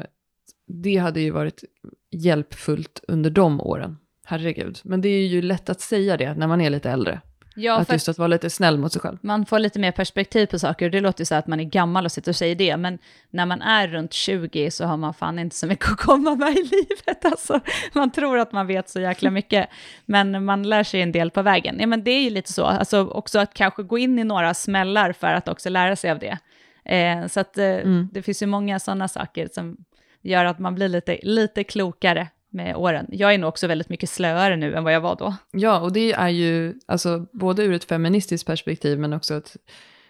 det 0.66 0.96
hade 0.96 1.20
ju 1.20 1.30
varit 1.30 1.64
hjälpfullt 2.10 3.04
under 3.08 3.30
de 3.30 3.60
åren. 3.60 3.98
Herregud. 4.24 4.78
Men 4.84 5.00
det 5.00 5.08
är 5.08 5.26
ju 5.26 5.42
lätt 5.42 5.70
att 5.70 5.80
säga 5.80 6.16
det 6.16 6.34
när 6.34 6.46
man 6.46 6.60
är 6.60 6.70
lite 6.70 6.90
äldre. 6.90 7.20
Ja, 7.54 7.78
att 7.78 7.92
just 7.92 8.08
att 8.08 8.18
vara 8.18 8.28
lite 8.28 8.50
snäll 8.50 8.78
mot 8.78 8.92
sig 8.92 9.00
själv. 9.02 9.18
man 9.20 9.46
får 9.46 9.58
lite 9.58 9.78
mer 9.78 9.92
perspektiv 9.92 10.46
på 10.46 10.58
saker. 10.58 10.90
Det 10.90 11.00
låter 11.00 11.20
ju 11.20 11.24
så 11.24 11.34
att 11.34 11.46
man 11.46 11.60
är 11.60 11.64
gammal 11.64 12.04
och 12.04 12.12
sitter 12.12 12.32
och 12.32 12.36
säger 12.36 12.54
det, 12.54 12.76
men 12.76 12.98
när 13.30 13.46
man 13.46 13.62
är 13.62 13.88
runt 13.88 14.12
20 14.12 14.70
så 14.70 14.84
har 14.84 14.96
man 14.96 15.14
fan 15.14 15.38
inte 15.38 15.56
så 15.56 15.66
mycket 15.66 15.90
att 15.90 15.96
komma 15.96 16.34
med 16.34 16.52
i 16.52 16.62
livet. 16.62 17.24
Alltså, 17.24 17.60
man 17.92 18.10
tror 18.10 18.38
att 18.38 18.52
man 18.52 18.66
vet 18.66 18.88
så 18.88 19.00
jäkla 19.00 19.30
mycket, 19.30 19.68
men 20.04 20.44
man 20.44 20.62
lär 20.62 20.84
sig 20.84 21.02
en 21.02 21.12
del 21.12 21.30
på 21.30 21.42
vägen. 21.42 21.76
Ja, 21.80 21.86
men 21.86 22.04
det 22.04 22.10
är 22.10 22.22
ju 22.22 22.30
lite 22.30 22.52
så, 22.52 22.64
alltså 22.64 23.06
också 23.06 23.38
att 23.38 23.54
kanske 23.54 23.82
gå 23.82 23.98
in 23.98 24.18
i 24.18 24.24
några 24.24 24.54
smällar 24.54 25.12
för 25.12 25.26
att 25.26 25.48
också 25.48 25.70
lära 25.70 25.96
sig 25.96 26.10
av 26.10 26.18
det. 26.18 26.38
Eh, 26.84 27.26
så 27.26 27.40
att 27.40 27.58
eh, 27.58 27.64
Mm. 27.66 28.08
det 28.12 28.22
finns 28.22 28.42
ju 28.42 28.46
många 28.46 28.78
sådana 28.78 29.08
saker 29.08 29.48
som 29.52 29.76
gör 30.22 30.44
att 30.44 30.58
man 30.58 30.74
blir 30.74 30.88
lite, 30.88 31.18
lite 31.22 31.64
klokare 31.64 32.28
med 32.52 32.76
åren. 32.76 33.06
Jag 33.08 33.34
är 33.34 33.38
nog 33.38 33.48
också 33.48 33.66
väldigt 33.66 33.88
mycket 33.88 34.10
slöare 34.10 34.56
nu 34.56 34.74
än 34.74 34.84
vad 34.84 34.92
jag 34.92 35.00
var 35.00 35.16
då. 35.16 35.34
Ja, 35.50 35.80
och 35.80 35.92
det 35.92 36.12
är 36.12 36.28
ju, 36.28 36.74
alltså 36.86 37.26
både 37.32 37.62
ur 37.62 37.72
ett 37.72 37.84
feministiskt 37.84 38.46
perspektiv 38.46 38.98
men 38.98 39.12
också 39.12 39.34
ett, 39.34 39.56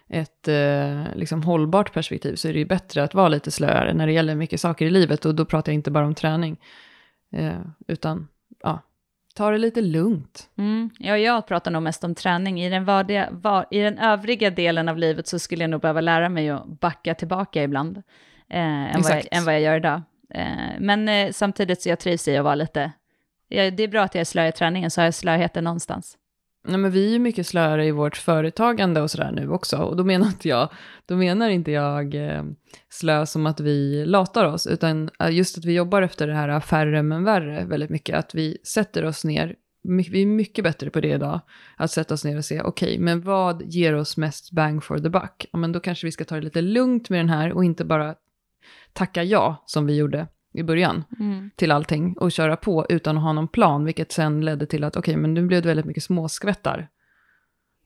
ett 0.09 0.49
eh, 0.49 1.15
liksom 1.15 1.43
hållbart 1.43 1.93
perspektiv 1.93 2.35
så 2.35 2.49
är 2.49 2.53
det 2.53 2.59
ju 2.59 2.65
bättre 2.65 3.03
att 3.03 3.15
vara 3.15 3.29
lite 3.29 3.51
slöare 3.51 3.95
när 3.95 4.07
det 4.07 4.13
gäller 4.13 4.35
mycket 4.35 4.61
saker 4.61 4.87
i 4.87 4.91
livet. 4.91 5.25
Och 5.25 5.35
då 5.35 5.45
pratar 5.45 5.73
jag 5.73 5.75
inte 5.75 5.91
bara 5.91 6.07
om 6.07 6.15
träning, 6.15 6.61
eh, 7.33 7.61
utan 7.89 8.29
ja, 8.63 8.83
ta 9.35 9.51
det 9.51 9.59
lite 9.59 9.81
lugnt. 9.81 10.49
Mm. 10.59 10.91
Ja, 10.99 11.19
jag 11.19 11.47
pratar 11.47 11.71
nog 11.71 11.83
mest 11.83 12.05
om 12.05 12.15
träning. 12.15 12.63
I 12.63 12.71
den, 12.71 12.85
vardiga, 12.85 13.29
var, 13.31 13.67
I 13.71 13.79
den 13.79 13.99
övriga 13.99 14.51
delen 14.51 14.89
av 14.89 14.99
livet 14.99 15.27
så 15.27 15.39
skulle 15.39 15.63
jag 15.63 15.71
nog 15.71 15.81
behöva 15.81 16.01
lära 16.01 16.29
mig 16.29 16.51
att 16.51 16.67
backa 16.67 17.15
tillbaka 17.15 17.63
ibland, 17.63 17.97
eh, 18.51 18.95
än, 18.95 19.03
vad 19.03 19.13
jag, 19.13 19.27
än 19.31 19.45
vad 19.45 19.55
jag 19.55 19.61
gör 19.61 19.77
idag. 19.77 20.03
Eh, 20.35 20.81
men 20.81 21.09
eh, 21.09 21.33
samtidigt 21.33 21.83
så 21.83 21.89
jag 21.89 21.99
trivs 21.99 22.29
i 22.29 22.37
att 22.37 22.45
vara 22.45 22.55
lite... 22.55 22.93
Ja, 23.49 23.71
det 23.71 23.83
är 23.83 23.89
bra 23.89 24.03
att 24.03 24.15
jag 24.15 24.21
är 24.21 24.25
slö 24.25 24.49
i 24.49 24.53
träningen, 24.53 24.91
så 24.91 25.01
har 25.01 25.07
jag 25.07 25.15
slöheten 25.15 25.65
någonstans. 25.65 26.19
Nej, 26.69 26.79
men 26.79 26.91
vi 26.91 27.07
är 27.07 27.11
ju 27.11 27.19
mycket 27.19 27.47
slöare 27.47 27.87
i 27.87 27.91
vårt 27.91 28.17
företagande 28.17 29.01
och 29.01 29.11
sådär 29.11 29.33
nu 29.33 29.49
också. 29.49 29.77
Och 29.77 29.97
då 29.97 30.05
menar 30.05 30.27
inte 30.27 30.49
jag, 30.49 30.69
då 31.07 31.17
menar 31.17 31.49
inte 31.49 31.71
jag 31.71 32.15
eh, 32.15 32.43
slö 32.91 33.27
som 33.27 33.47
att 33.47 33.61
vi 33.61 34.05
latar 34.07 34.45
oss, 34.45 34.67
utan 34.67 35.11
eh, 35.21 35.31
just 35.31 35.59
att 35.59 35.65
vi 35.65 35.75
jobbar 35.75 36.03
efter 36.03 36.27
det 36.27 36.35
här 36.35 36.49
eh, 36.49 36.61
färre 36.61 37.03
men 37.03 37.25
värre 37.25 37.65
väldigt 37.65 37.91
mycket. 37.91 38.19
Att 38.19 38.35
vi 38.35 38.59
sätter 38.65 39.05
oss 39.05 39.25
ner, 39.25 39.57
vi 40.11 40.23
är 40.23 40.27
mycket 40.27 40.65
bättre 40.65 40.91
på 40.91 41.01
det 41.01 41.09
idag, 41.09 41.41
att 41.77 41.91
sätta 41.91 42.15
oss 42.15 42.25
ner 42.25 42.37
och 42.37 42.45
se, 42.45 42.61
okej, 42.61 42.99
men 42.99 43.21
vad 43.21 43.63
ger 43.63 43.95
oss 43.95 44.17
mest 44.17 44.53
bang 44.53 44.85
for 44.85 44.99
the 44.99 45.09
buck? 45.09 45.47
Ja, 45.53 45.59
men 45.59 45.73
då 45.73 45.81
kanske 45.81 46.07
vi 46.07 46.13
ska 46.13 46.25
ta 46.25 46.35
det 46.35 46.41
lite 46.41 46.61
lugnt 46.61 47.11
med 47.11 47.21
den 47.21 47.29
här 47.29 47.53
och 47.53 47.65
inte 47.65 47.85
bara 47.85 48.15
tacka 48.93 49.25
ja, 49.25 49.63
som 49.67 49.87
vi 49.87 49.97
gjorde 49.97 50.27
i 50.53 50.63
början 50.63 51.05
till 51.57 51.73
allting 51.73 52.13
och 52.19 52.33
köra 52.33 52.57
på 52.57 52.87
utan 52.89 53.17
att 53.17 53.23
ha 53.23 53.33
någon 53.33 53.49
plan, 53.49 53.85
vilket 53.85 54.13
sen 54.13 54.45
ledde 54.45 54.67
till 54.67 54.85
att 54.85 54.97
okej, 54.97 55.17
men 55.17 55.35
nu 55.35 55.47
blev 55.47 55.63
det 55.63 55.69
väldigt 55.69 55.87
mycket 55.87 56.03
småskvättar. 56.03 56.89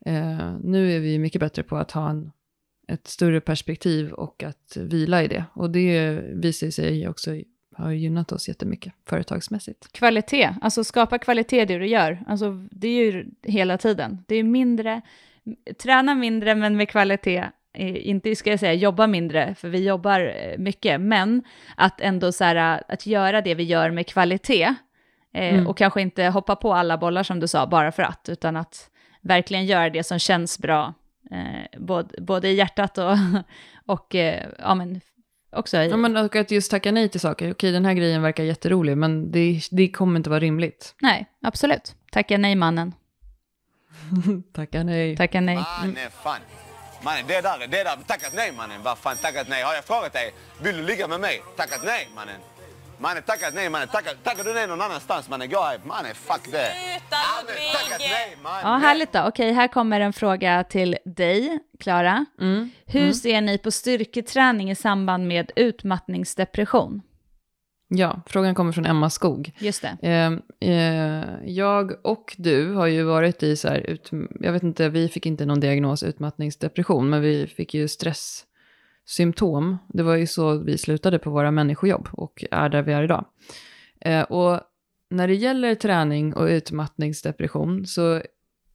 Eh, 0.06 0.56
nu 0.62 0.92
är 0.92 1.00
vi 1.00 1.18
mycket 1.18 1.40
bättre 1.40 1.62
på 1.62 1.76
att 1.76 1.90
ha 1.90 2.10
en, 2.10 2.32
ett 2.88 3.06
större 3.06 3.40
perspektiv 3.40 4.12
och 4.12 4.42
att 4.42 4.76
vila 4.76 5.22
i 5.22 5.28
det. 5.28 5.44
Och 5.52 5.70
det 5.70 6.20
visar 6.34 6.70
sig 6.70 7.08
också 7.08 7.30
har 7.76 7.90
gynnat 7.90 8.32
oss 8.32 8.48
jättemycket 8.48 8.92
företagsmässigt. 9.08 9.92
Kvalitet, 9.92 10.54
alltså 10.60 10.84
skapa 10.84 11.18
kvalitet 11.18 11.64
det 11.64 11.78
du 11.78 11.86
gör. 11.86 12.24
Alltså 12.26 12.66
det 12.70 12.88
är 12.88 13.12
ju 13.12 13.26
hela 13.42 13.78
tiden. 13.78 14.24
Det 14.28 14.34
är 14.36 14.42
mindre, 14.42 15.00
träna 15.82 16.14
mindre 16.14 16.54
men 16.54 16.76
med 16.76 16.88
kvalitet. 16.88 17.44
Eh, 17.76 18.08
Inte 18.08 18.36
ska 18.36 18.50
jag 18.50 18.60
säga 18.60 18.72
jobba 18.74 19.06
mindre, 19.06 19.54
för 19.54 19.68
vi 19.68 19.84
jobbar 19.86 20.20
eh, 20.20 20.58
mycket, 20.58 21.00
men 21.00 21.42
att 21.76 22.00
ändå 22.00 22.32
så 22.32 22.44
här, 22.44 22.82
att 22.88 23.06
göra 23.06 23.40
det 23.40 23.54
vi 23.54 23.62
gör 23.62 23.90
med 23.90 24.06
kvalitet. 24.06 24.64
Eh, 24.64 25.54
Mm. 25.54 25.66
Och 25.66 25.76
kanske 25.78 26.00
inte 26.02 26.24
hoppa 26.24 26.56
på 26.56 26.74
alla 26.74 26.98
bollar 26.98 27.22
som 27.22 27.40
du 27.40 27.48
sa, 27.48 27.66
bara 27.66 27.92
för 27.92 28.02
att, 28.02 28.28
utan 28.28 28.56
att 28.56 28.90
verkligen 29.20 29.66
göra 29.66 29.90
det 29.90 30.02
som 30.02 30.18
känns 30.18 30.58
bra. 30.58 30.94
Eh, 31.30 31.78
både, 31.80 32.22
både 32.22 32.48
i 32.48 32.54
hjärtat 32.54 32.98
och, 32.98 33.16
och 33.86 34.14
eh, 34.14 34.46
ja, 34.58 34.74
men 34.74 35.00
också 35.52 35.76
i... 35.76 35.88
Ja, 35.88 35.96
men 35.96 36.16
och 36.16 36.36
att 36.36 36.50
just 36.50 36.70
tacka 36.70 36.92
nej 36.92 37.08
till 37.08 37.20
saker. 37.20 37.52
Okej, 37.52 37.72
den 37.72 37.84
här 37.84 37.92
grejen 37.94 38.22
verkar 38.22 38.44
jätterolig, 38.44 38.96
men 38.96 39.32
det, 39.32 39.60
det 39.70 39.88
kommer 39.88 40.16
inte 40.16 40.30
vara 40.30 40.40
rimligt. 40.40 40.94
Nej, 41.02 41.26
absolut. 41.42 41.94
Tacka 42.12 42.38
nej 42.38 42.54
mannen. 42.54 42.92
Tacka 44.52 44.82
nej. 44.82 45.16
Tacka 45.16 45.40
nej. 45.40 45.56
Fan. 46.22 46.40
Mannen, 47.02 47.24
det 47.26 47.40
där, 47.40 47.58
det 47.58 47.84
där, 47.84 47.96
tackat 48.06 48.32
nej 48.34 48.52
mannen. 48.52 48.82
Vad 48.82 48.98
fan, 48.98 49.16
tackat 49.16 49.48
nej? 49.48 49.62
Har 49.62 49.74
jag 49.74 49.84
frågat 49.84 50.12
dig, 50.12 50.34
vill 50.62 50.76
du 50.76 50.82
ligga 50.82 51.08
med 51.08 51.20
mig? 51.20 51.42
Tackat 51.56 51.80
nej 51.84 52.08
mannen. 52.14 52.40
Mannen, 52.98 53.22
tackat 53.22 53.54
nej 53.54 53.68
mannen. 53.70 53.88
Tackat, 53.88 54.16
tackar 54.24 54.44
du 54.44 54.54
nej 54.54 54.66
någon 54.66 54.80
annanstans 54.80 55.28
mannen, 55.28 55.50
gå 55.50 55.62
här. 55.62 55.80
Mannen, 55.84 56.14
fuck 56.14 56.52
det. 56.52 56.72
Sluta 56.74 57.16
Ludvig! 57.40 58.08
nej 58.10 58.36
mannen. 58.42 58.72
Ja, 58.72 58.78
härligt 58.78 59.12
då. 59.12 59.22
Okej, 59.28 59.52
här 59.52 59.68
kommer 59.68 60.00
en 60.00 60.12
fråga 60.12 60.64
till 60.64 60.96
dig, 61.04 61.58
Klara. 61.80 62.24
Mm. 62.40 62.70
Hur 62.86 63.12
ser 63.12 63.40
ni 63.40 63.58
på 63.58 63.70
styrketräning 63.70 64.70
i 64.70 64.74
samband 64.74 65.26
med 65.26 65.52
utmattningsdepression? 65.56 67.02
Ja, 67.88 68.20
frågan 68.26 68.54
kommer 68.54 68.72
från 68.72 68.86
Emma 68.86 69.10
Skog. 69.10 69.52
Just 69.58 69.82
det. 69.82 70.08
Eh, 70.08 70.70
eh, 70.70 71.24
jag 71.44 72.06
och 72.06 72.34
du 72.38 72.72
har 72.72 72.86
ju 72.86 73.02
varit 73.02 73.42
i 73.42 73.56
så 73.56 73.68
här, 73.68 73.78
ut, 73.78 74.10
jag 74.40 74.52
vet 74.52 74.62
inte, 74.62 74.88
vi 74.88 75.08
fick 75.08 75.26
inte 75.26 75.46
någon 75.46 75.60
diagnos 75.60 76.02
utmattningsdepression, 76.02 77.10
men 77.10 77.20
vi 77.22 77.46
fick 77.46 77.74
ju 77.74 77.88
stresssymptom. 77.88 79.78
Det 79.88 80.02
var 80.02 80.16
ju 80.16 80.26
så 80.26 80.58
vi 80.58 80.78
slutade 80.78 81.18
på 81.18 81.30
våra 81.30 81.50
människojobb 81.50 82.08
och 82.12 82.44
är 82.50 82.68
där 82.68 82.82
vi 82.82 82.92
är 82.92 83.02
idag. 83.02 83.24
Eh, 84.00 84.22
och 84.22 84.60
när 85.10 85.28
det 85.28 85.34
gäller 85.34 85.74
träning 85.74 86.34
och 86.34 86.46
utmattningsdepression 86.46 87.86
så 87.86 88.14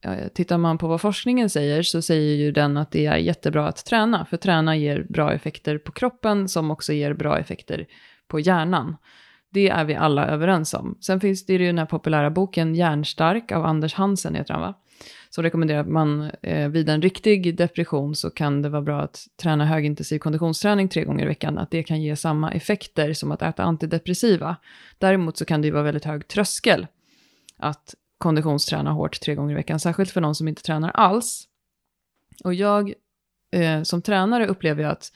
eh, 0.04 0.28
tittar 0.34 0.58
man 0.58 0.78
på 0.78 0.88
vad 0.88 1.00
forskningen 1.00 1.50
säger 1.50 1.82
så 1.82 2.02
säger 2.02 2.36
ju 2.36 2.52
den 2.52 2.76
att 2.76 2.90
det 2.90 3.06
är 3.06 3.16
jättebra 3.16 3.68
att 3.68 3.84
träna, 3.84 4.26
för 4.26 4.36
träna 4.36 4.76
ger 4.76 5.06
bra 5.08 5.32
effekter 5.32 5.78
på 5.78 5.92
kroppen 5.92 6.48
som 6.48 6.70
också 6.70 6.92
ger 6.92 7.14
bra 7.14 7.38
effekter 7.38 7.86
på 8.32 8.40
hjärnan. 8.40 8.96
Det 9.50 9.68
är 9.68 9.84
vi 9.84 9.94
alla 9.94 10.26
överens 10.26 10.74
om. 10.74 10.98
Sen 11.00 11.20
finns 11.20 11.46
det 11.46 11.52
ju 11.52 11.66
den 11.66 11.78
här 11.78 11.86
populära 11.86 12.30
boken 12.30 12.74
Hjärnstark 12.74 13.52
av 13.52 13.64
Anders 13.64 13.94
Hansen, 13.94 14.34
heter 14.34 14.54
han 14.54 14.62
va? 14.62 14.74
Som 15.30 15.44
rekommenderar 15.44 15.80
att 15.80 15.88
man 15.88 16.30
eh, 16.42 16.68
vid 16.68 16.88
en 16.88 17.02
riktig 17.02 17.56
depression 17.56 18.14
så 18.14 18.30
kan 18.30 18.62
det 18.62 18.68
vara 18.68 18.82
bra 18.82 19.00
att 19.00 19.26
träna 19.42 19.66
högintensiv 19.66 20.18
konditionsträning 20.18 20.88
tre 20.88 21.04
gånger 21.04 21.24
i 21.24 21.28
veckan. 21.28 21.58
Att 21.58 21.70
det 21.70 21.82
kan 21.82 22.02
ge 22.02 22.16
samma 22.16 22.52
effekter 22.52 23.12
som 23.12 23.32
att 23.32 23.42
äta 23.42 23.62
antidepressiva. 23.62 24.56
Däremot 24.98 25.36
så 25.36 25.44
kan 25.44 25.62
det 25.62 25.66
ju 25.66 25.72
vara 25.72 25.82
väldigt 25.82 26.04
hög 26.04 26.28
tröskel 26.28 26.86
att 27.58 27.94
konditionsträna 28.18 28.92
hårt 28.92 29.20
tre 29.20 29.34
gånger 29.34 29.52
i 29.52 29.56
veckan. 29.56 29.80
Särskilt 29.80 30.10
för 30.10 30.20
någon 30.20 30.34
som 30.34 30.48
inte 30.48 30.62
tränar 30.62 30.90
alls. 30.90 31.48
Och 32.44 32.54
jag 32.54 32.92
eh, 33.50 33.82
som 33.82 34.02
tränare 34.02 34.46
upplever 34.46 34.82
jag 34.82 34.92
att 34.92 35.12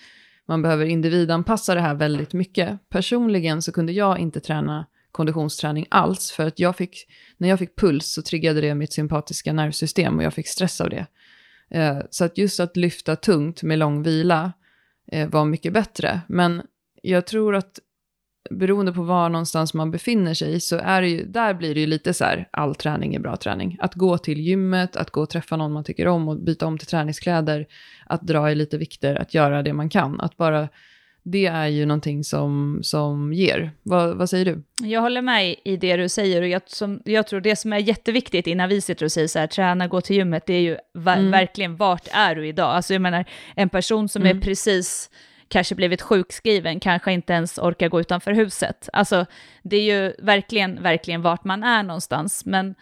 man 0.48 0.62
behöver 0.62 0.84
individanpassa 0.84 1.74
det 1.74 1.80
här 1.80 1.94
väldigt 1.94 2.32
mycket. 2.32 2.88
Personligen 2.88 3.62
så 3.62 3.72
kunde 3.72 3.92
jag 3.92 4.18
inte 4.18 4.40
träna 4.40 4.86
konditionsträning 5.12 5.86
alls, 5.90 6.30
för 6.30 6.46
att 6.46 6.58
jag 6.58 6.76
fick, 6.76 7.06
när 7.36 7.48
jag 7.48 7.58
fick 7.58 7.76
puls 7.76 8.12
så 8.12 8.22
triggade 8.22 8.60
det 8.60 8.74
mitt 8.74 8.92
sympatiska 8.92 9.52
nervsystem 9.52 10.16
och 10.16 10.22
jag 10.22 10.34
fick 10.34 10.48
stress 10.48 10.80
av 10.80 10.90
det. 10.90 11.06
Eh, 11.70 11.98
så 12.10 12.24
att 12.24 12.38
just 12.38 12.60
att 12.60 12.76
lyfta 12.76 13.16
tungt 13.16 13.62
med 13.62 13.78
lång 13.78 14.02
vila 14.02 14.52
eh, 15.12 15.28
var 15.28 15.44
mycket 15.44 15.72
bättre. 15.72 16.20
Men 16.28 16.62
jag 17.02 17.26
tror 17.26 17.54
att 17.54 17.78
beroende 18.50 18.92
på 18.92 19.02
var 19.02 19.28
någonstans 19.28 19.74
man 19.74 19.90
befinner 19.90 20.34
sig 20.34 20.60
så 20.60 20.76
är 20.76 21.02
det 21.02 21.08
ju, 21.08 21.24
där 21.24 21.54
blir 21.54 21.74
det 21.74 21.80
ju 21.80 21.86
lite 21.86 22.14
så 22.14 22.24
här, 22.24 22.48
all 22.50 22.74
träning 22.74 23.14
är 23.14 23.20
bra 23.20 23.36
träning. 23.36 23.76
Att 23.80 23.94
gå 23.94 24.18
till 24.18 24.40
gymmet, 24.40 24.96
att 24.96 25.10
gå 25.10 25.20
och 25.22 25.30
träffa 25.30 25.56
någon 25.56 25.72
man 25.72 25.84
tycker 25.84 26.08
om 26.08 26.28
och 26.28 26.36
byta 26.40 26.66
om 26.66 26.78
till 26.78 26.88
träningskläder, 26.88 27.66
att 28.06 28.22
dra 28.22 28.50
i 28.50 28.54
lite 28.54 28.78
vikter, 28.78 29.14
att 29.14 29.34
göra 29.34 29.62
det 29.62 29.72
man 29.72 29.88
kan. 29.88 30.20
Att 30.20 30.36
bara, 30.36 30.68
det 31.22 31.46
är 31.46 31.66
ju 31.66 31.86
någonting 31.86 32.24
som, 32.24 32.78
som 32.82 33.32
ger. 33.32 33.70
Vad, 33.82 34.16
vad 34.16 34.30
säger 34.30 34.44
du? 34.44 34.62
Jag 34.82 35.00
håller 35.00 35.22
med 35.22 35.56
i 35.64 35.76
det 35.76 35.96
du 35.96 36.08
säger 36.08 36.42
och 36.42 36.48
jag, 36.48 36.62
som, 36.66 37.00
jag 37.04 37.26
tror 37.26 37.40
det 37.40 37.56
som 37.56 37.72
är 37.72 37.78
jätteviktigt 37.78 38.46
innan 38.46 38.68
vi 38.68 38.80
sitter 38.80 39.04
och 39.04 39.12
säger 39.12 39.28
så 39.28 39.38
här, 39.38 39.46
träna, 39.46 39.86
gå 39.88 40.00
till 40.00 40.16
gymmet, 40.16 40.46
det 40.46 40.54
är 40.54 40.60
ju 40.60 40.76
ver- 40.94 41.18
Mm. 41.18 41.30
verkligen 41.30 41.76
vart 41.76 42.08
är 42.12 42.34
du 42.34 42.48
idag? 42.48 42.70
Alltså 42.70 42.92
jag 42.92 43.02
menar, 43.02 43.24
en 43.56 43.68
person 43.68 44.08
som 44.08 44.22
Mm. 44.22 44.36
är 44.36 44.40
precis 44.40 45.10
kanske 45.48 45.74
blivit 45.74 46.02
sjukskriven, 46.02 46.80
kanske 46.80 47.12
inte 47.12 47.32
ens 47.32 47.58
orkar 47.58 47.88
gå 47.88 48.00
utanför 48.00 48.32
huset. 48.32 48.88
Alltså 48.92 49.26
det 49.62 49.76
är 49.76 49.82
ju 49.82 50.14
verkligen, 50.18 50.82
verkligen 50.82 51.22
vart 51.22 51.44
man 51.44 51.62
är 51.62 51.82
någonstans. 51.82 52.46
Men 52.46 52.74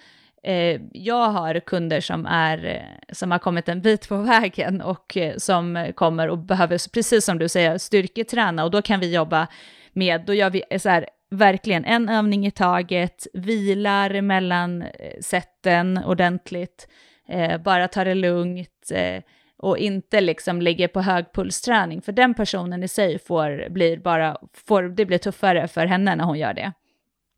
eh, 0.42 0.80
jag 0.92 1.28
har 1.28 1.60
kunder 1.60 2.00
som, 2.00 2.26
är, 2.26 2.64
eh, 2.64 3.14
som 3.14 3.30
har 3.30 3.38
kommit 3.38 3.68
en 3.68 3.82
bit 3.82 4.08
på 4.08 4.16
vägen 4.22 4.80
och 4.80 5.16
eh, 5.16 5.36
som 5.36 5.92
kommer 5.94 6.28
och 6.28 6.38
behöver, 6.38 6.92
precis 6.92 7.24
som 7.24 7.38
du 7.38 7.48
säger, 7.48 7.78
styrketräna 7.78 8.64
och 8.64 8.70
då 8.70 8.82
kan 8.82 9.00
vi 9.00 9.14
jobba 9.14 9.46
med, 9.92 10.20
då 10.26 10.34
gör 10.34 10.50
vi 10.50 10.78
så 10.78 10.88
här, 10.88 11.06
verkligen 11.30 11.84
en 11.84 12.08
övning 12.08 12.46
i 12.46 12.50
taget, 12.50 13.26
vilar 13.34 14.20
mellan 14.20 14.82
eh, 14.82 15.20
sätten 15.20 15.98
ordentligt, 16.04 16.88
eh, 17.28 17.58
bara 17.58 17.88
tar 17.88 18.04
det 18.04 18.14
lugnt 18.14 18.90
eh, 18.94 19.22
och 19.64 19.78
inte 19.78 20.20
liksom 20.20 20.62
ligger 20.62 20.88
på 20.88 21.00
högpulsträning, 21.00 22.02
för 22.02 22.12
den 22.12 22.34
personen 22.34 22.82
i 22.82 22.88
sig 22.88 23.18
får, 23.18 23.70
blir 23.70 23.96
bara, 23.96 24.36
får, 24.66 24.82
det 24.82 25.06
blir 25.06 25.18
tuffare 25.18 25.68
för 25.68 25.86
henne 25.86 26.16
när 26.16 26.24
hon 26.24 26.38
gör 26.38 26.54
det. 26.54 26.72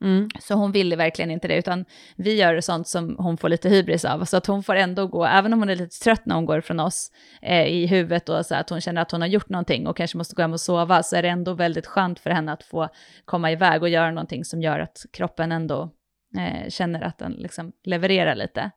Mm. 0.05 0.29
Så 0.41 0.55
hon 0.55 0.73
ville 0.73 0.97
verkligen 0.97 1.31
inte 1.31 1.49
det, 1.49 1.57
utan 1.57 1.85
vi 2.17 2.35
gör 2.35 2.61
sånt 2.61 2.89
som 2.89 3.17
hon 3.19 3.37
får 3.37 3.49
lite 3.49 3.69
hybris 3.69 4.05
av. 4.05 4.25
Så 4.25 4.37
att 4.37 4.47
hon 4.47 4.63
får 4.63 4.77
ändå 4.77 5.07
gå, 5.07 5.25
även 5.25 5.53
om 5.53 5.59
hon 5.59 5.69
är 5.69 5.77
lite 5.77 5.99
trött 5.99 6.27
när 6.27 6.35
hon 6.35 6.47
går 6.47 6.61
från 6.61 6.81
oss 6.81 7.11
eh, 7.43 7.67
i 7.67 7.87
huvudet 7.87 8.29
och 8.29 8.47
så 8.47 8.55
att 8.55 8.71
hon 8.71 8.81
känner 8.81 9.03
att 9.03 9.11
hon 9.11 9.21
har 9.21 9.29
gjort 9.29 9.49
någonting 9.49 9.87
och 9.87 9.97
kanske 9.97 10.19
måste 10.19 10.35
gå 10.35 10.43
hem 10.43 10.53
och 10.53 10.61
sova, 10.61 11.03
så 11.03 11.17
är 11.17 11.23
det 11.23 11.29
ändå 11.29 11.55
väldigt 11.55 11.87
skönt 11.87 12.19
för 12.21 12.31
henne 12.31 12.53
att 12.53 12.63
få 12.63 12.89
komma 13.25 13.53
iväg 13.53 13.83
och 13.83 13.89
göra 13.89 14.11
någonting 14.11 14.45
som 14.45 14.63
gör 14.63 14.79
att 14.79 15.07
kroppen 15.13 15.53
ändå 15.53 15.91
eh, 16.39 16.69
känner 16.69 17.03
att 17.03 17.19
den 17.19 17.33
liksom 17.33 17.73
levererar 17.85 18.35
lite. 18.35 18.71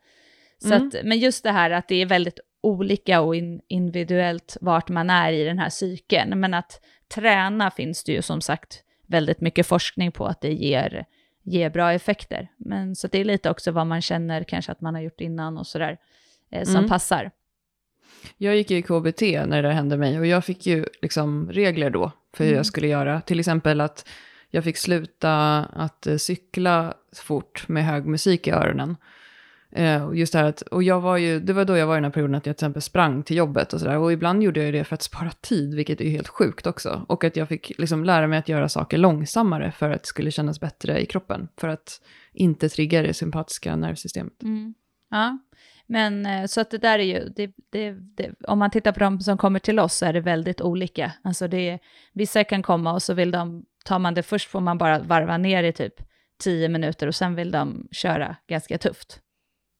Så 0.61 0.73
Mm. 0.73 0.87
att, 0.87 0.93
men 1.03 1.19
just 1.19 1.43
det 1.43 1.51
här 1.51 1.71
att 1.71 1.87
det 1.87 2.01
är 2.01 2.05
väldigt 2.05 2.39
olika 2.61 3.21
och 3.21 3.35
in, 3.35 3.61
individuellt 3.67 4.57
vart 4.61 4.89
man 4.89 5.09
är 5.09 5.31
i 5.31 5.43
den 5.43 5.59
här 5.59 5.69
cykeln, 5.69 6.39
men 6.39 6.53
att 6.53 6.81
träna 7.15 7.71
finns 7.71 8.03
det 8.03 8.11
ju 8.11 8.21
som 8.21 8.41
sagt 8.41 8.83
väldigt 9.07 9.41
mycket 9.41 9.67
forskning 9.67 10.11
på 10.11 10.25
att 10.25 10.41
det 10.41 10.53
ger, 10.53 11.05
ger 11.43 11.69
bra 11.69 11.93
effekter. 11.93 12.47
Men 12.57 12.95
så 12.95 13.07
det 13.07 13.17
är 13.19 13.25
lite 13.25 13.49
också 13.49 13.71
vad 13.71 13.87
man 13.87 14.01
känner 14.01 14.43
kanske 14.43 14.71
att 14.71 14.81
man 14.81 14.93
har 14.95 15.01
gjort 15.01 15.21
innan 15.21 15.57
och 15.57 15.67
sådär, 15.67 15.97
eh, 16.51 16.63
som 16.63 16.75
Mm. 16.75 16.89
passar. 16.89 17.31
Jag 18.37 18.55
gick 18.55 18.71
ju 18.71 18.77
i 18.77 18.81
KBT 18.81 19.21
när 19.45 19.63
det 19.63 19.71
hände 19.73 19.97
mig 19.97 20.19
och 20.19 20.25
jag 20.27 20.45
fick 20.45 20.65
ju 20.65 20.85
liksom 21.01 21.49
regler 21.51 21.89
då 21.89 22.11
för 22.33 22.43
hur 22.43 22.51
Mm. 22.51 22.57
jag 22.57 22.65
skulle 22.65 22.87
göra. 22.87 23.21
Till 23.21 23.39
exempel 23.39 23.81
att 23.81 24.07
jag 24.49 24.63
fick 24.63 24.77
sluta 24.77 25.31
att 25.59 26.07
eh, 26.07 26.17
cykla 26.17 26.93
fort 27.15 27.67
med 27.67 27.85
hög 27.85 28.05
musik 28.05 28.47
i 28.47 28.51
öronen. 28.51 28.95
Eh, 29.71 30.09
just 30.13 30.33
det 30.33 30.39
här 30.39 30.45
att, 30.45 30.61
och 30.61 30.83
jag 30.83 31.01
var 31.01 31.17
ju, 31.17 31.39
det 31.39 31.53
var 31.53 31.65
då 31.65 31.77
jag 31.77 31.87
var 31.87 31.95
i 31.95 31.97
den 31.97 32.03
här 32.03 32.11
perioden 32.11 32.35
att 32.35 32.45
jag 32.45 32.57
till 32.57 32.65
exempel 32.65 32.81
sprang 32.81 33.23
till 33.23 33.37
jobbet 33.37 33.73
och 33.73 33.79
sådär. 33.79 33.97
Och 33.97 34.13
ibland 34.13 34.43
gjorde 34.43 34.63
jag 34.63 34.73
det 34.73 34.83
för 34.83 34.93
att 34.93 35.01
spara 35.01 35.31
tid, 35.31 35.73
vilket 35.73 36.01
är 36.01 36.09
helt 36.09 36.27
sjukt 36.27 36.67
också. 36.67 37.05
Och 37.07 37.23
att 37.23 37.35
jag 37.35 37.47
fick 37.47 37.71
liksom 37.77 38.03
lära 38.03 38.27
mig 38.27 38.39
att 38.39 38.49
göra 38.49 38.69
saker 38.69 38.97
långsammare 38.97 39.71
för 39.71 39.89
att 39.89 40.03
det 40.03 40.07
skulle 40.07 40.31
kännas 40.31 40.59
bättre 40.59 41.01
i 41.01 41.05
kroppen. 41.05 41.47
För 41.57 41.67
att 41.67 42.01
inte 42.33 42.69
trigga 42.69 43.01
det 43.01 43.13
sympatiska 43.13 43.75
nervsystemet. 43.75 44.43
Mm. 44.43 44.73
Ja, 45.09 45.37
men 45.87 46.25
eh, 46.25 46.45
så 46.45 46.61
att 46.61 46.71
det 46.71 46.77
där 46.77 46.99
är 46.99 47.03
ju, 47.03 47.29
det, 47.35 47.51
det, 47.69 47.91
det, 47.91 48.31
om 48.47 48.59
man 48.59 48.71
tittar 48.71 48.91
på 48.91 48.99
de 48.99 49.19
som 49.19 49.37
kommer 49.37 49.59
till 49.59 49.79
oss 49.79 49.95
så 49.95 50.05
är 50.05 50.13
det 50.13 50.21
väldigt 50.21 50.61
olika. 50.61 51.11
Alltså 51.21 51.47
det, 51.47 51.79
vissa 52.13 52.43
kan 52.43 52.63
komma 52.63 52.93
och 52.93 53.01
så 53.01 53.13
vill 53.13 53.31
de, 53.31 53.65
tar 53.85 53.99
man 53.99 54.13
det 54.13 54.23
först 54.23 54.49
får 54.49 54.59
man 54.59 54.77
bara 54.77 54.99
varva 54.99 55.37
ner 55.37 55.63
i 55.63 55.73
typ 55.73 55.93
tio 56.39 56.69
minuter 56.69 57.07
och 57.07 57.15
sen 57.15 57.35
vill 57.35 57.51
de 57.51 57.87
köra 57.91 58.35
ganska 58.47 58.77
tufft. 58.77 59.21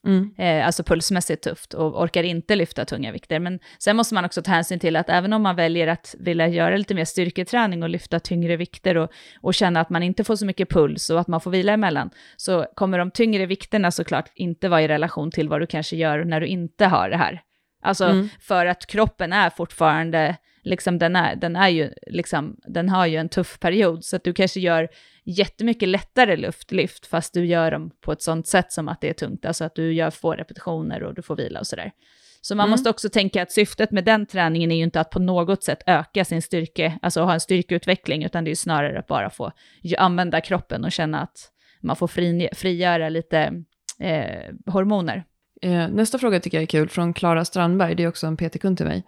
Mm. 0.07 0.33
eh, 0.37 0.65
alltså 0.65 0.83
pulsmässigt 0.83 1.43
tufft 1.43 1.73
och 1.73 2.01
orkar 2.01 2.23
inte 2.23 2.55
lyfta 2.55 2.85
tunga 2.85 3.11
vikter. 3.11 3.39
Men 3.39 3.59
sen 3.79 3.95
måste 3.95 4.15
man 4.15 4.25
också 4.25 4.41
ta 4.41 4.51
hänsyn 4.51 4.79
till 4.79 4.95
att 4.95 5.09
även 5.09 5.33
om 5.33 5.41
man 5.41 5.55
väljer 5.55 5.87
att 5.87 6.15
vilja 6.19 6.47
göra 6.47 6.77
lite 6.77 6.93
mer 6.95 7.05
styrketräning 7.05 7.83
och 7.83 7.89
lyfta 7.89 8.19
tyngre 8.19 8.55
vikter 8.55 8.97
och, 8.97 9.11
och 9.41 9.53
känna 9.53 9.81
att 9.81 9.89
man 9.89 10.03
inte 10.03 10.23
får 10.23 10.35
så 10.35 10.45
mycket 10.45 10.69
puls 10.69 11.09
och 11.09 11.19
att 11.19 11.27
man 11.27 11.41
får 11.41 11.51
vila 11.51 11.73
emellan, 11.73 12.09
så 12.37 12.65
kommer 12.75 12.97
de 12.99 13.11
tyngre 13.11 13.45
vikterna 13.45 13.91
såklart 13.91 14.31
inte 14.35 14.69
vara 14.69 14.81
i 14.81 14.87
relation 14.87 15.31
till 15.31 15.49
vad 15.49 15.61
du 15.61 15.67
kanske 15.67 15.95
gör 15.95 16.23
när 16.23 16.41
du 16.41 16.47
inte 16.47 16.85
har 16.85 17.09
det 17.09 17.17
här. 17.17 17.41
Alltså 17.83 18.05
Mm. 18.05 18.29
för 18.39 18.65
att 18.65 18.85
kroppen 18.87 19.33
är 19.33 19.49
fortfarande, 19.49 20.35
liksom 20.63 20.99
den 20.99 21.15
är, 21.15 21.35
den 21.35 21.55
är 21.55 21.69
ju, 21.69 21.93
liksom, 22.07 22.57
den 22.67 22.89
har 22.89 23.05
ju 23.05 23.17
en 23.17 23.29
tuff 23.29 23.59
period, 23.59 24.05
så 24.05 24.15
att 24.15 24.23
du 24.23 24.33
kanske 24.33 24.59
gör 24.59 24.87
jättemycket 25.25 25.89
lättare 25.89 26.35
luftlyft, 26.37 27.05
fast 27.05 27.33
du 27.33 27.45
gör 27.45 27.71
dem 27.71 27.91
på 28.01 28.11
ett 28.11 28.21
sånt 28.21 28.47
sätt 28.47 28.71
som 28.71 28.87
att 28.87 29.01
det 29.01 29.09
är 29.09 29.13
tungt, 29.13 29.45
alltså 29.45 29.63
att 29.63 29.75
du 29.75 29.93
gör 29.93 30.09
få 30.11 30.31
repetitioner 30.33 31.03
och 31.03 31.13
du 31.13 31.21
får 31.21 31.35
vila 31.35 31.59
och 31.59 31.67
sådär. 31.67 31.91
Så 32.41 32.55
man 32.55 32.63
Mm. 32.63 32.71
måste 32.71 32.89
också 32.89 33.09
tänka 33.09 33.41
att 33.41 33.51
syftet 33.51 33.91
med 33.91 34.03
den 34.05 34.25
träningen 34.25 34.71
är 34.71 34.75
ju 34.75 34.83
inte 34.83 34.99
att 34.99 35.09
på 35.09 35.19
något 35.19 35.63
sätt 35.63 35.79
öka 35.85 36.25
sin 36.25 36.41
styrke, 36.41 36.99
alltså 37.01 37.21
ha 37.21 37.33
en 37.33 37.39
styrkeutveckling, 37.39 38.23
utan 38.23 38.43
det 38.43 38.47
är 38.47 38.51
ju 38.51 38.55
snarare 38.55 38.99
att 38.99 39.07
bara 39.07 39.29
få 39.29 39.51
använda 39.97 40.41
kroppen 40.41 40.85
och 40.85 40.91
känna 40.91 41.21
att 41.21 41.51
man 41.81 41.95
får 41.95 42.07
fri, 42.07 42.49
frigöra 42.53 43.09
lite 43.09 43.63
eh, 43.99 44.53
hormoner. 44.65 45.23
Eh, 45.61 45.87
nästa 45.87 46.19
fråga 46.19 46.39
tycker 46.39 46.57
jag 46.57 46.61
är 46.61 46.67
kul, 46.67 46.89
från 46.89 47.13
Klara 47.13 47.45
Strandberg, 47.45 47.95
det 47.95 48.03
är 48.03 48.07
också 48.07 48.27
en 48.27 48.37
PT-kund 48.37 48.77
till 48.77 48.85
mig. 48.85 49.03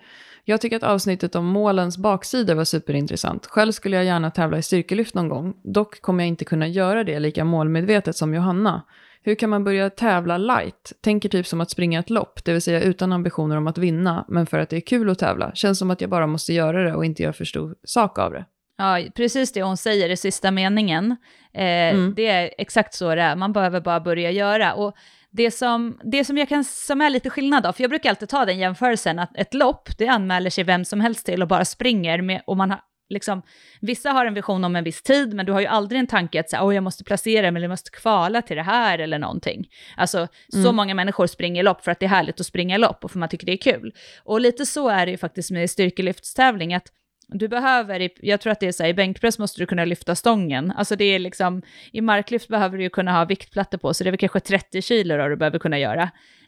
Jag 0.46 0.62
tycker 0.62 0.76
att 0.78 0.84
avsnittet 0.84 1.36
om 1.36 1.46
målens 1.46 1.98
baksida 1.98 2.56
var 2.56 2.64
superintressant. 2.66 3.46
Själv 3.46 3.72
skulle 3.72 3.96
jag 3.96 4.06
gärna 4.06 4.32
tävla 4.32 4.58
i 4.58 4.62
styrkelyft 4.62 5.16
någon 5.16 5.30
gång, 5.30 5.54
dock 5.64 6.02
kommer 6.02 6.24
jag 6.24 6.28
inte 6.28 6.46
kunna 6.46 6.68
göra 6.68 7.04
det 7.04 7.20
lika 7.20 7.44
målmedvetet 7.46 8.16
som 8.16 8.34
Johanna. 8.34 8.82
Hur 9.24 9.36
kan 9.36 9.50
man 9.50 9.64
börja 9.64 9.90
tävla 9.90 10.38
light? 10.38 10.94
Tänker 11.02 11.30
typ 11.30 11.48
som 11.48 11.62
att 11.62 11.70
springa 11.70 12.00
ett 12.00 12.10
lopp, 12.10 12.46
det 12.46 12.54
vill 12.54 12.62
säga 12.62 12.82
utan 12.82 13.14
ambitioner 13.14 13.58
om 13.58 13.68
att 13.68 13.78
vinna, 13.78 14.26
men 14.28 14.46
för 14.46 14.60
att 14.60 14.70
det 14.70 14.76
är 14.76 14.82
kul 14.82 15.10
att 15.10 15.20
tävla. 15.20 15.52
Känns 15.56 15.80
som 15.80 15.92
att 15.92 16.02
jag 16.02 16.10
bara 16.10 16.28
måste 16.28 16.54
göra 16.54 16.84
det 16.84 16.96
och 16.96 17.06
inte 17.06 17.24
göra 17.24 17.34
för 17.34 17.46
stor 17.46 17.76
sak 17.84 18.20
av 18.20 18.32
det. 18.32 18.46
Ja, 18.78 19.00
precis 19.16 19.54
det 19.54 19.64
hon 19.64 19.78
säger 19.78 20.10
i 20.10 20.18
sista 20.18 20.52
meningen. 20.52 21.12
Eh, 21.54 21.62
Mm. 21.64 22.14
Det 22.16 22.28
är 22.28 22.54
exakt 22.58 22.94
så 22.94 23.16
det 23.16 23.22
är, 23.22 23.36
man 23.36 23.54
behöver 23.54 23.82
bara 23.82 24.00
börja 24.00 24.32
göra. 24.32 24.74
Och 24.74 24.96
det 25.32 25.52
som, 25.52 26.00
det 26.04 26.26
som, 26.26 26.38
jag 26.38 26.50
kan, 26.50 26.64
som 26.64 27.02
är 27.02 27.10
lite 27.10 27.30
skillnad 27.30 27.64
då, 27.64 27.74
för 27.74 27.84
jag 27.84 27.90
brukar 27.90 28.10
alltid 28.10 28.30
ta 28.30 28.46
den 28.46 28.60
jämförelsen, 28.60 29.20
att 29.20 29.38
ett 29.38 29.54
lopp, 29.54 29.90
det 29.98 30.08
anmäler 30.08 30.50
sig 30.50 30.64
vem 30.64 30.86
som 30.86 31.02
helst 31.02 31.26
till 31.26 31.42
och 31.42 31.48
bara 31.48 31.66
springer 31.66 32.22
med, 32.22 32.42
och 32.48 32.58
man 32.58 32.72
har 32.72 32.80
liksom, 33.10 33.42
vissa 33.82 34.12
har 34.12 34.26
en 34.26 34.34
vision 34.34 34.64
om 34.64 34.76
en 34.76 34.84
viss 34.84 35.02
tid, 35.02 35.34
men 35.34 35.46
du 35.46 35.52
har 35.52 35.60
ju 35.60 35.66
aldrig 35.66 36.00
en 36.00 36.08
tanke 36.08 36.40
att 36.40 36.50
säga, 36.50 36.64
oh, 36.66 36.76
jag 36.76 36.84
måste 36.84 37.04
placera 37.04 37.52
mig, 37.52 37.60
eller 37.60 37.68
jag 37.68 37.70
måste 37.70 37.92
kvala 37.92 38.42
till 38.42 38.56
det 38.58 38.64
här 38.64 39.00
eller 39.00 39.20
någonting. 39.20 39.68
Alltså, 39.98 40.28
så 40.50 40.58
Mm. 40.60 40.76
många 40.76 40.94
människor 40.94 41.28
springer 41.28 41.64
lopp 41.64 41.84
för 41.84 41.92
att 41.92 42.00
det 42.00 42.06
är 42.06 42.10
härligt 42.10 42.40
att 42.40 42.46
springa 42.46 42.78
lopp 42.78 43.04
och 43.04 43.12
för 43.12 43.20
man 43.20 43.30
tycker 43.30 43.46
det 43.46 43.52
är 43.54 43.58
kul. 43.74 43.94
Och 44.24 44.42
lite 44.42 44.66
så 44.66 44.90
är 44.90 45.06
det 45.06 45.12
ju 45.12 45.18
faktiskt 45.18 45.52
med 45.52 45.70
styrkelyftstävling, 45.70 46.74
att 46.74 46.88
du 47.32 47.48
behöver, 47.48 48.00
i- 48.02 48.10
jag 48.22 48.42
tror 48.42 48.52
att 48.52 48.60
det 48.60 48.68
är 48.68 48.72
så 48.72 48.84
här, 48.84 48.90
i 48.90 48.94
bänkpress 48.94 49.40
måste 49.40 49.62
du 49.62 49.66
kunna 49.66 49.86
lyfta 49.86 50.16
stången. 50.16 50.72
Alltså 50.72 50.96
det 50.96 51.06
är 51.06 51.20
liksom, 51.20 51.62
i 51.92 52.02
marklyft 52.02 52.48
behöver 52.48 52.78
du 52.78 52.84
ju 52.84 52.90
kunna 52.90 53.12
ha 53.12 53.26
viktplattor 53.26 53.78
på, 53.78 53.94
så 53.94 54.04
det 54.04 54.10
är 54.10 54.12
väl 54.12 54.18
kanske 54.20 54.40
30 54.40 54.82
kilo 54.82 55.18
då 55.18 55.28
du 55.28 55.36
behöver 55.36 55.60
kunna 55.60 55.80
göra. 55.80 56.02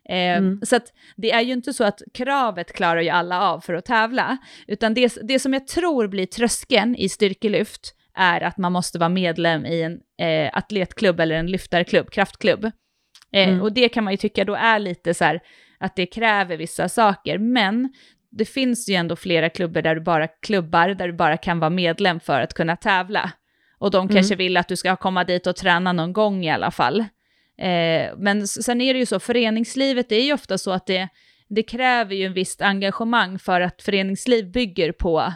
Eh, 0.09 0.15
Mm. 0.38 0.59
Så 0.63 0.75
att 0.75 0.93
det 1.15 1.31
är 1.31 1.41
ju 1.41 1.53
inte 1.53 1.73
så 1.73 1.84
att 1.84 2.01
kravet 2.13 2.73
klarar 2.73 3.01
ju 3.01 3.09
alla 3.09 3.41
av 3.41 3.59
för 3.59 3.73
att 3.73 3.86
tävla, 3.86 4.38
utan 4.67 4.93
det, 4.93 5.17
det 5.23 5.39
som 5.39 5.53
jag 5.53 5.67
tror 5.67 6.07
blir 6.07 6.25
tröskeln 6.25 6.95
i 6.95 7.09
styrkelyft 7.09 7.93
är 8.17 8.41
att 8.41 8.57
man 8.57 8.71
måste 8.71 8.99
vara 8.99 9.09
medlem 9.09 9.65
i 9.65 9.81
en 9.81 9.99
eh, 10.27 10.57
atletklubb 10.57 11.19
eller 11.19 11.36
en 11.36 11.47
lyftarklubb, 11.51 12.11
kraftklubb. 12.11 12.65
Eh, 12.65 12.71
Mm. 13.49 13.61
Och 13.61 13.73
det 13.73 13.89
kan 13.89 14.03
man 14.03 14.13
ju 14.13 14.17
tycka 14.17 14.45
då 14.45 14.55
är 14.55 14.79
lite 14.79 15.13
så 15.13 15.23
här, 15.23 15.39
att 15.79 15.95
det 15.95 16.05
kräver 16.05 16.57
vissa 16.57 16.89
saker, 16.89 17.38
men 17.38 17.93
det 18.38 18.45
finns 18.45 18.89
ju 18.89 18.93
ändå 18.95 19.15
flera 19.15 19.49
klubbar 19.49 19.81
där 19.81 19.95
du 19.95 20.01
bara 20.01 20.27
klubbar, 20.27 20.89
där 20.89 21.07
du 21.07 21.13
bara 21.13 21.38
kan 21.38 21.59
vara 21.59 21.69
medlem 21.69 22.19
för 22.19 22.41
att 22.41 22.53
kunna 22.53 22.75
tävla. 22.75 23.31
Och 23.77 23.91
de 23.91 24.01
Mm. 24.05 24.15
kanske 24.15 24.36
vill 24.36 24.57
att 24.57 24.67
du 24.67 24.75
ska 24.75 24.95
komma 24.95 25.23
dit 25.23 25.47
och 25.47 25.55
träna 25.55 25.93
någon 25.93 26.13
gång 26.13 26.45
i 26.45 26.51
alla 26.51 26.71
fall. 26.71 26.99
Eh, 27.57 28.11
men 28.17 28.47
sen 28.47 28.81
är 28.81 28.93
det 28.93 28.99
ju 28.99 29.05
så, 29.05 29.19
föreningslivet 29.19 30.11
är 30.11 30.19
ju 30.21 30.34
ofta 30.34 30.57
så 30.57 30.71
att 30.71 30.86
det, 30.88 31.07
det 31.49 31.63
kräver 31.63 32.15
ju 32.15 32.25
en 32.25 32.34
visst 32.34 32.61
engagemang 32.61 33.39
för 33.39 33.61
att 33.61 33.81
föreningsliv 33.81 34.51
bygger 34.51 34.91
på, 34.91 35.34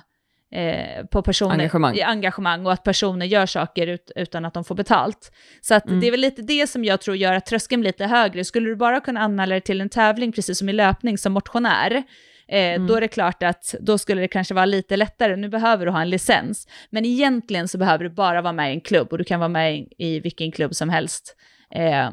eh, 0.53 1.05
på 1.05 1.21
personer, 1.21 1.53
Engagemang. 1.53 2.01
engagemang 2.05 2.65
och 2.65 2.71
att 2.73 2.83
personer 2.83 3.25
gör 3.25 3.45
saker 3.45 3.87
ut, 3.87 4.11
utan 4.15 4.45
att 4.45 4.53
de 4.53 4.63
får 4.63 4.75
betalt. 4.75 5.31
Så 5.61 5.75
att 5.75 5.87
Mm. 5.87 5.99
det 5.99 6.07
är 6.07 6.11
väl 6.11 6.19
lite 6.19 6.41
det 6.41 6.67
som 6.67 6.85
jag 6.85 7.01
tror 7.01 7.15
gör 7.17 7.33
att 7.33 7.45
tröskeln 7.45 7.81
blir 7.81 7.89
lite 7.89 8.05
högre. 8.05 8.43
Skulle 8.45 8.69
du 8.69 8.75
bara 8.75 8.99
kunna 9.01 9.19
anmäla 9.19 9.53
dig 9.53 9.61
till 9.61 9.81
en 9.81 9.89
tävling, 9.89 10.31
precis 10.31 10.57
som 10.59 10.69
i 10.69 10.73
löpning, 10.73 11.17
som 11.17 11.33
motionär, 11.33 12.03
Eh, 12.47 12.81
Då 12.85 12.95
är 12.95 13.01
det 13.01 13.07
klart 13.07 13.43
att 13.43 13.75
då 13.79 13.97
skulle 13.97 14.21
det 14.21 14.27
kanske 14.27 14.53
vara 14.53 14.65
lite 14.65 14.97
lättare. 14.97 15.35
Nu 15.35 15.49
behöver 15.49 15.85
du 15.85 15.91
ha 15.91 16.01
en 16.01 16.09
licens. 16.09 16.67
Men 16.89 17.05
egentligen 17.05 17.67
så 17.67 17.77
behöver 17.77 18.03
du 18.03 18.09
bara 18.09 18.41
vara 18.41 18.53
med 18.53 18.69
i 18.71 18.73
en 18.73 18.81
klubb 18.81 19.07
och 19.11 19.17
du 19.17 19.23
kan 19.23 19.39
vara 19.39 19.49
med 19.49 19.75
i, 19.77 19.87
i 19.97 20.19
vilken 20.19 20.51
klubb 20.51 20.75
som 20.75 20.89
helst. 20.89 21.35
Eh, 21.75 22.09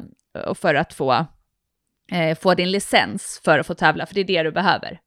för 0.55 0.75
att 0.75 0.93
få, 0.93 1.25
eh, 2.11 2.37
få 2.37 2.53
din 2.53 2.71
licens 2.71 3.41
för 3.45 3.59
att 3.59 3.67
få 3.67 3.73
tävla, 3.73 4.05
för 4.05 4.15
det 4.15 4.21
är 4.21 4.25
det 4.25 4.43
du 4.43 4.51
behöver. 4.51 4.99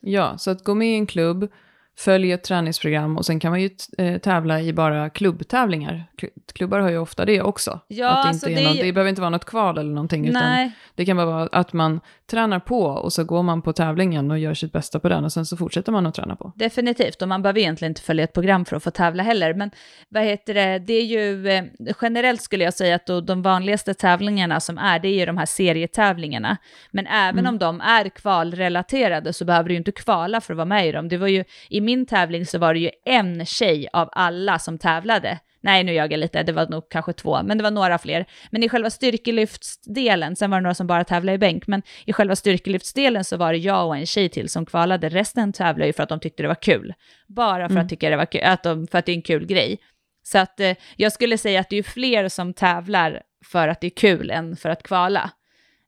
Ja, 0.00 0.38
så 0.38 0.50
att 0.50 0.64
gå 0.64 0.74
med 0.74 0.88
i 0.88 0.94
en 0.94 1.06
klubb, 1.06 1.52
följ 1.98 2.32
ett 2.32 2.44
träningsprogram 2.44 3.16
och 3.16 3.26
sen 3.26 3.40
kan 3.40 3.50
man 3.50 3.60
ju 3.60 3.70
eh, 3.98 4.18
tävla 4.18 4.60
i 4.60 4.72
bara 4.72 5.10
klubbtävlingar. 5.10 6.04
Kl- 6.18 6.28
Klubbar 6.54 6.78
har 6.80 6.90
ju 6.90 6.98
ofta 6.98 7.24
det 7.24 7.42
också. 7.42 7.80
Ja, 7.88 8.08
att 8.10 8.22
det, 8.24 8.28
alltså 8.28 8.48
inte 8.48 8.62
det 8.62 8.70
ju- 8.70 8.82
det 8.82 8.92
behöver 8.92 9.08
inte 9.08 9.20
vara 9.20 9.30
något 9.30 9.44
kval 9.44 9.78
eller 9.78 9.90
någonting, 9.90 10.28
utan 10.28 10.42
Nej, 10.42 10.72
det 10.94 11.04
kan 11.04 11.16
bara 11.16 11.26
vara 11.26 11.48
att 11.52 11.72
man 11.72 12.00
tränar 12.30 12.58
på 12.60 12.82
och 12.82 13.12
så 13.12 13.24
går 13.24 13.42
man 13.42 13.62
på 13.62 13.72
tävlingen 13.72 14.30
och 14.30 14.38
gör 14.38 14.54
sitt 14.54 14.72
bästa 14.72 15.00
på 15.00 15.08
den 15.08 15.24
och 15.24 15.32
sen 15.32 15.46
så 15.46 15.56
fortsätter 15.56 15.92
man 15.92 16.06
att 16.06 16.14
träna 16.14 16.36
på. 16.36 16.52
definitivt. 16.56 17.22
Och 17.22 17.28
man 17.28 17.42
behöver 17.42 17.60
egentligen 17.60 17.90
inte 17.90 18.02
följa 18.02 18.24
ett 18.24 18.32
program 18.32 18.64
för 18.64 18.76
att 18.76 18.82
få 18.82 18.90
tävla 18.90 19.22
heller. 19.22 19.54
Men 19.54 19.70
vad 20.08 20.22
heter 20.22 20.54
det, 20.54 20.78
det 20.78 20.92
är 20.94 21.04
ju 21.04 21.48
eh, 21.48 21.64
generellt 22.02 22.42
skulle 22.42 22.64
jag 22.64 22.74
säga 22.74 22.96
att 22.96 23.06
då, 23.06 23.20
de 23.20 23.42
vanligaste 23.42 23.94
tävlingarna 23.94 24.60
som 24.60 24.78
är, 24.78 24.98
det 24.98 25.08
är 25.08 25.18
ju 25.18 25.26
de 25.26 25.36
här 25.38 25.46
serietävlingarna. 25.46 26.56
Men 26.90 27.06
även 27.06 27.38
Mm. 27.38 27.54
om 27.54 27.58
de 27.58 27.80
är 27.80 28.08
kvalrelaterade 28.08 29.32
så 29.32 29.44
behöver 29.44 29.68
du 29.68 29.74
ju 29.74 29.78
inte 29.78 29.92
kvala 29.92 30.40
för 30.40 30.52
att 30.52 30.56
vara 30.56 30.64
med 30.64 30.88
i 30.88 30.92
dem. 30.92 31.08
Det 31.08 31.16
var 31.16 31.28
ju, 31.28 31.44
i 31.68 31.80
min 31.86 32.06
tävling 32.06 32.46
så 32.46 32.58
var 32.58 32.74
det 32.74 32.80
ju 32.80 32.90
en 33.04 33.46
tjej 33.46 33.88
av 33.92 34.08
alla 34.12 34.58
som 34.58 34.78
tävlade. 34.78 35.38
Nej, 35.60 35.84
nu 35.84 35.92
ljög 35.92 36.12
jag 36.12 36.18
lite, 36.20 36.42
det 36.42 36.52
var 36.52 36.66
nog 36.68 36.88
kanske 36.90 37.12
två, 37.12 37.42
men 37.42 37.58
det 37.58 37.64
var 37.64 37.70
några 37.70 37.98
fler. 37.98 38.26
Men 38.50 38.62
i 38.62 38.68
själva 38.68 38.90
styrkelyftsdelen, 38.90 40.36
sen 40.36 40.50
var 40.50 40.58
det 40.58 40.62
några 40.62 40.74
som 40.74 40.86
bara 40.86 41.04
tävlade 41.04 41.34
i 41.34 41.38
bänk, 41.38 41.66
men 41.66 41.82
i 42.04 42.12
själva 42.12 42.36
styrkelyftsdelen 42.36 43.24
så 43.24 43.36
var 43.36 43.52
det 43.52 43.58
jag 43.58 43.86
och 43.86 43.96
en 43.96 44.06
tjej 44.06 44.28
till 44.28 44.48
som 44.48 44.66
kvalade. 44.66 45.08
Resten 45.08 45.52
tävlade 45.52 45.86
ju 45.86 45.92
för 45.92 46.02
att 46.02 46.08
de 46.08 46.20
tyckte 46.20 46.42
det 46.42 46.48
var 46.48 46.62
kul. 46.62 46.94
Bara 47.26 47.68
för 47.68 47.74
Mm. 47.74 47.84
att 47.84 47.88
tycka 47.88 48.10
det 48.10 48.16
var 48.16 48.26
kul, 48.26 48.40
att 48.44 48.62
de, 48.62 48.86
för 48.86 48.98
att 48.98 49.06
det 49.06 49.12
är 49.12 49.16
en 49.16 49.22
kul 49.22 49.46
grej. 49.46 49.78
Så 50.22 50.38
att 50.38 50.60
eh, 50.60 50.74
jag 50.96 51.12
skulle 51.12 51.38
säga 51.38 51.60
att 51.60 51.70
det 51.70 51.76
är 51.76 51.82
fler 51.82 52.28
som 52.28 52.54
tävlar 52.54 53.22
för 53.44 53.68
att 53.68 53.80
det 53.80 53.86
är 53.86 53.90
kul 53.96 54.30
än 54.30 54.56
för 54.56 54.68
att 54.68 54.82
kvala. 54.82 55.30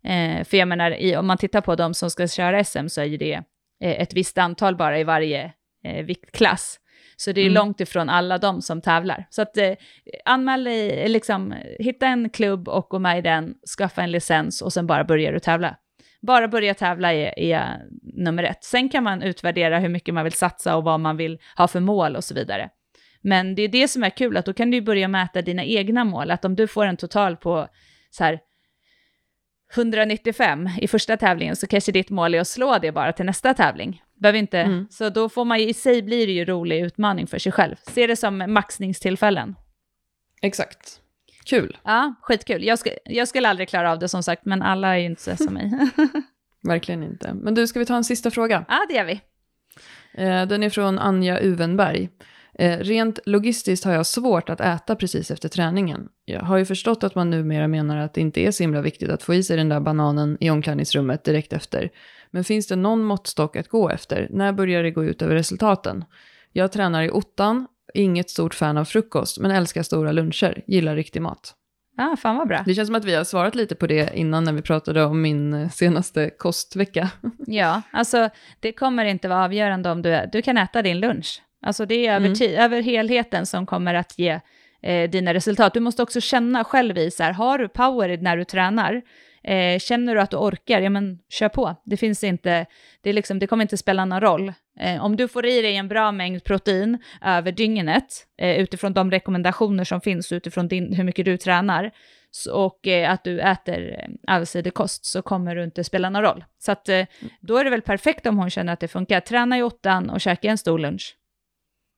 Eh, 0.05 0.45
för 0.45 0.57
jag 0.57 0.69
menar, 0.69 0.91
i, 0.91 1.17
om 1.17 1.27
man 1.27 1.39
tittar 1.39 1.61
på 1.61 1.75
de 1.75 1.95
som 1.95 2.11
ska 2.11 2.29
köra 2.29 2.65
SM 2.65 2.89
så 2.89 3.01
är 3.01 3.05
ju 3.05 3.17
det 3.17 3.35
eh, 3.85 4.01
ett 4.03 4.15
visst 4.15 4.39
antal 4.39 4.77
bara 4.77 4.99
i 4.99 5.05
varje 5.05 5.53
eh, 5.89 6.05
viktklass. 6.05 6.81
Så 7.17 7.33
det 7.33 7.41
är 7.41 7.45
Mm. 7.45 7.55
långt 7.55 7.81
ifrån 7.81 8.09
alla 8.09 8.39
de 8.39 8.63
som 8.63 8.81
tävlar. 8.81 9.27
Så 9.31 9.43
att 9.43 9.57
eh, 9.57 9.73
anmäl 10.25 10.65
dig, 10.65 11.09
liksom, 11.09 11.55
hitta 11.79 12.07
en 12.07 12.31
klubb 12.31 12.69
och 12.69 12.87
gå 12.91 12.99
med 12.99 13.19
i 13.19 13.23
den, 13.23 13.55
skaffa 13.79 14.03
en 14.03 14.11
licens 14.11 14.63
och 14.63 14.73
sen 14.73 14.87
bara 14.87 15.05
börjar 15.05 15.33
du 15.33 15.39
tävla. 15.39 15.77
Bara 16.23 16.49
börja 16.49 16.75
tävla 16.75 17.13
är, 17.13 17.39
är 17.39 17.77
nummer 18.03 18.43
ett. 18.43 18.65
Sen 18.65 18.89
kan 18.89 19.05
man 19.05 19.23
utvärdera 19.23 19.79
hur 19.79 19.89
mycket 19.89 20.15
man 20.15 20.25
vill 20.25 20.33
satsa 20.33 20.77
och 20.77 20.85
vad 20.85 21.01
man 21.01 21.17
vill 21.17 21.39
ha 21.57 21.69
för 21.69 21.81
mål 21.81 22.17
och 22.17 22.25
så 22.25 22.35
vidare. 22.35 22.71
Men 23.21 23.55
det 23.55 23.63
är 23.63 23.69
det 23.69 23.89
som 23.89 24.05
är 24.05 24.11
kul, 24.11 24.37
att 24.37 24.45
då 24.47 24.53
kan 24.53 24.71
du 24.71 24.81
börja 24.81 25.09
mäta 25.09 25.43
dina 25.43 25.65
egna 25.65 26.05
mål. 26.05 26.31
Att 26.31 26.45
om 26.45 26.57
du 26.57 26.67
får 26.67 26.87
en 26.87 26.97
total 26.97 27.37
på 27.37 27.69
så 28.11 28.25
här 28.25 28.41
195 29.75 30.69
i 30.81 30.89
första 30.89 31.17
tävlingen 31.17 31.57
så 31.57 31.67
kanske 31.67 31.93
ditt 31.93 32.11
mål 32.11 32.35
är 32.35 32.41
att 32.41 32.49
slå 32.49 32.79
det 32.79 32.93
bara 32.93 33.13
till 33.13 33.27
nästa 33.27 33.55
tävling. 33.55 34.03
Behöver 34.19 34.39
inte, 34.39 34.59
Mm. 34.59 34.87
Så 34.91 35.09
då 35.11 35.29
får 35.29 35.45
man 35.45 35.59
ju, 35.59 35.69
i 35.69 35.75
sig 35.75 36.03
blir 36.03 36.27
det 36.27 36.33
ju 36.33 36.45
rolig 36.45 36.81
utmaning 36.81 37.27
för 37.27 37.39
sig 37.39 37.53
själv. 37.53 37.77
Se 37.83 38.07
det 38.07 38.17
som 38.17 38.45
maxningstillfällen. 38.49 39.55
Exakt. 40.43 41.01
Kul. 41.45 41.77
Ja, 41.85 42.15
skitkul. 42.23 42.65
Jag, 42.65 42.79
ska, 42.79 42.91
jag 43.05 43.29
skulle 43.29 43.49
aldrig 43.49 43.69
klara 43.69 43.93
av 43.93 43.99
det 43.99 44.09
som 44.09 44.23
sagt, 44.23 44.45
men 44.45 44.63
alla 44.63 44.95
är 44.95 44.99
ju 44.99 45.07
inte 45.07 45.23
så 45.23 45.37
som 45.45 45.55
mig. 45.55 45.73
Verkligen 46.63 47.03
inte. 47.03 47.35
Men 47.35 47.55
du, 47.55 47.67
ska 47.67 47.79
vi 47.79 47.87
ta 47.87 47.97
en 47.97 48.05
sista 48.05 48.31
fråga? 48.31 48.65
ja, 48.69 48.87
det 48.89 48.95
gör 48.95 49.05
vi. 49.05 49.21
Eh, 50.15 50.47
Den 50.47 50.63
är 50.63 50.71
från 50.71 50.99
Anja 50.99 51.39
Uvenberg. 51.39 52.09
Eh, 52.59 52.79
Rent 52.79 53.19
logistiskt 53.27 53.85
har 53.85 53.93
jag 53.93 54.07
svårt 54.07 54.49
att 54.51 54.61
äta 54.61 54.97
precis 54.97 55.31
efter 55.31 55.49
träningen. 55.49 56.09
Jag 56.25 56.41
har 56.41 56.57
ju 56.59 56.65
förstått 56.65 57.05
att 57.05 57.15
man 57.15 57.31
numera 57.31 57.69
menar 57.69 57.97
att 57.97 58.15
det 58.15 58.21
inte 58.21 58.41
är 58.41 58.51
så 58.51 58.63
himla 58.63 58.81
viktigt 58.81 59.11
att 59.11 59.23
få 59.23 59.35
i 59.35 59.43
sig 59.43 59.57
den 59.57 59.69
där 59.69 59.81
bananen 59.81 60.37
i 60.41 60.51
omklädningsrummet 60.51 61.25
direkt 61.25 61.53
efter. 61.53 61.91
Men 62.31 62.45
finns 62.45 62.67
det 62.67 62.77
någon 62.77 63.05
måttstock 63.05 63.57
att 63.57 63.69
gå 63.69 63.91
efter? 63.91 64.27
När 64.31 64.53
börjar 64.53 64.83
det 64.83 64.91
gå 64.91 65.05
ut 65.05 65.23
över 65.23 65.35
resultaten? 65.35 66.05
Jag 66.53 66.73
tränar 66.73 67.03
i 67.03 67.11
ottan, 67.11 67.67
inget 67.95 68.31
stort 68.31 68.55
fan 68.55 68.77
av 68.79 68.85
frukost, 68.85 69.39
men 69.39 69.51
älskar 69.51 69.83
stora 69.83 70.13
luncher, 70.13 70.63
gillar 70.67 70.97
riktig 70.97 71.23
mat. 71.23 71.55
Ja, 71.97 72.17
fan 72.19 72.37
vad 72.37 72.49
bra. 72.49 72.63
Det 72.67 72.75
känns 72.75 72.89
som 72.89 72.95
att 72.95 73.05
vi 73.05 73.15
har 73.15 73.25
svarat 73.25 73.55
lite 73.55 73.75
på 73.75 73.87
det 73.87 74.11
innan 74.15 74.45
när 74.45 74.53
vi 74.53 74.63
pratade 74.63 75.05
om 75.05 75.23
min 75.23 75.55
eh, 75.55 75.69
senaste 75.69 76.31
kostvecka. 76.39 77.11
Ja, 77.47 77.83
alltså 77.91 78.31
det 78.61 78.73
kommer 78.73 79.05
inte 79.05 79.29
vara 79.29 79.45
avgörande 79.45 79.91
om 79.91 80.03
du, 80.03 80.21
du 80.33 80.43
kan 80.43 80.59
äta 80.59 80.83
din 80.83 81.01
lunch. 81.01 81.43
Alltså 81.63 81.87
det 81.87 82.07
är 82.07 82.15
över, 82.15 82.27
Mm. 82.27 82.39
tid, 82.39 82.59
över 82.59 82.83
helheten 82.83 83.47
som 83.47 83.67
kommer 83.67 83.95
att 83.95 84.19
ge 84.19 84.41
eh, 84.83 85.11
dina 85.11 85.35
resultat. 85.35 85.75
Du 85.75 85.81
måste 85.81 86.03
också 86.03 86.21
känna 86.21 86.65
själv 86.65 86.99
i 86.99 87.11
så 87.11 87.23
här, 87.23 87.33
har 87.33 87.59
du 87.59 87.69
power 87.69 88.17
när 88.17 88.37
du 88.37 88.45
tränar? 88.45 89.03
Eh, 89.45 89.79
känner 89.79 90.15
du 90.15 90.21
att 90.21 90.31
du 90.31 90.37
orkar, 90.37 90.81
ja 90.81 90.91
men 90.91 91.19
kör 91.29 91.49
på. 91.49 91.77
Det 91.85 91.97
finns 91.97 92.25
inte, 92.25 92.67
det, 93.01 93.11
är 93.11 93.15
liksom, 93.15 93.39
det 93.39 93.47
kommer 93.47 93.65
inte 93.65 93.77
spela 93.77 94.05
någon 94.05 94.21
roll. 94.21 94.53
Eh, 94.81 95.05
om 95.05 95.17
du 95.17 95.29
får 95.29 95.47
i 95.47 95.63
dig 95.63 95.77
en 95.77 95.89
bra 95.89 96.13
mängd 96.13 96.45
protein 96.45 96.99
över 97.25 97.53
dygnet, 97.53 98.27
eh, 98.41 98.57
utifrån 98.61 98.93
de 98.93 99.11
rekommendationer 99.11 99.85
som 99.85 100.01
finns, 100.01 100.33
utifrån 100.33 100.69
din, 100.69 100.93
hur 100.93 101.05
mycket 101.05 101.25
du 101.25 101.37
tränar, 101.37 101.93
så, 102.31 102.55
och 102.55 102.87
eh, 102.87 103.11
att 103.11 103.25
du 103.25 103.41
äter 103.41 103.99
eh, 103.99 104.09
allsidig 104.27 104.75
kost, 104.75 105.05
så 105.05 105.23
kommer 105.23 105.55
du 105.57 105.65
inte 105.65 105.85
spela 105.85 106.11
någon 106.11 106.23
roll. 106.23 106.45
Så 106.59 106.73
att, 106.73 106.89
eh, 106.89 107.07
då 107.41 107.57
är 107.57 107.65
det 107.65 107.71
väl 107.71 107.83
perfekt 107.83 108.27
om 108.27 108.39
hon 108.39 108.51
känner 108.51 108.73
att 108.73 108.81
det 108.81 108.89
funkar. 108.89 109.21
Träna 109.21 109.59
i 109.59 109.63
åttan 109.63 110.11
och 110.11 110.21
käka 110.21 110.51
en 110.51 110.59
stor 110.59 110.79
lunch. 110.79 111.17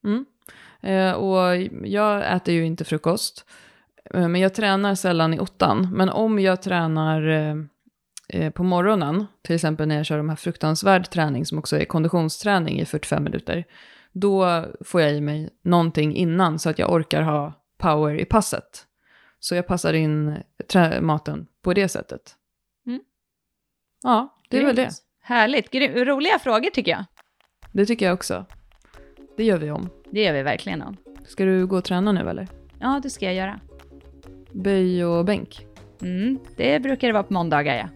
Mm. 0.04 0.24
Och 1.16 1.56
jag 1.88 2.36
äter 2.36 2.54
ju 2.54 2.66
inte 2.66 2.84
frukost. 2.84 3.44
Eh, 4.04 4.28
men 4.28 4.40
jag 4.40 4.54
tränar 4.54 4.94
sällan 4.94 5.34
i 5.34 5.40
ottan. 5.40 5.88
Men 5.92 6.08
om 6.08 6.38
jag 6.38 6.62
tränar 6.62 7.28
eh, 7.28 7.56
eh, 8.28 8.50
på 8.52 8.62
morgonen, 8.62 9.26
till 9.42 9.54
exempel 9.54 9.88
när 9.88 9.96
jag 9.96 10.06
kör 10.06 10.16
de 10.16 10.28
här 10.28 10.36
fruktansvärd 10.36 11.10
träning 11.10 11.46
som 11.46 11.58
också 11.58 11.76
är 11.78 11.84
konditionsträning 11.84 12.80
i 12.80 12.84
45 12.84 13.24
minuter, 13.24 13.64
då 14.12 14.66
får 14.80 15.00
jag 15.00 15.14
i 15.14 15.20
mig 15.20 15.50
någonting 15.62 16.14
innan 16.16 16.58
så 16.58 16.70
att 16.70 16.78
jag 16.78 16.92
orkar 16.92 17.22
ha 17.22 17.52
power 17.78 18.14
i 18.20 18.24
passet. 18.24 18.86
Så 19.40 19.54
jag 19.54 19.66
passar 19.66 19.92
in 19.92 20.36
maten 21.00 21.46
på 21.62 21.74
det 21.74 21.88
sättet. 21.88 22.34
Mm. 22.86 23.00
Ja, 24.02 24.36
det 24.48 24.58
är 24.58 24.64
väl 24.64 24.76
det. 24.76 24.82
Grymt. 24.82 24.94
Härligt. 25.22 25.70
Gry- 25.72 26.04
roliga 26.04 26.38
frågor 26.38 26.70
tycker 26.70 26.90
jag. 26.90 27.04
Det 27.72 27.86
tycker 27.86 28.06
jag 28.06 28.14
också. 28.14 28.44
Det 29.36 29.44
gör 29.44 29.58
vi 29.58 29.70
om. 29.70 29.88
Det 30.10 30.22
gör 30.22 30.32
vi 30.32 30.42
verkligen 30.42 30.82
om. 30.82 30.96
Ska 31.26 31.44
du 31.44 31.66
gå 31.66 31.76
och 31.76 31.84
träna 31.84 32.12
nu 32.12 32.30
eller? 32.30 32.48
Ja, 32.80 33.00
det 33.02 33.10
ska 33.10 33.24
jag 33.24 33.34
göra. 33.34 33.60
Böj 34.52 35.04
och 35.04 35.24
bänk. 35.24 35.66
Mm, 36.02 36.38
det 36.56 36.82
brukar 36.82 37.08
det 37.08 37.12
vara 37.12 37.22
på 37.22 37.32
måndagar, 37.32 37.76
ja. 37.76 37.88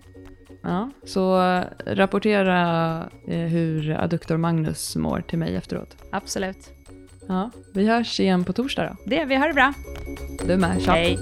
Ja, 0.62 0.90
så 1.04 1.42
eh, 1.42 1.64
rapportera 1.86 2.96
eh, 3.28 3.38
hur 3.38 3.90
adduktor 3.90 4.36
Magnus 4.36 4.96
mår 4.96 5.20
till 5.20 5.38
mig 5.38 5.56
efteråt. 5.56 5.96
Absolut. 6.12 6.70
Ja, 7.28 7.50
vi 7.74 7.88
hörs 7.88 8.20
igen 8.20 8.44
på 8.44 8.52
torsdag 8.52 8.84
då. 8.84 8.96
Det, 9.10 9.24
vi 9.24 9.34
har 9.34 9.48
det 9.48 9.54
bra. 9.54 9.72
Du 10.46 10.56
med, 10.56 10.82
tja. 10.82 10.92
Hej. 10.92 11.18